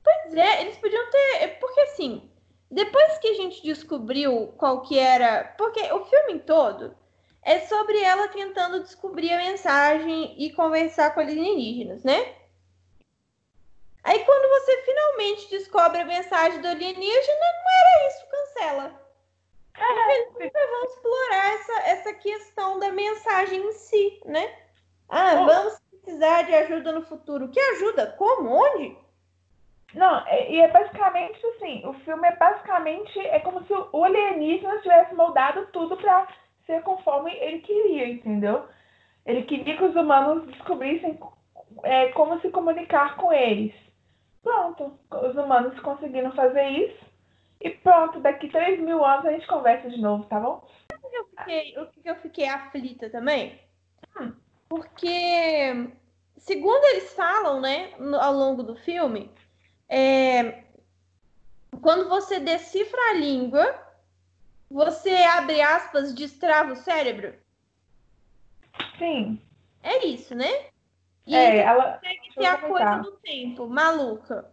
Pois 0.03 0.35
é, 0.35 0.61
eles 0.61 0.77
podiam 0.77 1.09
ter. 1.09 1.59
Porque 1.59 1.81
assim, 1.81 2.29
depois 2.69 3.17
que 3.19 3.29
a 3.29 3.33
gente 3.35 3.63
descobriu 3.63 4.53
qual 4.57 4.81
que 4.81 4.99
era. 4.99 5.45
Porque 5.57 5.81
o 5.93 6.05
filme 6.05 6.39
todo 6.39 6.95
é 7.41 7.59
sobre 7.59 8.01
ela 8.01 8.27
tentando 8.27 8.81
descobrir 8.81 9.31
a 9.31 9.37
mensagem 9.37 10.35
e 10.37 10.51
conversar 10.51 11.13
com 11.13 11.21
alienígenas, 11.21 12.03
né? 12.03 12.35
Aí 14.03 14.23
quando 14.23 14.49
você 14.49 14.83
finalmente 14.83 15.49
descobre 15.49 16.01
a 16.01 16.05
mensagem 16.05 16.61
do 16.61 16.67
alienígena, 16.67 17.45
não 17.63 17.71
era 17.71 18.07
isso, 18.07 18.25
cancela. 18.29 19.04
Nunca 19.77 20.59
vão 20.71 20.83
explorar 20.85 21.53
essa, 21.53 21.73
essa 21.89 22.13
questão 22.13 22.79
da 22.79 22.91
mensagem 22.91 23.61
em 23.61 23.71
si, 23.73 24.21
né? 24.25 24.53
Ah, 25.09 25.35
Bom. 25.35 25.45
vamos 25.45 25.79
precisar 26.01 26.43
de 26.43 26.53
ajuda 26.53 26.91
no 26.91 27.05
futuro. 27.05 27.49
Que 27.49 27.59
ajuda? 27.59 28.07
Como? 28.17 28.49
Onde? 28.49 28.97
Não, 29.93 30.25
é- 30.27 30.51
e 30.51 30.59
é 30.61 30.67
basicamente 30.67 31.45
assim, 31.47 31.85
o 31.85 31.93
filme 31.93 32.27
é 32.27 32.35
basicamente, 32.35 33.17
é 33.19 33.39
como 33.39 33.63
se 33.65 33.73
o 33.73 34.03
alienígena 34.03 34.79
tivesse 34.81 35.15
moldado 35.15 35.67
tudo 35.67 35.95
para 35.97 36.27
ser 36.65 36.81
conforme 36.81 37.33
ele 37.33 37.59
queria, 37.59 38.07
entendeu? 38.07 38.65
Ele 39.25 39.43
queria 39.43 39.77
que 39.77 39.83
os 39.83 39.95
humanos 39.95 40.45
descobrissem 40.47 41.17
é, 41.83 42.09
como 42.09 42.39
se 42.41 42.49
comunicar 42.49 43.15
com 43.17 43.31
eles. 43.31 43.73
Pronto, 44.43 44.99
os 45.11 45.35
humanos 45.35 45.79
conseguiram 45.79 46.31
fazer 46.33 46.67
isso. 46.67 47.04
E 47.61 47.69
pronto, 47.69 48.19
daqui 48.19 48.49
3 48.49 48.79
mil 48.79 49.03
anos 49.03 49.25
a 49.25 49.31
gente 49.31 49.47
conversa 49.47 49.89
de 49.89 49.99
novo, 49.99 50.25
tá 50.25 50.39
bom? 50.39 50.67
eu 51.15 51.25
fiquei, 51.27 51.77
o 51.77 51.87
que 51.87 52.09
eu 52.09 52.15
fiquei 52.17 52.47
aflita 52.47 53.09
também? 53.09 53.59
Porque, 54.67 55.89
segundo 56.37 56.83
eles 56.85 57.13
falam, 57.13 57.61
né, 57.61 57.93
ao 58.19 58.33
longo 58.33 58.63
do 58.63 58.75
filme, 58.75 59.31
é, 59.87 60.63
quando 61.81 62.09
você 62.09 62.39
decifra 62.39 62.99
a 63.11 63.13
língua, 63.13 63.79
você 64.69 65.11
abre 65.11 65.61
aspas, 65.61 66.13
destrava 66.13 66.73
o 66.73 66.77
cérebro. 66.77 67.33
Sim. 68.97 69.41
É 69.83 70.05
isso, 70.05 70.33
né? 70.35 70.69
E 71.27 71.35
É, 71.35 71.57
ela. 71.59 71.93
consegue 71.93 72.33
ter 72.35 72.45
a 72.45 72.57
coisa 72.57 72.97
do 72.97 73.11
tempo, 73.17 73.67
maluca. 73.67 74.51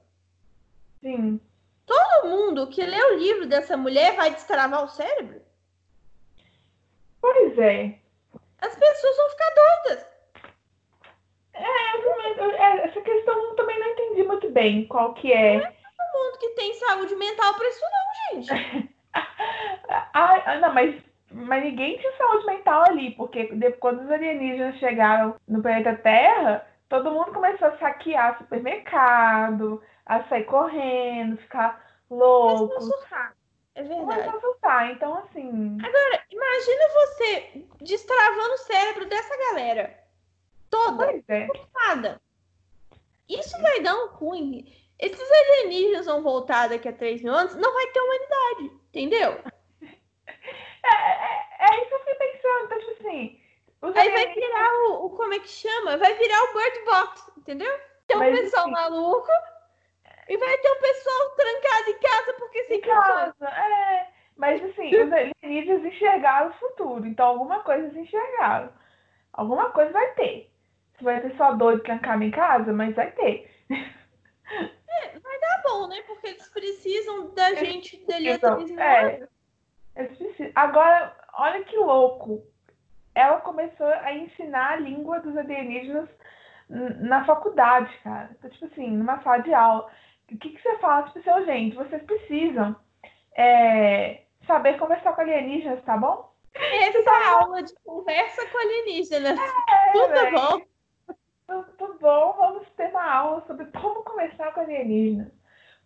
Sim. 1.00 1.40
Todo 1.86 2.28
mundo 2.28 2.68
que 2.68 2.84
lê 2.84 3.02
o 3.04 3.16
livro 3.18 3.46
dessa 3.46 3.76
mulher 3.76 4.14
vai 4.16 4.30
destravar 4.30 4.84
o 4.84 4.88
cérebro? 4.88 5.40
Pois 7.20 7.58
é. 7.58 7.98
As 8.60 8.74
pessoas 8.76 9.16
vão 9.16 9.30
ficar 9.30 9.50
doidas. 9.54 10.06
É, 11.54 11.62
é, 11.62 12.86
essa 12.86 13.00
questão 13.00 13.56
também 13.56 13.78
não 13.78 13.88
entendi 13.88 14.22
muito 14.22 14.50
bem 14.50 14.86
qual 14.86 15.14
que 15.14 15.32
é. 15.32 15.60
Todo 15.60 16.24
mundo 16.24 16.38
que 16.38 16.48
tem 16.50 16.74
saúde 16.74 17.14
mental 17.16 17.54
pra 17.54 17.68
isso 17.68 17.80
não, 17.84 18.42
gente. 18.42 18.92
Ah, 20.14 20.56
não, 20.60 20.72
mas, 20.72 20.94
mas 21.30 21.62
ninguém 21.64 21.98
tinha 21.98 22.16
saúde 22.16 22.46
mental 22.46 22.84
ali, 22.88 23.10
porque 23.12 23.46
de- 23.54 23.72
quando 23.72 24.02
os 24.02 24.10
alienígenas 24.10 24.76
chegaram 24.76 25.36
no 25.46 25.60
planeta 25.62 25.94
Terra, 25.96 26.66
todo 26.88 27.10
mundo 27.10 27.32
começou 27.32 27.68
a 27.68 27.76
saquear 27.78 28.38
supermercado, 28.38 29.82
a 30.06 30.22
sair 30.24 30.44
correndo, 30.44 31.36
ficar 31.38 31.84
louco. 32.10 32.74
A 32.76 32.80
surtar. 32.80 33.36
É 33.74 33.82
verdade. 33.82 34.04
Começou 34.04 34.32
a 34.32 34.36
assustar. 34.36 34.90
Então, 34.92 35.14
assim. 35.16 35.78
Imagina 36.30 36.88
você 36.94 37.64
destravando 37.80 38.54
o 38.54 38.58
cérebro 38.58 39.06
dessa 39.06 39.36
galera. 39.36 39.98
Toda, 40.70 41.06
Pois 41.06 41.24
é. 41.28 41.48
Isso 43.28 43.60
vai 43.62 43.80
dar 43.80 43.94
um 43.96 44.08
ruim. 44.08 44.70
Esses 44.98 45.30
alienígenas 45.30 46.06
vão 46.06 46.22
voltar 46.22 46.68
daqui 46.68 46.88
a 46.88 46.92
3 46.92 47.22
mil 47.22 47.32
anos, 47.34 47.54
não 47.56 47.72
vai 47.74 47.86
ter 47.88 48.00
humanidade, 48.00 48.80
entendeu? 48.88 49.38
É, 50.84 50.88
é, 50.88 51.46
é 51.60 51.80
isso 51.80 51.88
que 51.88 51.94
eu 51.94 51.98
fiquei 52.00 52.14
pensando. 52.16 52.64
Então, 52.64 52.78
tipo 52.80 52.90
assim. 53.08 53.40
Aí 53.94 54.10
vai 54.10 54.34
virar 54.34 54.68
o, 54.88 55.06
o- 55.06 55.10
como 55.10 55.32
é 55.32 55.38
que 55.38 55.48
chama? 55.48 55.96
Vai 55.96 56.14
virar 56.14 56.42
o 56.42 56.52
Bird 56.54 56.84
Box, 56.84 57.32
entendeu? 57.38 57.72
Tem 58.08 58.16
um 58.16 58.20
Mas, 58.20 58.40
pessoal 58.40 58.64
assim- 58.64 58.72
maluco 58.72 59.28
e 60.28 60.36
vai 60.36 60.58
ter 60.58 60.70
um 60.70 60.80
pessoal 60.80 61.30
trancado 61.30 61.90
em 61.90 61.98
casa 61.98 62.32
porque 62.38 62.64
sem 62.64 62.78
Em 62.78 62.80
casa, 62.80 63.48
é. 63.48 64.06
Mas 64.36 64.64
assim, 64.64 64.94
os 64.94 65.12
alienígenas 65.12 65.84
enxergaram 65.84 66.50
o 66.50 66.54
futuro. 66.54 67.06
Então 67.06 67.26
alguma 67.26 67.60
coisa 67.60 67.84
eles 67.84 67.96
enxergaram. 67.96 68.70
Alguma 69.32 69.70
coisa 69.70 69.92
vai 69.92 70.12
ter. 70.14 70.50
Se 70.96 71.04
vai 71.04 71.20
ter 71.20 71.34
só 71.36 71.52
doido 71.52 71.82
trancado 71.82 72.22
em 72.22 72.30
casa, 72.30 72.72
mas 72.72 72.94
vai 72.94 73.10
ter. 73.12 73.50
Tá 75.52 75.62
bom, 75.64 75.86
né? 75.86 76.02
Porque 76.06 76.28
eles 76.28 76.48
precisam 76.48 77.34
da 77.34 77.54
gente 77.54 77.96
dele 78.06 78.30
a 78.30 78.34
Então, 78.34 78.56
3 78.56 78.70
mil 78.70 78.80
é, 78.80 79.28
eles 79.96 80.16
precisam. 80.16 80.52
Agora, 80.54 81.14
olha 81.34 81.62
que 81.64 81.76
louco. 81.76 82.42
Ela 83.14 83.40
começou 83.40 83.86
a 83.86 84.14
ensinar 84.14 84.72
a 84.72 84.76
língua 84.76 85.20
dos 85.20 85.36
alienígenas 85.36 86.08
na 86.68 87.24
faculdade, 87.24 87.94
cara. 88.02 88.30
Então, 88.38 88.50
tipo 88.50 88.64
assim, 88.66 88.90
numa 88.90 89.22
sala 89.22 89.42
de 89.42 89.52
aula. 89.52 89.90
O 90.32 90.38
que, 90.38 90.50
que 90.50 90.62
você 90.62 90.78
fala? 90.78 91.06
Assim, 91.06 91.30
"Ô, 91.30 91.44
gente, 91.44 91.76
vocês 91.76 92.02
precisam 92.02 92.76
é, 93.36 94.22
saber 94.46 94.78
conversar 94.78 95.12
com 95.14 95.20
alienígenas, 95.20 95.82
tá 95.84 95.96
bom? 95.96 96.32
Essa 96.54 96.98
é 96.98 97.08
a 97.08 97.30
aula 97.30 97.62
de 97.62 97.74
conversa 97.84 98.46
com 98.48 98.58
alienígenas. 98.58 99.38
É, 99.38 99.92
Tudo 99.92 100.08
véi. 100.08 100.32
bom. 100.32 100.62
Tudo 101.78 101.98
bom, 102.00 102.34
vamos 102.38 102.68
ter 102.76 102.88
uma 102.90 103.10
aula 103.10 103.44
sobre 103.46 103.66
como 103.66 104.02
conversar 104.04 104.52
com 104.52 104.60
alienígenas. 104.60 105.28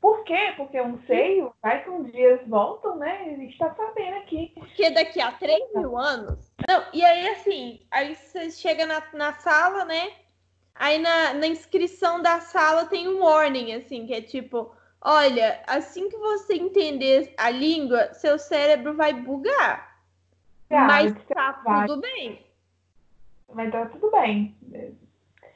Por 0.00 0.22
quê? 0.24 0.52
Porque 0.56 0.78
eu 0.78 0.88
não 0.88 0.98
sei, 1.06 1.44
vai 1.62 1.82
que 1.82 1.90
um 1.90 2.04
dia 2.04 2.32
eles 2.32 2.46
voltam, 2.48 2.96
né? 2.96 3.22
A 3.22 3.36
gente 3.36 3.56
tá 3.58 3.74
sabendo 3.74 4.18
aqui. 4.18 4.52
Porque 4.54 4.90
daqui 4.90 5.20
a 5.20 5.32
3 5.32 5.74
mil 5.74 5.96
anos. 5.96 6.52
Não, 6.68 6.84
e 6.92 7.04
aí 7.04 7.28
assim, 7.30 7.80
aí 7.90 8.14
você 8.14 8.50
chega 8.50 8.86
na, 8.86 9.02
na 9.14 9.32
sala, 9.34 9.84
né? 9.84 10.12
Aí 10.78 10.98
na, 10.98 11.34
na 11.34 11.46
inscrição 11.46 12.20
da 12.20 12.40
sala 12.40 12.84
tem 12.84 13.08
um 13.08 13.20
warning, 13.20 13.72
assim, 13.72 14.06
que 14.06 14.12
é 14.12 14.20
tipo, 14.20 14.74
olha, 15.00 15.62
assim 15.66 16.08
que 16.08 16.16
você 16.16 16.54
entender 16.54 17.32
a 17.36 17.50
língua, 17.50 18.12
seu 18.12 18.38
cérebro 18.38 18.94
vai 18.94 19.12
bugar. 19.12 19.96
Ah, 20.70 20.84
mas 20.86 21.12
você 21.12 21.34
tá 21.34 21.60
vai. 21.64 21.86
tudo 21.86 22.00
bem. 22.00 22.46
Mas 23.52 23.72
tá 23.72 23.86
tudo 23.86 24.10
bem. 24.10 24.54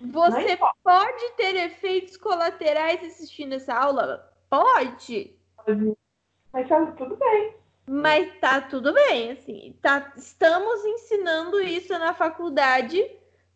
Você 0.01 0.59
pode 0.83 1.31
ter 1.37 1.57
efeitos 1.57 2.17
colaterais 2.17 3.05
assistindo 3.05 3.55
essa 3.55 3.75
aula? 3.75 4.33
Pode. 4.49 5.37
Mas 6.53 6.69
tá 6.69 6.87
tudo 6.93 7.17
bem. 7.17 7.55
Mas 7.87 8.39
tá 8.39 8.61
tudo 8.61 8.95
bem, 8.95 9.33
assim. 9.33 9.77
Tá, 9.83 10.13
estamos 10.17 10.85
ensinando 10.85 11.61
isso 11.61 11.93
na 11.99 12.15
faculdade 12.15 13.05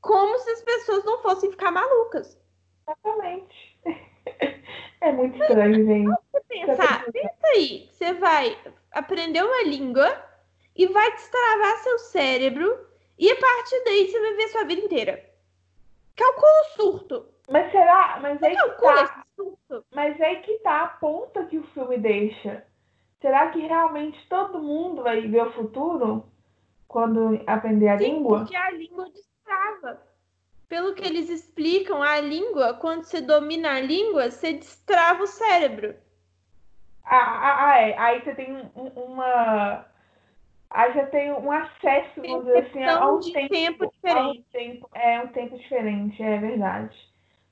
como 0.05 0.39
se 0.39 0.51
as 0.51 0.63
pessoas 0.63 1.05
não 1.05 1.19
fossem 1.23 1.51
ficar 1.51 1.71
malucas. 1.71 2.39
Exatamente. 2.87 3.81
É 5.01 5.13
muito 5.13 5.39
estranho, 5.39 5.85
gente. 5.85 6.09
Você 6.33 6.41
pensar, 6.49 7.05
pensa 7.13 7.47
aí, 7.55 7.91
você 7.93 8.15
vai 8.15 8.57
aprender 8.91 9.45
uma 9.45 9.63
língua 9.65 10.25
e 10.75 10.87
vai 10.87 11.13
destravar 11.13 11.77
seu 11.83 11.99
cérebro 11.99 12.87
e 13.19 13.31
a 13.31 13.37
partir 13.39 13.85
daí 13.85 14.09
você 14.09 14.19
vai 14.19 14.33
ver 14.35 14.49
sua 14.49 14.65
vida 14.65 14.81
inteira. 14.81 15.31
Calcula 16.17 16.61
o 16.63 16.65
surto. 16.77 17.29
Mas 17.51 17.71
será? 17.71 18.19
Mas 18.23 18.43
aí 18.43 18.57
que 18.57 18.57
Calcula 18.57 19.07
tá. 19.07 19.25
Mas 19.95 20.19
aí 20.23 20.37
que 20.41 20.59
tá 20.61 20.85
a 20.85 20.89
ponta 20.89 21.45
que 21.45 21.59
o 21.59 21.65
filme 21.75 21.99
deixa. 21.99 22.65
Será 23.21 23.51
que 23.51 23.59
realmente 23.61 24.27
todo 24.27 24.63
mundo 24.63 25.03
vai 25.03 25.21
ver 25.21 25.49
o 25.49 25.53
futuro 25.53 26.25
quando 26.89 27.43
aprender 27.47 27.89
a 27.89 27.99
Sim, 27.99 28.05
língua? 28.05 28.39
porque 28.39 28.57
a 28.57 28.71
língua 28.71 29.07
destrava. 29.45 30.01
Pelo 30.69 30.95
que 30.95 31.05
eles 31.07 31.29
explicam, 31.29 32.03
a 32.03 32.19
língua, 32.21 32.75
quando 32.75 33.05
você 33.05 33.21
domina 33.21 33.75
a 33.75 33.81
língua, 33.81 34.31
você 34.31 34.55
destrava 34.55 35.23
o 35.23 35.27
cérebro. 35.27 35.95
Ah, 37.05 37.17
ah, 37.17 37.67
ah, 37.71 37.79
é. 37.81 37.99
Aí 37.99 38.23
você 38.25 38.35
tem 38.35 38.53
um- 38.53 38.71
um- 38.75 39.05
uma. 39.05 39.87
Aí 40.71 40.93
você 40.93 41.07
tem 41.07 41.31
um 41.33 41.53
acesso, 41.53 42.21
vamos 42.21 42.47
dizer 42.47 42.59
assim, 42.67 42.85
a 42.85 43.09
um 43.09 43.21
tempo, 43.21 43.49
tempo 43.49 43.85
a 43.85 43.87
um 43.87 43.91
diferente. 43.91 44.47
tempo- 44.53 44.91
é 44.95 45.21
um 45.21 45.29
tempo 45.29 45.59
diferente, 45.59 46.23
é 46.23 46.39
verdade. 46.39 46.97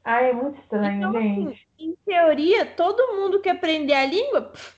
Ah, 0.04 0.22
é 0.22 0.32
muito 0.32 0.58
estranho, 0.60 0.96
Então, 0.96 1.10
assim, 1.16 1.48
gente. 1.50 1.68
em 1.78 1.94
teoria, 2.04 2.66
todo 2.66 3.14
mundo 3.14 3.40
que 3.40 3.48
aprender 3.48 3.92
a 3.94 4.04
língua, 4.06 4.42
pff, 4.42 4.74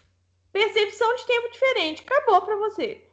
percepção 0.52 1.14
de 1.14 1.26
tempo 1.26 1.50
diferente. 1.50 2.02
Acabou 2.06 2.42
pra 2.42 2.56
você. 2.56 3.06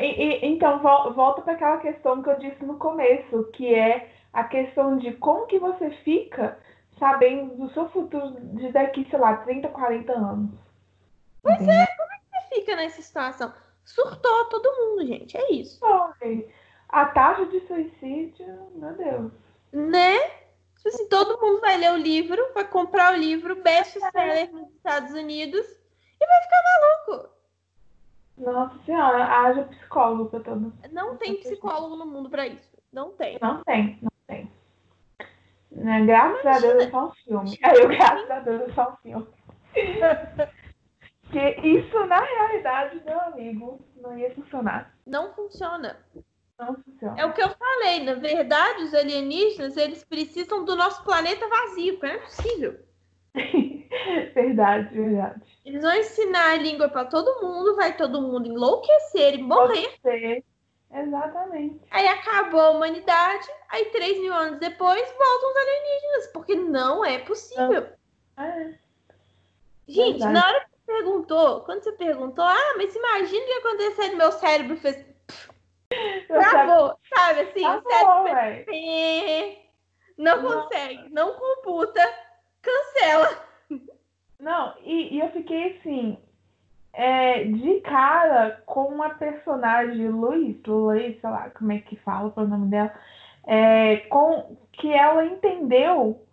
E- 0.00 0.04
e- 0.04 0.46
então, 0.46 0.80
vol- 0.80 1.12
volta 1.12 1.42
para 1.42 1.52
aquela 1.54 1.78
questão 1.78 2.22
que 2.22 2.28
eu 2.30 2.38
disse 2.38 2.64
no 2.64 2.76
começo, 2.78 3.44
que 3.52 3.74
é 3.74 4.10
a 4.32 4.44
questão 4.44 4.96
de 4.98 5.12
como 5.14 5.46
que 5.46 5.58
você 5.58 5.90
fica 6.04 6.58
sabendo 6.98 7.54
do 7.56 7.72
seu 7.72 7.88
futuro 7.90 8.32
de 8.56 8.72
daqui, 8.72 9.06
sei 9.08 9.18
lá, 9.18 9.36
30, 9.38 9.68
40 9.68 10.12
anos. 10.12 10.50
Pois 11.42 11.56
Entendeu? 11.56 11.86
Você 12.32 12.54
fica 12.54 12.76
nessa 12.76 13.00
situação. 13.02 13.52
Surtou 13.84 14.44
todo 14.46 14.76
mundo, 14.76 15.06
gente. 15.06 15.36
É 15.36 15.52
isso. 15.52 15.78
Olha, 15.82 16.44
A 16.88 17.06
taxa 17.06 17.46
de 17.46 17.60
suicídio, 17.66 18.70
meu 18.74 18.92
Deus. 18.94 19.32
Né? 19.72 20.18
Tipo 20.76 20.88
assim, 20.88 21.08
todo 21.08 21.40
mundo 21.40 21.60
vai 21.60 21.76
ler 21.76 21.92
o 21.92 21.96
livro, 21.96 22.52
vai 22.54 22.66
comprar 22.66 23.12
o 23.12 23.16
livro, 23.16 23.62
best-seller 23.62 24.50
nos 24.52 24.68
Estados 24.74 25.12
Unidos 25.12 25.66
e 26.20 26.26
vai 26.26 26.42
ficar 26.42 26.62
maluco. 27.08 27.28
Nossa 28.38 28.78
senhora, 28.84 29.24
haja 29.24 29.64
psicólogo 29.64 30.30
pra 30.30 30.40
todo. 30.40 30.72
Não 30.92 31.16
tem 31.16 31.36
psicólogo 31.36 31.96
no 31.96 32.06
mundo 32.06 32.30
pra 32.30 32.46
isso. 32.46 32.76
Não 32.92 33.10
tem. 33.12 33.38
Não 33.40 33.62
tem, 33.64 33.98
não 34.00 34.10
tem. 34.26 34.50
Né? 35.70 36.06
Graças 36.06 36.46
a 36.46 36.58
Deus 36.58 36.84
é 36.84 36.90
só 36.90 37.08
um 37.08 37.12
filme. 37.12 37.58
Aí 37.62 37.78
eu, 37.82 37.88
graças 37.88 38.30
a 38.30 38.40
Deus 38.40 38.62
é 38.62 38.72
só 38.72 38.92
um 38.92 38.96
filme. 38.96 39.26
Porque 41.22 41.60
isso, 41.62 42.06
na 42.06 42.20
realidade, 42.20 43.02
meu 43.04 43.20
amigo, 43.20 43.84
não 43.96 44.16
ia 44.16 44.34
funcionar. 44.34 44.94
Não 45.06 45.34
funciona. 45.34 45.98
Não 46.58 46.74
funciona. 46.74 47.20
É 47.20 47.26
o 47.26 47.34
que 47.34 47.42
eu 47.42 47.50
falei. 47.50 48.02
Na 48.02 48.14
verdade, 48.14 48.84
os 48.84 48.94
alienígenas, 48.94 49.76
eles 49.76 50.02
precisam 50.02 50.64
do 50.64 50.74
nosso 50.74 51.04
planeta 51.04 51.46
vazio, 51.46 51.98
porque 51.98 52.06
não 52.06 52.14
é 52.14 52.18
possível. 52.18 52.80
verdade, 54.34 54.94
verdade. 54.94 55.40
Eles 55.64 55.82
vão 55.82 55.94
ensinar 55.94 56.52
a 56.52 56.56
língua 56.56 56.88
pra 56.88 57.04
todo 57.04 57.42
mundo, 57.46 57.76
vai 57.76 57.96
todo 57.96 58.22
mundo 58.22 58.46
enlouquecer 58.48 59.34
e 59.34 59.42
morrer. 59.42 59.88
Você, 60.02 60.44
exatamente. 60.92 61.80
Aí 61.90 62.08
acabou 62.08 62.60
a 62.60 62.70
humanidade, 62.70 63.46
aí 63.68 63.86
3 63.86 64.18
mil 64.20 64.32
anos 64.32 64.58
depois 64.60 65.00
voltam 65.02 65.50
os 65.50 65.56
alienígenas, 65.56 66.26
porque 66.32 66.54
não 66.54 67.04
é 67.04 67.18
possível. 67.18 67.88
É. 68.38 68.74
Gente, 69.86 70.18
verdade. 70.20 70.32
na 70.34 70.46
hora 70.46 70.60
que 70.60 70.66
você 70.70 70.92
perguntou, 70.92 71.60
quando 71.62 71.82
você 71.82 71.92
perguntou, 71.92 72.44
ah, 72.44 72.74
mas 72.76 72.94
imagina 72.94 73.42
o 73.42 73.46
que 73.46 73.52
aconteceu 73.52 74.10
no 74.12 74.16
meu 74.16 74.32
cérebro, 74.32 74.76
fez. 74.76 74.96
Sabe- 76.28 76.50
Travou, 76.50 76.98
sabe 77.14 77.40
assim? 77.40 77.62
Tá 77.62 77.78
o 77.78 77.82
cérebro 77.82 78.64
fez. 78.64 79.58
Não 80.18 80.42
Não. 80.42 80.62
consegue, 80.62 81.08
não 81.10 81.34
computa, 81.34 82.00
cancela. 82.60 83.47
Não, 84.40 84.74
e, 84.84 85.16
e 85.16 85.20
eu 85.20 85.30
fiquei 85.30 85.76
assim, 85.76 86.18
é, 86.92 87.44
de 87.44 87.80
cara 87.80 88.62
com 88.66 89.02
a 89.02 89.10
personagem 89.10 90.08
Luiz, 90.08 90.56
Luiz, 90.64 91.20
sei 91.20 91.30
lá 91.30 91.50
como 91.50 91.72
é 91.72 91.78
que 91.80 91.96
fala 91.96 92.32
o 92.34 92.46
nome 92.46 92.70
dela, 92.70 92.92
é, 93.46 93.96
com 94.08 94.56
que 94.72 94.92
ela 94.92 95.24
entendeu 95.24 96.24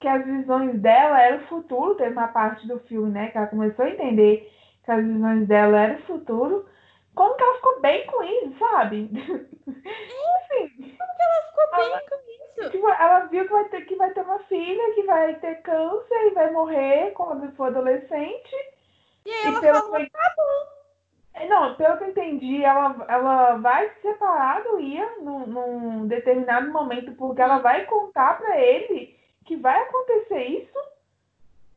que 0.00 0.08
as 0.08 0.24
visões 0.24 0.80
dela 0.80 1.20
eram 1.20 1.44
o 1.44 1.46
futuro, 1.46 1.94
teve 1.94 2.10
uma 2.10 2.28
parte 2.28 2.66
do 2.66 2.80
filme, 2.80 3.10
né, 3.10 3.28
que 3.28 3.38
ela 3.38 3.46
começou 3.46 3.84
a 3.84 3.90
entender 3.90 4.52
que 4.84 4.90
as 4.90 5.04
visões 5.04 5.46
dela 5.46 5.78
eram 5.78 5.94
o 5.96 6.02
futuro, 6.02 6.66
como 7.14 7.36
que 7.36 7.42
ela 7.42 7.54
ficou 7.54 7.80
bem 7.80 8.06
com 8.06 8.22
isso, 8.24 8.58
sabe? 8.58 9.10
assim, 9.68 10.68
Ficou 10.68 11.76
bem 11.76 11.90
com 12.08 12.16
isso. 12.16 12.31
Tipo, 12.70 12.88
ela 12.88 13.20
viu 13.26 13.44
que 13.44 13.50
vai, 13.52 13.64
ter, 13.64 13.80
que 13.86 13.96
vai 13.96 14.10
ter 14.12 14.20
uma 14.22 14.38
filha, 14.40 14.94
que 14.94 15.02
vai 15.04 15.34
ter 15.36 15.62
câncer 15.62 16.26
e 16.26 16.30
vai 16.30 16.50
morrer 16.50 17.10
quando 17.12 17.50
for 17.56 17.66
adolescente. 17.68 18.54
E 19.24 19.30
aí 19.30 19.44
E 19.44 19.46
ela 19.48 19.60
pelo 19.60 19.80
falou, 19.80 19.96
que 19.96 20.10
eu- 21.40 21.48
Não, 21.48 21.74
pelo 21.76 21.96
que 21.98 22.04
eu 22.04 22.08
entendi, 22.10 22.64
ela, 22.64 23.04
ela 23.08 23.56
vai 23.56 23.88
se 23.90 24.02
separar 24.02 24.62
do 24.62 24.80
Ian 24.80 25.08
num, 25.20 25.46
num 25.46 26.06
determinado 26.06 26.70
momento, 26.70 27.12
porque 27.12 27.40
ela 27.40 27.58
vai 27.58 27.84
contar 27.86 28.38
pra 28.38 28.60
ele 28.60 29.18
que 29.44 29.56
vai 29.56 29.80
acontecer 29.82 30.44
isso, 30.44 30.78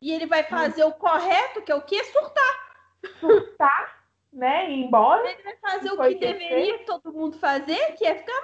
e 0.00 0.12
ele 0.12 0.26
vai 0.26 0.42
fazer 0.44 0.84
o 0.84 0.92
correto, 0.92 1.62
que 1.62 1.72
é 1.72 1.74
o 1.74 1.82
quê? 1.82 2.04
Surtar. 2.04 2.76
surtar, 3.18 3.98
né? 4.32 4.70
E 4.70 4.74
ir 4.74 4.84
embora. 4.84 5.28
Ele 5.28 5.42
vai 5.42 5.56
fazer 5.56 5.90
o 5.90 5.96
que 5.96 6.14
que 6.14 6.20
deveria 6.26 6.78
todo 6.84 7.12
mundo 7.12 7.38
fazer, 7.38 7.94
que 7.94 8.04
é 8.04 8.14
ficar 8.14 8.40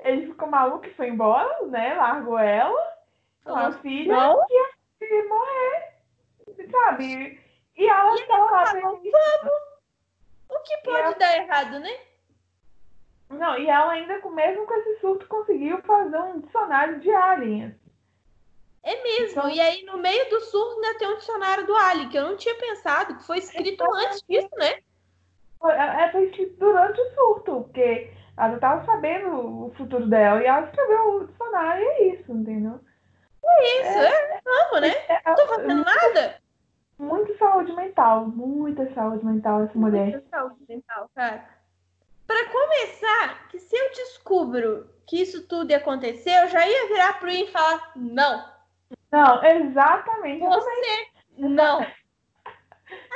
Ele 0.00 0.26
ficou 0.26 0.48
maluco 0.48 0.86
e 0.86 0.94
foi 0.94 1.08
embora, 1.08 1.66
né? 1.66 1.94
Largou 1.94 2.38
ela 2.38 2.96
com 3.44 3.54
a 3.54 3.72
filha 3.72 4.12
não. 4.14 4.44
e 4.48 5.04
ia 5.04 5.28
morrer, 5.28 6.70
sabe? 6.70 7.40
E 7.76 7.86
ela 7.88 8.14
estava 8.14 8.44
lá 8.50 8.66
falou, 8.66 8.96
feliz. 8.98 9.12
O 10.48 10.58
que 10.60 10.76
pode 10.78 11.18
dar 11.18 11.36
errado, 11.36 11.78
né? 11.80 11.96
Não, 13.28 13.58
e 13.58 13.68
ela 13.68 13.92
ainda, 13.92 14.20
com- 14.20 14.30
mesmo 14.30 14.66
com 14.66 14.74
esse 14.74 15.00
surto, 15.00 15.26
conseguiu 15.26 15.82
fazer 15.82 16.18
um 16.18 16.40
dicionário 16.40 17.00
de 17.00 17.10
aliens. 17.10 17.74
É 18.82 19.02
mesmo. 19.02 19.30
Então- 19.40 19.50
E 19.50 19.60
aí, 19.60 19.82
no 19.84 19.98
meio 19.98 20.30
do 20.30 20.40
surto, 20.42 20.74
ainda 20.76 20.98
tem 20.98 21.08
um 21.08 21.16
dicionário 21.16 21.66
do 21.66 21.74
Ali, 21.76 22.08
que 22.08 22.16
eu 22.16 22.22
não 22.24 22.36
tinha 22.36 22.54
pensado, 22.54 23.16
que 23.16 23.24
foi 23.26 23.38
escrito 23.38 23.82
antes 23.94 24.22
disso, 24.28 24.48
né? 24.56 24.78
Foi, 25.58 25.72
é, 25.72 26.08
foi 26.12 26.24
escrito 26.26 26.56
durante 26.56 27.00
o 27.00 27.14
surto, 27.14 27.62
porque 27.64 28.12
ela 28.36 28.48
já 28.50 28.54
estava 28.56 28.84
sabendo 28.84 29.66
o 29.66 29.74
futuro 29.76 30.06
dela 30.08 30.42
e 30.42 30.46
ela 30.46 30.66
escreveu 30.66 31.16
o 31.16 31.26
dicionário 31.26 31.82
e 31.82 31.86
é 31.86 32.14
isso, 32.14 32.32
entendeu? 32.32 32.80
Isso, 33.82 33.98
é, 33.98 34.40
vamos, 34.44 34.80
né? 34.80 34.88
É, 35.08 35.22
Não 35.24 35.36
tô 35.36 35.46
fazendo 35.46 35.84
nada. 35.84 36.40
muito 36.98 37.36
saúde 37.38 37.72
mental, 37.72 38.26
muita 38.26 38.92
saúde 38.92 39.24
mental 39.24 39.62
essa 39.64 39.78
mulher. 39.78 40.10
Muita 40.10 40.28
saúde 40.28 40.56
mental, 40.68 41.10
cara. 41.14 41.48
Pra 42.26 42.44
começar, 42.50 43.48
que 43.48 43.58
se 43.60 43.76
eu 43.76 43.88
descubro 43.92 44.90
que 45.06 45.22
isso 45.22 45.46
tudo 45.46 45.70
ia 45.70 45.76
acontecer, 45.76 46.42
eu 46.42 46.48
já 46.48 46.66
ia 46.66 46.88
virar 46.88 47.20
pro 47.20 47.30
Ian 47.30 47.44
e 47.44 47.52
falar, 47.52 47.92
não, 47.94 48.44
Não, 49.12 49.44
exatamente. 49.44 50.44
Você 50.44 51.08
não. 51.38 51.80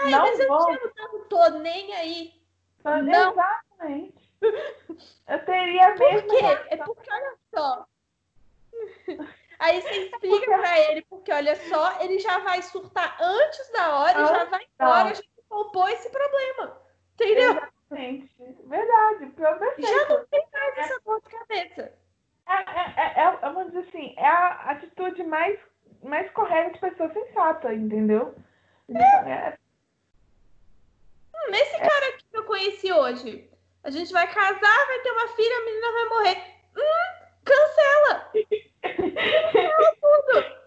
Ai, 0.02 0.10
não 0.10 0.20
mas 0.20 0.38
eu 0.40 0.48
vou. 0.48 0.64
te 0.66 0.70
amo 0.72 0.92
tanto, 0.94 1.18
tô 1.28 1.48
nem 1.58 1.92
aí. 1.94 2.32
Mas 2.84 3.04
Não. 3.04 3.32
Exatamente. 3.32 4.19
Eu 4.42 5.44
teria 5.44 5.88
a 5.88 5.94
Por 5.94 6.22
quê? 6.22 6.44
É 6.70 6.76
porque, 6.78 7.12
olha 7.12 7.34
só. 7.54 7.86
Aí 9.58 9.80
você 9.80 9.90
explica 10.08 10.58
pra 10.58 10.80
ele, 10.80 11.02
porque 11.02 11.32
olha 11.32 11.56
só, 11.68 12.00
ele 12.00 12.18
já 12.18 12.38
vai 12.38 12.62
surtar 12.62 13.16
antes 13.20 13.70
da 13.72 13.98
hora, 13.98 14.26
já 14.26 14.44
vai 14.44 14.66
embora, 14.74 15.14
já 15.14 15.22
poupou 15.48 15.88
esse 15.88 16.08
problema. 16.10 16.80
Entendeu? 17.14 17.50
Exatamente. 17.50 18.30
Verdade. 18.66 19.26
Perfeito. 19.26 19.82
Já 19.82 20.08
não 20.08 20.24
tem 20.26 20.46
mais 20.52 20.78
essa 20.78 21.00
dor 21.04 21.20
de 21.20 21.28
cabeça. 21.28 21.92
É, 22.48 22.52
é, 22.52 22.94
é, 22.96 23.24
é, 23.24 23.38
vamos 23.40 23.66
dizer 23.66 23.88
assim, 23.88 24.14
é 24.16 24.26
a 24.26 24.70
atitude 24.70 25.22
mais, 25.24 25.58
mais 26.02 26.30
correta 26.32 26.72
de 26.72 26.80
pessoa 26.80 27.12
sensata, 27.12 27.72
entendeu? 27.74 28.34
É. 28.88 29.58
Hum, 31.34 31.52
esse 31.52 31.78
cara 31.78 32.08
aqui 32.08 32.24
que 32.24 32.36
eu 32.36 32.44
conheci 32.44 32.92
hoje, 32.92 33.49
a 33.82 33.90
gente 33.90 34.12
vai 34.12 34.26
casar, 34.32 34.86
vai 34.86 35.00
ter 35.00 35.10
uma 35.10 35.28
filha, 35.28 35.56
a 35.56 35.64
menina 35.64 35.92
vai 35.92 36.04
morrer. 36.04 36.36
Hum, 36.76 37.10
cancela! 37.44 38.30
cancela 38.82 39.96
tudo! 40.00 40.60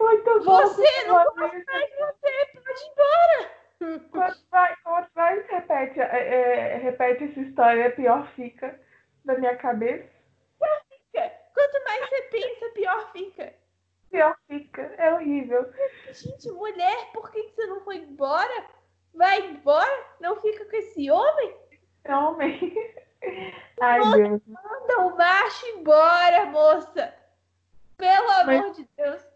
Muito 0.00 0.44
bom. 0.44 0.62
Você 0.62 1.04
não 1.06 1.24
gosta 1.24 1.34
mais 1.34 1.52
de 1.52 1.96
você, 1.96 2.60
pode 2.64 2.80
ir 2.80 2.90
embora! 2.90 3.54
Quanto 4.10 4.40
mais, 4.50 4.80
quanto 4.82 5.10
mais 5.14 5.46
repete, 5.46 6.00
é, 6.00 6.04
é, 6.04 6.76
repete 6.78 7.24
essa 7.24 7.40
história, 7.40 7.90
pior 7.90 8.26
fica 8.34 8.80
na 9.24 9.38
minha 9.38 9.56
cabeça. 9.56 10.08
Pior 10.58 10.80
fica! 10.88 11.32
Quanto 11.52 11.84
mais 11.84 12.08
você 12.08 12.22
pensa, 12.22 12.68
pior 12.74 13.12
fica. 13.12 13.54
Pior 14.10 14.36
fica, 14.48 14.82
é 14.96 15.12
horrível. 15.12 15.70
Gente, 16.12 16.50
mulher, 16.50 17.10
por 17.12 17.30
que 17.30 17.42
você 17.42 17.66
não 17.66 17.80
foi 17.80 17.96
embora? 17.96 18.64
Vai 19.12 19.40
embora? 19.40 20.06
Não 20.20 20.40
fica 20.40 20.64
com 20.64 20.76
esse 20.76 21.10
homem? 21.10 21.63
Homem. 22.08 22.74
Ai, 23.80 24.00
Deus. 24.12 24.42
Manda 24.46 25.00
o 25.06 25.16
macho 25.16 25.66
embora, 25.68 26.46
moça! 26.46 27.14
Pelo 27.96 28.26
Mas- 28.46 28.48
amor 28.60 28.72
de 28.72 28.88
Deus! 28.96 29.26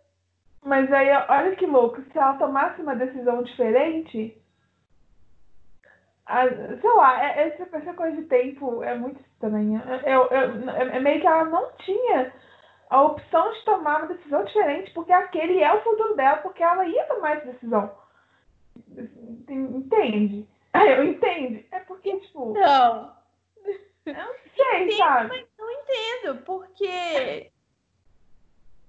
Mas 0.63 0.93
aí, 0.93 1.09
olha 1.29 1.57
que 1.57 1.65
louco, 1.67 2.03
se 2.03 2.19
ela 2.19 2.35
tomasse 2.35 2.81
uma 2.83 2.95
decisão 2.97 3.43
diferente, 3.43 4.37
a- 6.27 6.49
sei 6.49 6.91
lá, 6.95 7.25
é- 7.25 7.49
essa, 7.49 7.69
essa 7.77 7.95
coisa 7.95 8.17
de 8.17 8.25
tempo 8.29 8.83
é 8.83 8.95
muito 8.95 9.21
estranha. 9.21 9.83
Eu, 10.05 10.27
eu, 10.27 10.71
é 10.71 10.97
é 10.97 11.01
meio 11.01 11.21
que 11.21 11.27
ela 11.27 11.45
não 11.45 11.73
tinha 11.79 12.33
a 12.91 13.03
opção 13.03 13.51
de 13.53 13.65
tomar 13.65 14.01
uma 14.03 14.09
decisão 14.15 14.45
diferente, 14.45 14.91
porque 14.93 15.13
aquele 15.13 15.63
é 15.63 15.73
o 15.73 15.81
futuro 15.83 16.15
dela, 16.17 16.39
porque 16.39 16.63
ela 16.63 16.85
ia 16.87 17.05
tomar 17.07 17.37
essa 17.37 17.47
decisão. 17.53 17.91
Entende? 19.49 20.47
Eu 20.75 21.05
entendo. 21.05 21.65
É 21.71 21.81
porque, 21.81 22.19
tipo, 22.21 22.53
Não, 22.53 23.17
eu 24.07 24.15
não 24.15 24.35
sei, 24.57 24.85
Entendo, 24.85 24.97
sabe? 24.97 25.29
mas 25.29 25.47
não 25.59 25.71
entendo, 25.71 26.43
porque. 26.45 27.51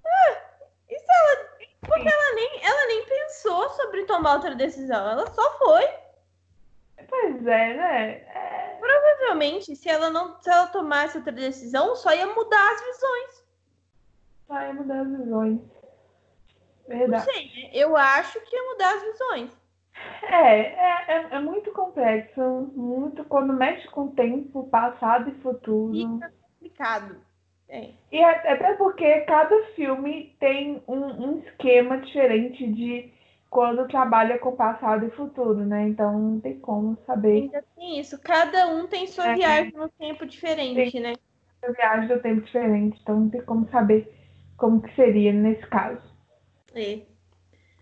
Ah, 0.04 0.42
isso 0.88 1.04
ela. 1.08 1.50
Porque 1.82 2.08
ela 2.08 2.34
nem, 2.34 2.62
ela 2.64 2.86
nem 2.86 3.04
pensou 3.06 3.68
sobre 3.70 4.04
tomar 4.04 4.34
outra 4.34 4.54
decisão, 4.54 5.10
ela 5.10 5.26
só 5.32 5.58
foi. 5.58 5.82
Pois 7.08 7.46
é, 7.46 7.74
né? 7.74 8.10
É, 8.12 8.76
Provavelmente, 8.78 9.74
se 9.74 9.88
ela 9.88 10.10
não 10.10 10.40
se 10.40 10.48
ela 10.50 10.66
tomasse 10.68 11.16
outra 11.16 11.32
decisão, 11.32 11.96
só 11.96 12.12
ia 12.14 12.26
mudar 12.26 12.72
as 12.72 12.80
visões. 12.84 13.44
vai 14.46 14.72
mudar 14.72 15.00
as 15.00 15.08
visões. 15.08 15.60
Não 16.88 16.98
Verdade. 16.98 17.24
sei, 17.24 17.46
né? 17.46 17.70
eu 17.72 17.96
acho 17.96 18.40
que 18.42 18.54
ia 18.54 18.62
mudar 18.70 18.94
as 18.94 19.02
visões. 19.02 19.59
É, 20.30 20.60
é, 20.60 21.04
é, 21.08 21.28
é 21.32 21.40
muito 21.40 21.72
complexo, 21.72 22.40
muito 22.74 23.24
quando 23.24 23.52
mexe 23.52 23.86
com 23.88 24.08
tempo, 24.08 24.68
passado 24.68 25.30
e 25.30 25.42
futuro. 25.42 25.92
Fica 25.92 26.32
complicado. 26.58 27.16
É. 27.68 27.90
E 28.10 28.22
até 28.22 28.74
porque 28.74 29.20
cada 29.22 29.56
filme 29.76 30.34
tem 30.40 30.82
um, 30.88 30.98
um 30.98 31.38
esquema 31.38 31.98
diferente 31.98 32.66
de 32.66 33.12
quando 33.48 33.88
trabalha 33.88 34.38
com 34.38 34.56
passado 34.56 35.06
e 35.06 35.10
futuro, 35.10 35.64
né? 35.64 35.88
Então 35.88 36.18
não 36.18 36.40
tem 36.40 36.58
como 36.58 36.96
saber 37.06 37.42
Ainda 37.42 37.64
tem 37.76 37.98
isso. 37.98 38.20
Cada 38.20 38.68
um 38.68 38.86
tem 38.86 39.06
sua 39.06 39.32
É. 39.32 39.34
viagem 39.34 39.72
no 39.72 39.88
tempo 39.88 40.26
diferente, 40.26 41.00
né? 41.00 41.14
a 41.62 41.72
viagem 41.72 42.08
do 42.08 42.22
tempo 42.22 42.40
diferente, 42.40 42.98
então 43.02 43.20
não 43.20 43.28
tem 43.28 43.42
como 43.42 43.68
saber 43.68 44.10
como 44.56 44.80
que 44.80 44.94
seria 44.94 45.32
nesse 45.32 45.66
caso. 45.66 46.00
É. 46.74 47.00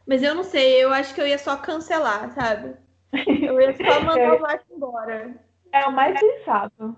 Mas 0.08 0.22
eu 0.22 0.34
não 0.34 0.42
sei, 0.42 0.82
eu 0.82 0.90
acho 0.90 1.14
que 1.14 1.20
eu 1.20 1.26
ia 1.26 1.36
só 1.36 1.54
cancelar, 1.58 2.30
sabe? 2.30 2.74
Eu 3.12 3.60
ia 3.60 3.76
só 3.76 4.00
mandar 4.00 4.36
o 4.36 4.40
Macho 4.40 4.64
embora. 4.70 5.34
É 5.70 5.84
o 5.84 5.92
mais 5.92 6.18
sensato. 6.18 6.96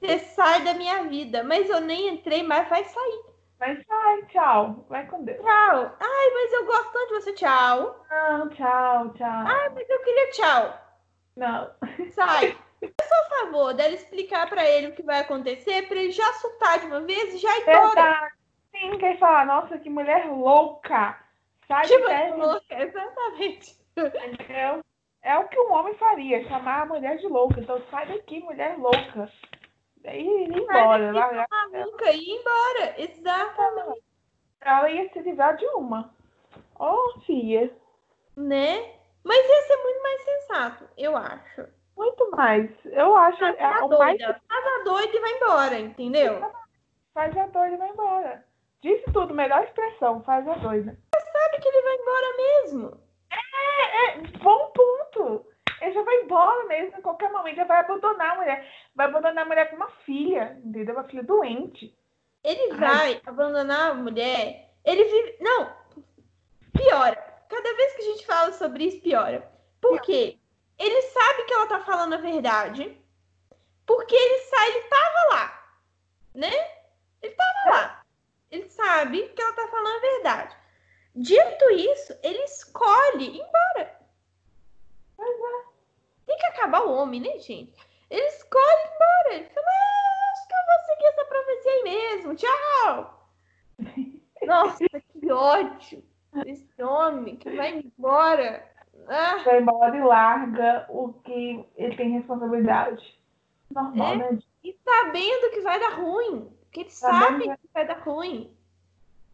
Você 0.00 0.18
sai 0.20 0.64
da 0.64 0.72
minha 0.72 1.04
vida, 1.04 1.44
mas 1.44 1.68
eu 1.68 1.78
nem 1.80 2.08
entrei, 2.08 2.42
mas 2.42 2.66
vai 2.70 2.84
sair. 2.84 3.24
Mas 3.60 3.78
ai, 3.90 4.22
tchau. 4.28 4.86
Vai 4.88 5.06
com 5.06 5.24
Deus. 5.24 5.38
Tchau. 5.38 5.96
Ai, 6.00 6.30
mas 6.32 6.52
eu 6.54 6.66
gosto 6.66 6.92
tanto 6.92 7.08
de 7.08 7.14
você. 7.14 7.32
Tchau. 7.34 8.06
Não, 8.10 8.48
tchau, 8.48 9.12
tchau. 9.14 9.44
Ai, 9.46 9.68
mas 9.74 9.88
eu 9.88 9.98
queria 10.00 10.30
tchau. 10.30 10.80
Não. 11.36 11.70
Sai. 12.10 12.56
Eu 12.82 12.92
sou 13.02 13.16
a 13.16 13.46
favor 13.46 13.72
dela 13.72 13.94
explicar 13.94 14.46
pra 14.50 14.62
ele 14.62 14.88
o 14.88 14.92
que 14.92 15.02
vai 15.02 15.20
acontecer, 15.20 15.88
pra 15.88 15.96
ele 15.96 16.10
já 16.10 16.30
soltar 16.34 16.78
de 16.78 16.86
uma 16.86 17.00
vez 17.00 17.32
e 17.34 17.38
já 17.38 17.48
ir 17.56 17.62
embora. 17.62 18.30
Sim, 18.70 18.98
quer 18.98 19.18
falar, 19.18 19.46
nossa, 19.46 19.78
que 19.78 19.88
mulher 19.88 20.26
louca. 20.26 21.18
Sai 21.68 21.82
de 21.86 21.92
Tipo, 21.92 22.06
perto, 22.06 22.38
louca, 22.38 22.82
exatamente. 22.82 23.76
entendeu? 23.96 24.80
É 25.22 25.36
o 25.38 25.48
que 25.48 25.58
um 25.58 25.72
homem 25.72 25.94
faria, 25.94 26.46
chamar 26.48 26.82
a 26.82 26.86
mulher 26.86 27.16
de 27.18 27.26
louca. 27.26 27.60
Então 27.60 27.80
sai 27.90 28.06
daqui, 28.06 28.40
mulher 28.40 28.78
louca. 28.78 29.30
Daí 30.02 30.24
ir 30.24 30.52
embora. 30.56 31.12
Daqui, 31.12 31.18
largar 31.18 31.46
Maluca, 31.50 32.12
e 32.12 32.18
ir 32.20 32.38
embora. 32.40 32.94
Exatamente. 32.98 34.04
Ela 34.60 34.90
ia 34.90 35.12
se 35.12 35.20
livrar 35.20 35.56
de 35.56 35.66
uma. 35.66 36.14
Oh, 36.78 37.20
filha. 37.26 37.70
Né? 38.36 38.94
Mas 39.24 39.38
ia 39.48 39.62
ser 39.62 39.76
muito 39.82 40.02
mais 40.02 40.22
sensato, 40.24 40.88
eu 40.96 41.16
acho. 41.16 41.66
Muito 41.96 42.30
mais. 42.30 42.70
Eu 42.84 43.16
acho 43.16 43.38
Tá 43.40 43.48
é, 43.48 43.82
o 43.82 43.88
mais 43.88 44.18
doida. 44.18 44.40
Casa 44.48 44.84
doida 44.84 45.16
e 45.16 45.20
vai 45.20 45.32
embora, 45.32 45.78
entendeu? 45.80 46.52
faz 47.14 47.36
a 47.36 47.46
doida 47.46 47.74
e 47.74 47.78
vai 47.78 47.88
embora. 47.90 48.45
Disse 48.86 49.10
tudo, 49.12 49.34
melhor 49.34 49.64
expressão, 49.64 50.22
faz 50.22 50.46
a 50.46 50.54
doida. 50.54 50.96
Sabe 51.12 51.60
que 51.60 51.66
ele 51.66 51.82
vai 51.82 51.94
embora 51.96 52.36
mesmo. 52.36 53.00
É, 53.32 54.06
é, 54.06 54.18
bom 54.38 54.70
ponto. 54.70 55.44
Ele 55.80 55.92
já 55.92 56.04
vai 56.04 56.22
embora 56.22 56.68
mesmo, 56.68 56.96
em 56.96 57.02
qualquer 57.02 57.32
momento, 57.32 57.56
já 57.56 57.64
vai 57.64 57.80
abandonar 57.80 58.30
a 58.30 58.36
mulher. 58.36 58.72
Vai 58.94 59.06
abandonar 59.06 59.44
a 59.44 59.48
mulher 59.48 59.70
com 59.70 59.74
uma 59.74 59.90
filha, 60.04 60.56
entendeu? 60.64 60.94
Uma 60.94 61.02
filha 61.02 61.24
doente. 61.24 61.98
Ele 62.44 62.74
Ai. 62.74 62.78
vai 62.78 63.22
abandonar 63.26 63.90
a 63.90 63.94
mulher. 63.94 64.70
Ele 64.84 65.02
vive. 65.02 65.36
Não! 65.40 65.76
Piora. 66.72 67.16
Cada 67.48 67.74
vez 67.74 67.92
que 67.94 68.02
a 68.02 68.04
gente 68.04 68.24
fala 68.24 68.52
sobre 68.52 68.84
isso, 68.84 69.02
piora. 69.02 69.50
Por 69.80 70.00
quê? 70.00 70.38
Ele 70.78 71.02
sabe 71.02 71.42
que 71.42 71.54
ela 71.54 71.66
tá 71.66 71.80
falando 71.80 72.12
a 72.12 72.18
verdade. 72.18 72.96
Porque 73.84 74.14
ele 74.14 74.38
sai, 74.42 74.68
ele 74.68 74.82
tava 74.82 75.34
lá. 75.34 75.76
Né? 76.32 76.52
Ele 77.20 77.34
tava 77.34 77.76
lá. 77.76 78.05
Ele 78.56 78.68
sabe 78.70 79.28
que 79.28 79.42
ela 79.42 79.52
tá 79.54 79.68
falando 79.68 79.96
a 79.96 80.00
verdade. 80.00 80.56
Dito 81.14 81.70
isso, 81.72 82.18
ele 82.22 82.42
escolhe 82.44 83.24
ir 83.24 83.40
embora. 83.40 83.96
Tem 86.26 86.36
que 86.38 86.46
acabar 86.46 86.82
o 86.82 86.92
homem, 86.92 87.20
né, 87.20 87.38
gente? 87.38 87.72
Ele 88.10 88.26
escolhe 88.26 88.64
ir 88.64 88.94
embora. 88.94 89.34
Ele 89.34 89.44
fala, 89.50 89.66
"Ah, 89.68 90.32
acho 90.32 90.48
que 90.48 90.54
eu 90.54 90.66
vou 90.66 90.86
seguir 90.86 91.06
essa 91.06 91.24
profecia 91.24 91.72
aí 91.72 91.82
mesmo. 91.82 92.34
Tchau. 92.34 93.30
Nossa, 94.46 94.84
que 95.20 95.32
ódio. 95.32 96.04
Esse 96.44 96.82
homem 96.82 97.36
que 97.36 97.50
vai 97.56 97.78
embora. 97.78 98.70
Ah, 99.08 99.36
Vai 99.44 99.60
embora 99.60 99.96
e 99.96 100.02
larga 100.02 100.86
o 100.88 101.12
que 101.12 101.64
ele 101.76 101.96
tem 101.96 102.10
responsabilidade. 102.12 103.18
Normal, 103.70 104.12
É? 104.14 104.16
né? 104.16 104.38
e 104.64 104.76
sabendo 104.84 105.50
que 105.50 105.60
vai 105.60 105.78
dar 105.78 105.94
ruim. 106.00 106.55
Porque 106.76 106.80
ele 106.80 106.90
sabe 106.90 107.44
que 107.44 107.68
vai 107.72 107.86
dar 107.86 108.00
ruim. 108.00 108.54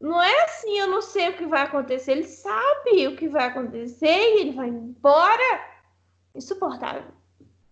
Não 0.01 0.23
é 0.23 0.45
assim, 0.45 0.79
eu 0.79 0.87
não 0.87 1.03
sei 1.03 1.31
o 1.31 1.37
que 1.37 1.47
vai 1.47 1.63
acontecer. 1.63 2.13
Ele 2.13 2.25
sabe 2.25 3.09
o 3.09 3.17
que 3.17 3.29
vai 3.29 3.47
acontecer 3.47 4.07
e 4.07 4.41
ele 4.41 4.53
vai 4.53 4.69
embora. 4.69 5.73
Insuportável. 6.35 7.03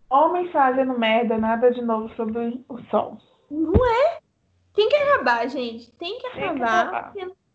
Homem 0.09 0.51
fazendo 0.51 0.99
merda, 0.99 1.39
nada 1.39 1.71
de 1.71 1.83
novo 1.83 2.13
sobre 2.17 2.65
o 2.69 2.79
sol. 2.91 3.19
Não 3.49 3.87
é? 3.87 4.19
Tem 4.75 4.89
que 4.89 4.97
acabar, 4.97 5.49
gente. 5.49 5.93
Tem 5.93 6.19
que 6.19 6.31
Tem 6.31 6.33
que 6.33 6.45
acabar. 6.45 6.89
acabar. 6.89 7.13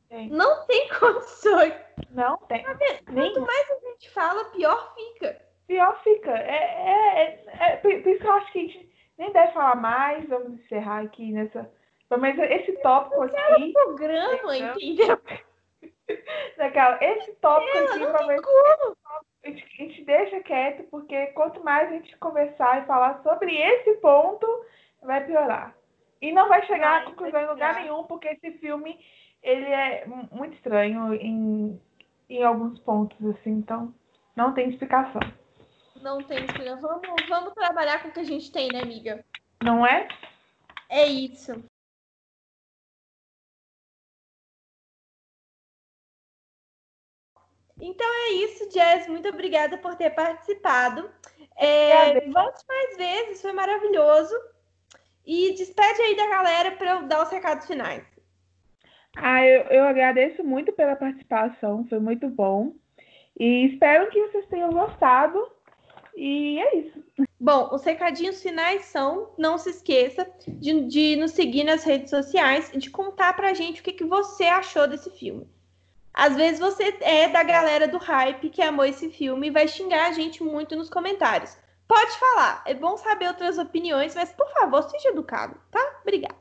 Tem. 0.07 0.29
Não 0.29 0.65
tem 0.67 0.87
condições. 0.97 1.73
Não 2.11 2.37
tem. 2.47 2.63
Quanto 2.63 3.41
mais 3.41 3.71
a 3.71 3.89
gente 3.89 4.09
fala, 4.11 4.45
pior 4.45 4.93
fica. 4.95 5.41
pior 5.67 6.01
fica. 6.01 6.31
É, 6.31 6.55
é, 6.55 7.45
é, 7.47 7.73
é, 7.73 7.75
por 7.77 7.91
por 8.01 8.09
isso 8.09 8.21
que 8.21 8.27
eu 8.27 8.33
acho 8.33 8.51
que 8.53 8.59
a 8.59 8.61
gente 8.61 8.89
nem 9.17 9.33
deve 9.33 9.51
falar 9.51 9.75
mais. 9.75 10.27
Vamos 10.29 10.61
encerrar 10.61 11.03
aqui 11.03 11.31
nessa. 11.33 11.69
Mas 12.09 12.37
esse 12.37 12.73
tópico 12.81 13.21
aqui. 13.23 13.73
Programa, 13.73 14.57
entendeu? 14.57 15.19
Esse 17.01 17.33
tópico 17.41 17.77
aqui, 17.77 17.99
talvez 18.11 18.41
a 19.43 19.49
gente 19.49 20.03
deixa 20.05 20.39
quieto, 20.41 20.83
porque 20.89 21.27
quanto 21.27 21.63
mais 21.63 21.89
a 21.89 21.93
gente 21.93 22.17
conversar 22.17 22.81
e 22.81 22.85
falar 22.85 23.21
sobre 23.21 23.55
esse 23.55 23.95
ponto, 23.95 24.47
vai 25.01 25.25
piorar. 25.25 25.75
E 26.21 26.31
não 26.31 26.47
vai 26.47 26.65
chegar 26.65 27.01
a 27.01 27.05
conclusão 27.05 27.41
em 27.41 27.47
lugar 27.47 27.75
nenhum, 27.75 28.03
porque 28.03 28.29
esse 28.29 28.51
filme 28.59 28.97
ele 29.43 29.65
é 29.65 30.05
muito 30.31 30.55
estranho 30.55 31.13
em, 31.13 31.79
em 32.29 32.43
alguns 32.43 32.79
pontos, 32.79 33.17
assim, 33.27 33.51
então 33.51 33.93
não 34.35 34.53
tem 34.53 34.69
explicação. 34.69 35.21
Não 36.01 36.17
tem 36.23 36.43
explicação. 36.43 36.99
Vamos, 36.99 37.29
vamos 37.29 37.53
trabalhar 37.53 38.01
com 38.01 38.09
o 38.09 38.11
que 38.11 38.19
a 38.19 38.23
gente 38.23 38.51
tem, 38.51 38.69
né, 38.71 38.81
amiga? 38.81 39.23
Não 39.63 39.85
é? 39.85 40.07
É 40.89 41.05
isso. 41.05 41.63
Então 47.79 48.07
é 48.07 48.31
isso, 48.33 48.69
Jess. 48.71 49.07
Muito 49.07 49.29
obrigada 49.29 49.77
por 49.77 49.95
ter 49.95 50.11
participado. 50.11 51.09
É, 51.57 52.21
volte 52.29 52.63
mais 52.67 52.97
vezes, 52.97 53.41
foi 53.41 53.51
maravilhoso. 53.53 54.33
E 55.25 55.53
despede 55.53 56.01
aí 56.01 56.15
da 56.15 56.27
galera 56.27 56.71
para 56.71 56.91
eu 56.91 57.03
dar 57.07 57.23
os 57.23 57.29
recados 57.29 57.65
finais. 57.65 58.03
Ah, 59.15 59.45
eu, 59.45 59.61
eu 59.63 59.83
agradeço 59.85 60.43
muito 60.43 60.71
pela 60.73 60.95
participação, 60.95 61.85
foi 61.87 61.99
muito 61.99 62.27
bom. 62.27 62.73
E 63.39 63.65
espero 63.67 64.09
que 64.09 64.27
vocês 64.27 64.45
tenham 64.47 64.69
gostado. 64.69 65.51
E 66.15 66.59
é 66.59 66.77
isso. 66.77 67.03
Bom, 67.39 67.69
os 67.73 67.83
recadinhos 67.83 68.41
finais 68.41 68.85
são: 68.85 69.33
não 69.37 69.57
se 69.57 69.69
esqueça 69.69 70.29
de, 70.47 70.81
de 70.87 71.15
nos 71.15 71.31
seguir 71.31 71.63
nas 71.63 71.83
redes 71.83 72.09
sociais 72.09 72.71
e 72.73 72.77
de 72.77 72.89
contar 72.89 73.33
pra 73.33 73.53
gente 73.53 73.81
o 73.81 73.83
que, 73.83 73.93
que 73.93 74.05
você 74.05 74.45
achou 74.45 74.87
desse 74.87 75.09
filme. 75.09 75.47
Às 76.17 76.33
vezes 76.33 76.61
você 76.61 76.97
é 77.01 77.27
da 77.27 77.43
galera 77.43 77.89
do 77.89 77.97
hype 77.97 78.49
que 78.49 78.61
amou 78.61 78.85
esse 78.85 79.09
filme 79.09 79.47
e 79.47 79.51
vai 79.51 79.67
xingar 79.67 80.07
a 80.07 80.11
gente 80.13 80.41
muito 80.41 80.73
nos 80.73 80.89
comentários. 80.89 81.57
Pode 81.85 82.11
falar, 82.17 82.63
é 82.65 82.73
bom 82.73 82.95
saber 82.95 83.27
outras 83.27 83.57
opiniões, 83.57 84.15
mas 84.15 84.31
por 84.31 84.49
favor, 84.53 84.81
seja 84.83 85.09
educado, 85.09 85.59
tá? 85.69 85.99
Obrigada. 86.01 86.37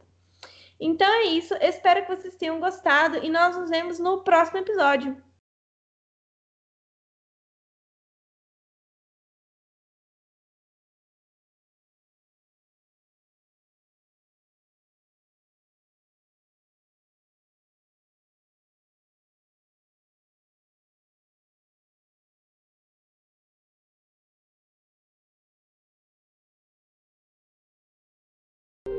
Então 0.78 1.12
é 1.12 1.24
isso, 1.24 1.54
espero 1.60 2.06
que 2.06 2.14
vocês 2.14 2.36
tenham 2.36 2.60
gostado 2.60 3.18
e 3.18 3.28
nós 3.28 3.56
nos 3.56 3.68
vemos 3.68 3.98
no 3.98 4.22
próximo 4.22 4.58
episódio. 4.58 5.20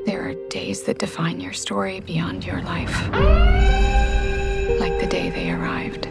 There 0.06 0.28
are 0.28 0.34
days 0.50 0.84
that 0.84 0.98
define 0.98 1.40
your 1.40 1.52
story 1.52 1.98
beyond 1.98 2.46
your 2.46 2.62
life. 2.62 2.94
Like 4.78 5.00
the 5.00 5.06
day 5.10 5.30
they 5.30 5.50
arrived. 5.50 6.08